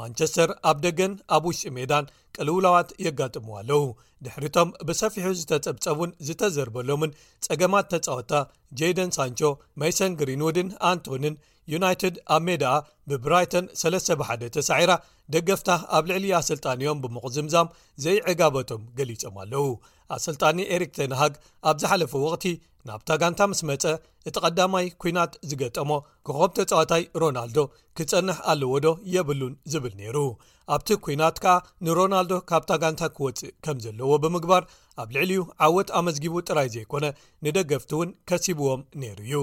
ማንቸስተር 0.01 0.51
ኣብ 0.71 0.77
ደገን 0.87 1.13
ኣብ 1.37 1.43
ውሽጢ 1.49 1.71
ሜዳን 1.77 2.09
ቀልውላዋት 2.37 2.91
የጋጥሙ 3.07 3.47
ኣለዉ 3.61 3.83
ድሕሪቶም 4.25 4.69
ብሰፊሑ 4.89 5.27
ዝተጸብጸቡን 5.41 6.11
ዝተዘርበሎምን 6.27 7.15
ጸገማት 7.47 7.87
ተጻወታ 7.95 8.33
ጀደን 8.81 9.11
ሳንቾ 9.17 9.41
ሜሰን 9.83 10.17
ግሪንውድን 10.23 10.71
ኣንቶንን 10.91 11.37
ዩናይትድ 11.73 12.17
ኣብ 12.35 12.43
ሜዳኣ 12.49 12.77
ብብራይተን 13.11 13.67
3 13.85 14.13
1 14.27 14.47
ተሳዒራ 14.57 14.93
ደገፍታ 15.35 15.71
ኣብ 15.97 16.05
ልዕሊ 16.11 16.27
ሰልጣን 16.51 16.79
እዮም 16.85 17.01
ብምቕዝምዛም 17.05 17.73
ዘይዕጋበቶም 18.05 18.85
ገሊፆም 18.99 19.35
ኣለዉ 19.43 19.67
ኣሰልጣኒ 20.15 20.59
ኤሪክ 20.75 20.91
ተናሃግ 20.99 21.35
ኣብ 21.69 21.77
ዝሓለፈ 21.83 22.13
ወቅቲ 22.25 22.45
ናብ 22.89 23.01
ታጋንታ 23.09 23.41
ምስ 23.51 23.61
መፀ 23.69 23.85
እቲ 24.29 24.35
ቐዳማይ 24.45 24.87
ኩናት 25.03 25.33
ዝገጠሞ 25.51 25.91
ክኸም 26.27 26.53
ተጻወታይ 26.59 27.03
ሮናልዶ 27.23 27.59
ክፀንሕ 27.99 28.39
ኣለዎ 28.53 28.75
ዶ 28.85 28.89
የብሉን 29.15 29.55
ዝብል 29.73 29.93
ነይሩ 30.01 30.17
ኣብቲ 30.75 30.89
ኩናት 31.07 31.37
ከኣ 31.45 31.55
ንሮናልዶ 31.87 32.33
ካብ 32.51 32.63
ታጋንታ 32.71 33.03
ክወፅእ 33.17 33.55
ከም 33.67 33.77
ዘለዎ 33.85 34.11
ብምግባር 34.23 34.63
ኣብ 35.03 35.09
ልዕሊ 35.15 35.31
ዩ 35.39 35.43
ዓወት 35.65 35.89
ኣመዝጊቡ 35.99 36.35
ጥራይ 36.49 36.69
ዘይኮነ 36.75 37.05
ንደገፍቲ 37.45 37.91
እውን 37.97 38.09
ከሲብዎም 38.29 38.81
ነይሩ 39.03 39.21
እዩ 39.27 39.41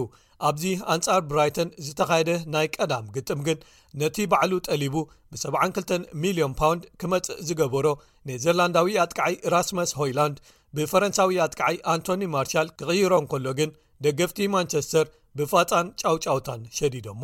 ኣብዚ 0.47 0.63
ኣንጻር 0.93 1.21
ብራይተን 1.29 1.69
ዝተኻየደ 1.85 2.31
ናይ 2.53 2.67
ቀዳም 2.77 3.05
ግጥም 3.15 3.39
ግን 3.47 3.57
ነቲ 4.01 4.17
ባዕሉ 4.31 4.53
ጠሊቡ 4.67 4.95
ብ72 5.33 6.07
ሚሊዮን 6.25 6.55
ፓውንድ 6.61 6.83
ክመፅእ 7.03 7.39
ዝገበሮ 7.49 7.85
ነዘርላንዳዊ 8.31 8.97
ኣጥቃዓይ 9.05 9.35
ራስማስ 9.55 9.93
ሆይላንድ 10.01 10.37
ብፈረንሳዊ 10.77 11.37
ኣጥቃዓይ 11.47 11.77
ኣንቶኒ 11.95 12.23
ማርሻል 12.37 12.69
ክቕይሮ 12.79 13.13
ከሎ 13.33 13.47
ግን 13.59 13.69
ደገፍቲ 14.07 14.41
ማንቸስተር 14.55 15.05
ብፋጣን 15.39 15.87
ጫውጫውታን 16.03 16.61
ሸዲዶሞ 16.79 17.23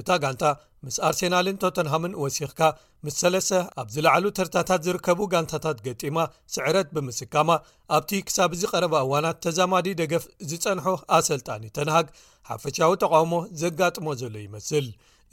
እታ 0.00 0.08
ጋንታ 0.22 0.44
ምስ 0.84 0.96
ኣርሴናልን 1.08 1.56
ቶተንሃምን 1.62 2.14
ወሲኽካ 2.22 2.60
ምስ 3.04 3.14
3ለሰ 3.20 3.50
ኣብ 3.80 3.88
ዝላዕሉ 3.94 4.24
ተርታታት 4.38 4.80
ዝርከቡ 4.86 5.20
ጋንታታት 5.32 5.78
ገጢማ 5.86 6.18
ስዕረት 6.54 6.88
ብምስካማ 6.96 7.50
ኣብቲ 7.96 8.10
ክሳብ 8.28 8.50
ዚ 8.60 8.70
ቐረባ 8.72 8.94
እዋናት 9.06 9.38
ተዛማዲ 9.44 9.86
ደገፍ 10.00 10.24
ዝፀንሑ 10.50 10.86
ኣሰልጣኒ 11.18 11.64
ተናሃግ 11.78 12.08
ሓፈሻዊ 12.50 12.92
ተቃውሞ 13.04 13.34
ዘጋጥሞ 13.62 14.06
ዘሎ 14.22 14.34
ይመስል 14.46 14.88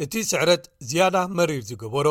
እቲ 0.05 0.13
ስዕረት 0.31 0.63
ዝያዳ 0.91 1.17
መሪር 1.39 1.63
ዝገበሮ 1.71 2.07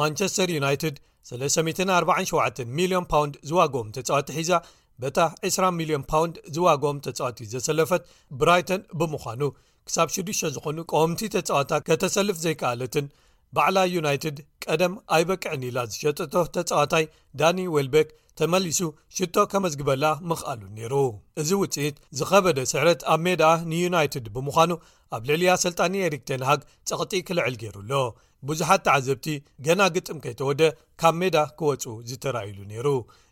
ማንቸስተር 0.00 0.48
ዩናይትድ 0.58 0.96
347 1.32 2.60
ሚልዮን 2.78 3.06
ፓውንድ 3.12 3.34
ዝዋግኦም 3.48 3.88
ተጻዋቲ 3.96 4.28
ሒዛ 4.38 4.52
በታ 5.02 5.18
20,ልዮን 5.48 6.02
ፓውንድ 6.10 6.34
ዝዋግኦም 6.54 6.98
ተጻዋቲ 7.06 7.38
ዘሰለፈት 7.52 8.02
ብራይተን 8.40 8.80
ብምዃኑ 9.00 9.42
ክሳብ 9.88 10.08
6 10.18 10.46
ዝኾኑ 10.56 10.78
ቆምቲ 10.92 11.20
ተጻዋታ 11.34 11.72
ከተሰልፍ 11.88 12.36
ዘይከኣለትን 12.44 13.06
ባዕላ 13.56 13.78
ዩናይትድ 13.96 14.36
ቀደም 14.64 14.92
ኣይበቂዕኒ 15.16 15.62
ኢላ 15.70 15.78
ዝሸጠቶ 15.92 16.34
ተጻዋታይ 16.56 17.04
ዳኒ 17.40 17.58
ዌልቤክ 17.76 18.08
ተመሊሱ 18.38 18.78
ሽቶ 19.16 19.36
ከመዝግበላ 19.52 20.04
ምኽኣሉ 20.28 20.60
ነይሩ 20.76 20.94
እዚ 21.40 21.50
ውፅኢት 21.62 21.96
ዝኸበደ 22.18 22.58
ስዕረት 22.72 23.00
ኣብ 23.12 23.20
ሜዳ 23.26 23.42
ንዩናይትድ 23.70 24.26
ብምዃኑ 24.34 24.70
ኣብ 25.16 25.22
ልዕልያ 25.28 25.52
ሰልጣኒ 25.64 25.94
ሪክተንሃግ 26.14 26.60
ጸቕጢ 26.90 27.12
ክልዕል 27.28 27.56
ገይሩ 27.62 27.76
ኣሎ 27.84 27.92
ብዙሓት 28.48 28.82
ቲ 28.84 28.88
ዓዘብቲ 28.96 29.26
ገና 29.66 29.80
ግጥም 29.94 30.18
ከይተወደ 30.24 30.60
ካብ 31.00 31.14
ሜዳ 31.22 31.36
ክወፁ 31.58 31.82
ዝተራእሉ 32.10 32.58
ነይሩ 32.70 32.86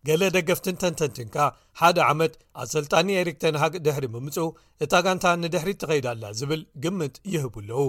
ገለ 0.09 0.23
ደገፍትን 0.35 0.77
ተንተንትንካ 0.83 1.37
ሓደ 1.79 1.99
ዓመት 2.11 2.33
ኣሰልጣኒ 2.63 3.09
ኤሪክተንሃግ 3.23 3.75
ድሕሪ 3.87 4.05
ምምፅ 4.13 4.37
እታ 4.85 4.93
ጋንታ 5.07 5.27
ንድሕሪ 5.43 5.71
እተኸይዳኣላ 5.77 6.25
ዝብል 6.39 6.61
ግምጥ 6.85 7.15
ይህቡኣለው 7.33 7.87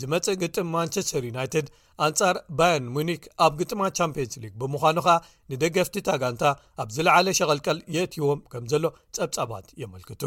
ዝመፅእ 0.00 0.38
ግጥም 0.42 0.70
ማንቸስተር 0.76 1.24
ዩናይትድ 1.30 1.66
ኣንጻር 2.06 2.36
ባየርን 2.60 2.88
ሙኒክ 2.96 3.22
ኣብ 3.44 3.52
ግጥማት 3.60 3.94
ቻምፕዮንስ 3.98 4.34
ሊግ 4.44 4.54
ብምዃኑ 4.62 4.96
ኸ 5.06 5.16
ንደገፍቲ 5.52 5.94
እታጋንታ 6.02 6.44
ኣብ 6.84 6.88
ዝለዓለ 6.96 7.26
ሸቀልቀል 7.40 7.80
የእትይዎም 7.96 8.40
ከም 8.54 8.66
ዘሎ 8.72 8.84
ጸብጻባት 9.18 9.68
የመልክቱ 9.82 10.22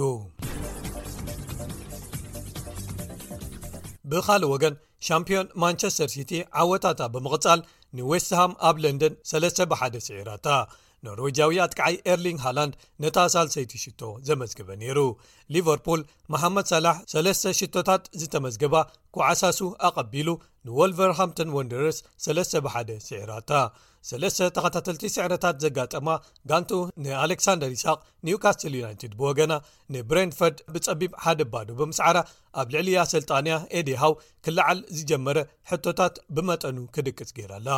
ብኻልእ 4.12 4.50
ወገን 4.56 4.74
ሻምፒዮን 5.10 5.50
ማንቸስተር 5.66 6.10
ሲቲ 6.16 6.32
ዓወታእታ 6.62 7.02
ብምቕጻል 7.14 7.62
ንዌስትሃም 8.00 8.52
ኣብ 8.70 8.76
ለንደን 8.86 9.14
3 9.34 9.64
ብ1ደ 9.72 9.96
ስዒራታ 10.08 10.48
ኖርዎጃዊ 11.08 11.54
ኣትክዓይ 11.66 11.96
ኤርሊንግ 12.12 12.40
ሃላንድ 12.46 12.74
ነታ 13.04 13.18
ሳልሰይቲ 13.34 13.72
ሽቶ 13.84 14.02
ዘመዝግበ 14.28 14.70
ነይሩ 14.84 15.00
ሊቨርፑል 15.54 16.02
መሓመድ 16.34 16.66
ሳላሕ 16.74 16.98
3ለስ 17.14 17.42
ሽቶታት 17.62 18.04
ዝተመዝገባ 18.22 18.76
ኳዓሳሱ 19.18 19.60
ኣቐቢሉ 19.90 20.30
ንወልቨርሃምተን 20.68 21.50
ወንደረስ 21.58 21.98
3ስ 22.28 22.54
ብ1 22.68 22.90
ሲዕራታ 23.08 23.52
3ለስተኸታተልቲ 24.08 25.04
ስዕረታት 25.16 25.58
ዘጋጠማ 25.64 26.08
ጋንቱ 26.50 26.72
ንኣሌክሳንደር 27.04 27.70
ይስቅ 27.76 27.96
ኒውካስትል 28.28 28.74
ዩናይትድ 28.80 29.14
ብወገና 29.20 29.54
ንብሬንፈርድ 29.94 30.58
ብጸቢብ 30.74 31.12
ሓደ 31.24 31.42
ባዶ 31.54 31.70
ብምስዕራ 31.82 32.18
ኣብ 32.62 32.68
ልዕሊያ 32.76 33.04
ሰልጣንያ 33.14 33.56
ኤዴሃው 33.80 34.16
ክላዓል 34.46 34.82
ዝጀመረ 34.98 35.38
ሕቶታት 35.72 36.16
ብመጠኑ 36.38 36.78
ክድቅጽ 36.98 37.32
ገይራ 37.40 37.54
ኣላ 37.62 37.70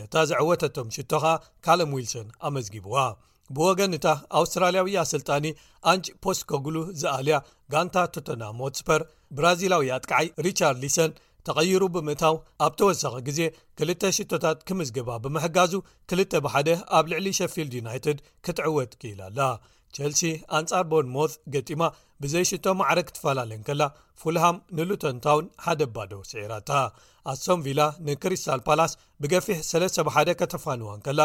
ነታ 0.00 0.14
ዘዕወተቶም 0.30 0.88
ሽቶኻ 0.96 1.24
ካለም 1.66 1.92
ዊልሰን 1.98 2.26
ኣመዝጊብዋ 2.48 2.96
ብወገን 3.56 3.92
እታ 3.96 4.06
ኣውስትራልያዊያ 4.38 5.00
ሰልጣኒ 5.12 5.44
ኣንጭ 5.90 6.06
ፖስኮጉሉ 6.24 6.76
ዝኣልያ 7.00 7.36
ጋንታ 7.72 7.96
ቶተናሞት 8.14 8.76
ስፐር 8.82 9.02
ብራዚላዊ 9.38 9.88
ኣጥቃዓይ 9.96 10.26
ሪቻርድ 10.46 10.78
ሊሰን 10.84 11.10
ተቐይሩ 11.46 11.82
ብምእታው 11.94 12.36
ኣብ 12.66 12.72
ተወሳኺ 12.80 13.14
ግዜ 13.26 13.40
ክልተ 13.78 14.02
ሽቶታት 14.16 14.58
ክምዝገባ 14.68 15.08
ብምሕጋዙ 15.24 15.72
2ልተ 16.10 16.32
ብ1ደ 16.44 16.68
ኣብ 16.98 17.04
ልዕሊ 17.12 17.26
ሸፊልድ 17.40 17.74
ዩናይትድ 17.78 18.18
ክትዕወት 18.44 18.92
ክኢላ 19.00 19.20
ኣላ 19.30 19.40
ቸልሲ 19.96 20.22
ኣንጻር 20.58 20.84
ቦን 20.92 21.06
ሞት 21.16 21.34
ገጢማ 21.56 21.82
ብዘይ 22.22 22.44
ሽቶ 22.50 22.66
ማዕረ 22.80 22.98
ትፈላለየን 23.16 23.62
ከላ 23.68 23.82
ፉልሃም 24.22 24.56
ንሉተንታውን 24.76 25.46
ሓደ 25.66 25.80
ባዶ 25.96 26.12
ስዒራታ 26.30 26.70
ኣሶም 27.32 27.60
ቪላ 27.66 27.80
ንክሪስታል 28.08 28.60
ፓላስ 28.66 28.92
ብገፊሕ 29.22 29.58
3ለ71 29.68 30.30
ከተፋንዋን 30.40 31.00
ከላ 31.06 31.20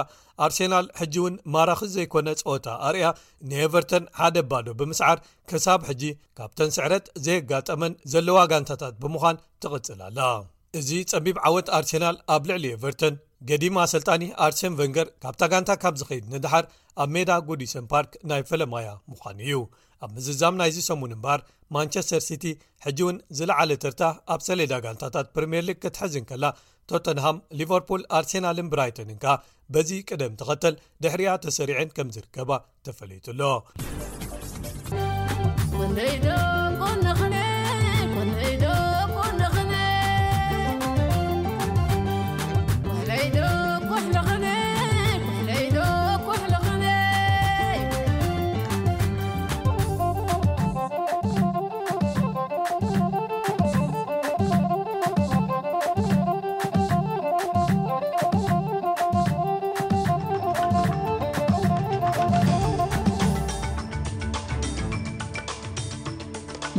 ኣርሴናል 0.46 0.88
ሕጂ 1.00 1.16
እውን 1.22 1.36
ማራኽ 1.54 1.82
ዘይኮነ 1.96 2.28
ፀወታ 2.44 2.68
አርያ 2.88 3.06
ንኤቨርተን 3.50 4.06
ሓደ 4.20 4.38
ኣባዶ 4.44 4.68
ብምስዓር 4.80 5.20
ክሳብ 5.52 5.82
ሕጂ 5.90 6.04
ካብተን 6.40 6.72
ስዕረት 6.78 7.08
ዘየጋጠመን 7.28 7.96
ዘለዋ 8.14 8.40
ጋንታታት 8.54 8.96
ብምዃን 9.04 9.42
ትቕፅል 9.66 10.02
ኣላ 10.08 10.20
እዚ 10.80 10.90
ጸቢብ 11.12 11.38
ዓወት 11.48 11.70
ኣርሴናል 11.78 12.18
ኣብ 12.34 12.44
ልዕሊ 12.50 12.66
ኤቨርተን 12.78 13.16
ገዲማ 13.50 13.78
ሰልጣኒ 13.94 14.24
ኣርሴን 14.46 14.74
ቨንገር 14.80 15.08
ካብታ 15.24 15.42
ጋንታ 15.52 15.72
ካብ 15.84 15.96
ዝከይድ 16.02 16.26
ንድሓር 16.34 16.66
ኣብ 17.04 17.10
ሜዳ 17.16 17.32
ጉዲሰን 17.50 17.86
ፓርክ 17.94 18.12
ናይ 18.30 18.42
ፈለማያ 18.50 18.88
ምዃን 19.12 19.38
እዩ 19.48 19.60
ኣብ 20.06 20.10
ምዝዛም 20.16 20.56
ናይዚ 20.62 20.78
ሰሙን 20.90 21.14
እምበር 21.16 21.40
ማንቸስተር 21.76 22.22
ሲቲ 22.28 22.46
ሕጂ 22.86 23.00
እውን 23.06 23.18
ዝለዓለ 23.38 23.70
ትርታ 23.84 24.02
ኣብ 24.34 24.42
ሰሌዳጋልታታት 24.48 25.28
ፕሪምየር 25.36 25.66
ሊግ 25.70 25.78
ክትሐዝን 25.84 26.26
ከላ 26.32 26.46
ቶተንሃም 26.92 27.38
ሊቨርፑል 27.62 28.04
ኣርሴናልን 28.18 28.72
ብራይቶንን 28.74 29.20
ከ 29.24 29.28
በዚ 29.76 29.90
ቀደም 30.10 30.34
ተኸተል 30.42 30.76
ድሕሪያ 31.06 31.34
ተሰሪዐን 31.46 31.94
ከም 31.98 32.10
ዝርከባ 32.18 32.50
ተፈለይቱሎ 32.88 33.52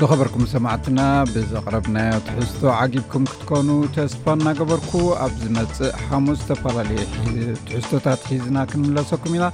ዝኸበርኩም 0.02 0.44
ሰማዕትና 0.52 1.00
ብዘቕረብናዮ 1.32 2.14
ትሕዝቶ 2.28 2.62
ዓጊብኩም 2.78 3.24
ክትኮኑ 3.32 3.68
ተስፋ 3.96 4.24
እናገበርኩ 4.38 4.90
ኣብ 5.24 5.32
ዝመፅእ 5.42 5.92
ሓሙስ 6.06 6.38
ዝተፈላለየ 6.44 7.04
ትሕዝቶታት 7.66 8.20
ሒዝና 8.30 8.56
ክንምለሰኩም 8.70 9.34
ኢና 9.38 9.46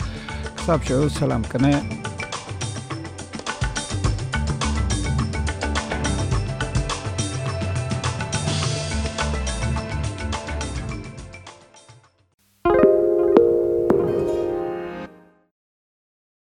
ክሳብ 0.57 0.80
ሽዑ 0.88 1.01
ሰላም 1.22 1.44
ቅነ 1.53 1.66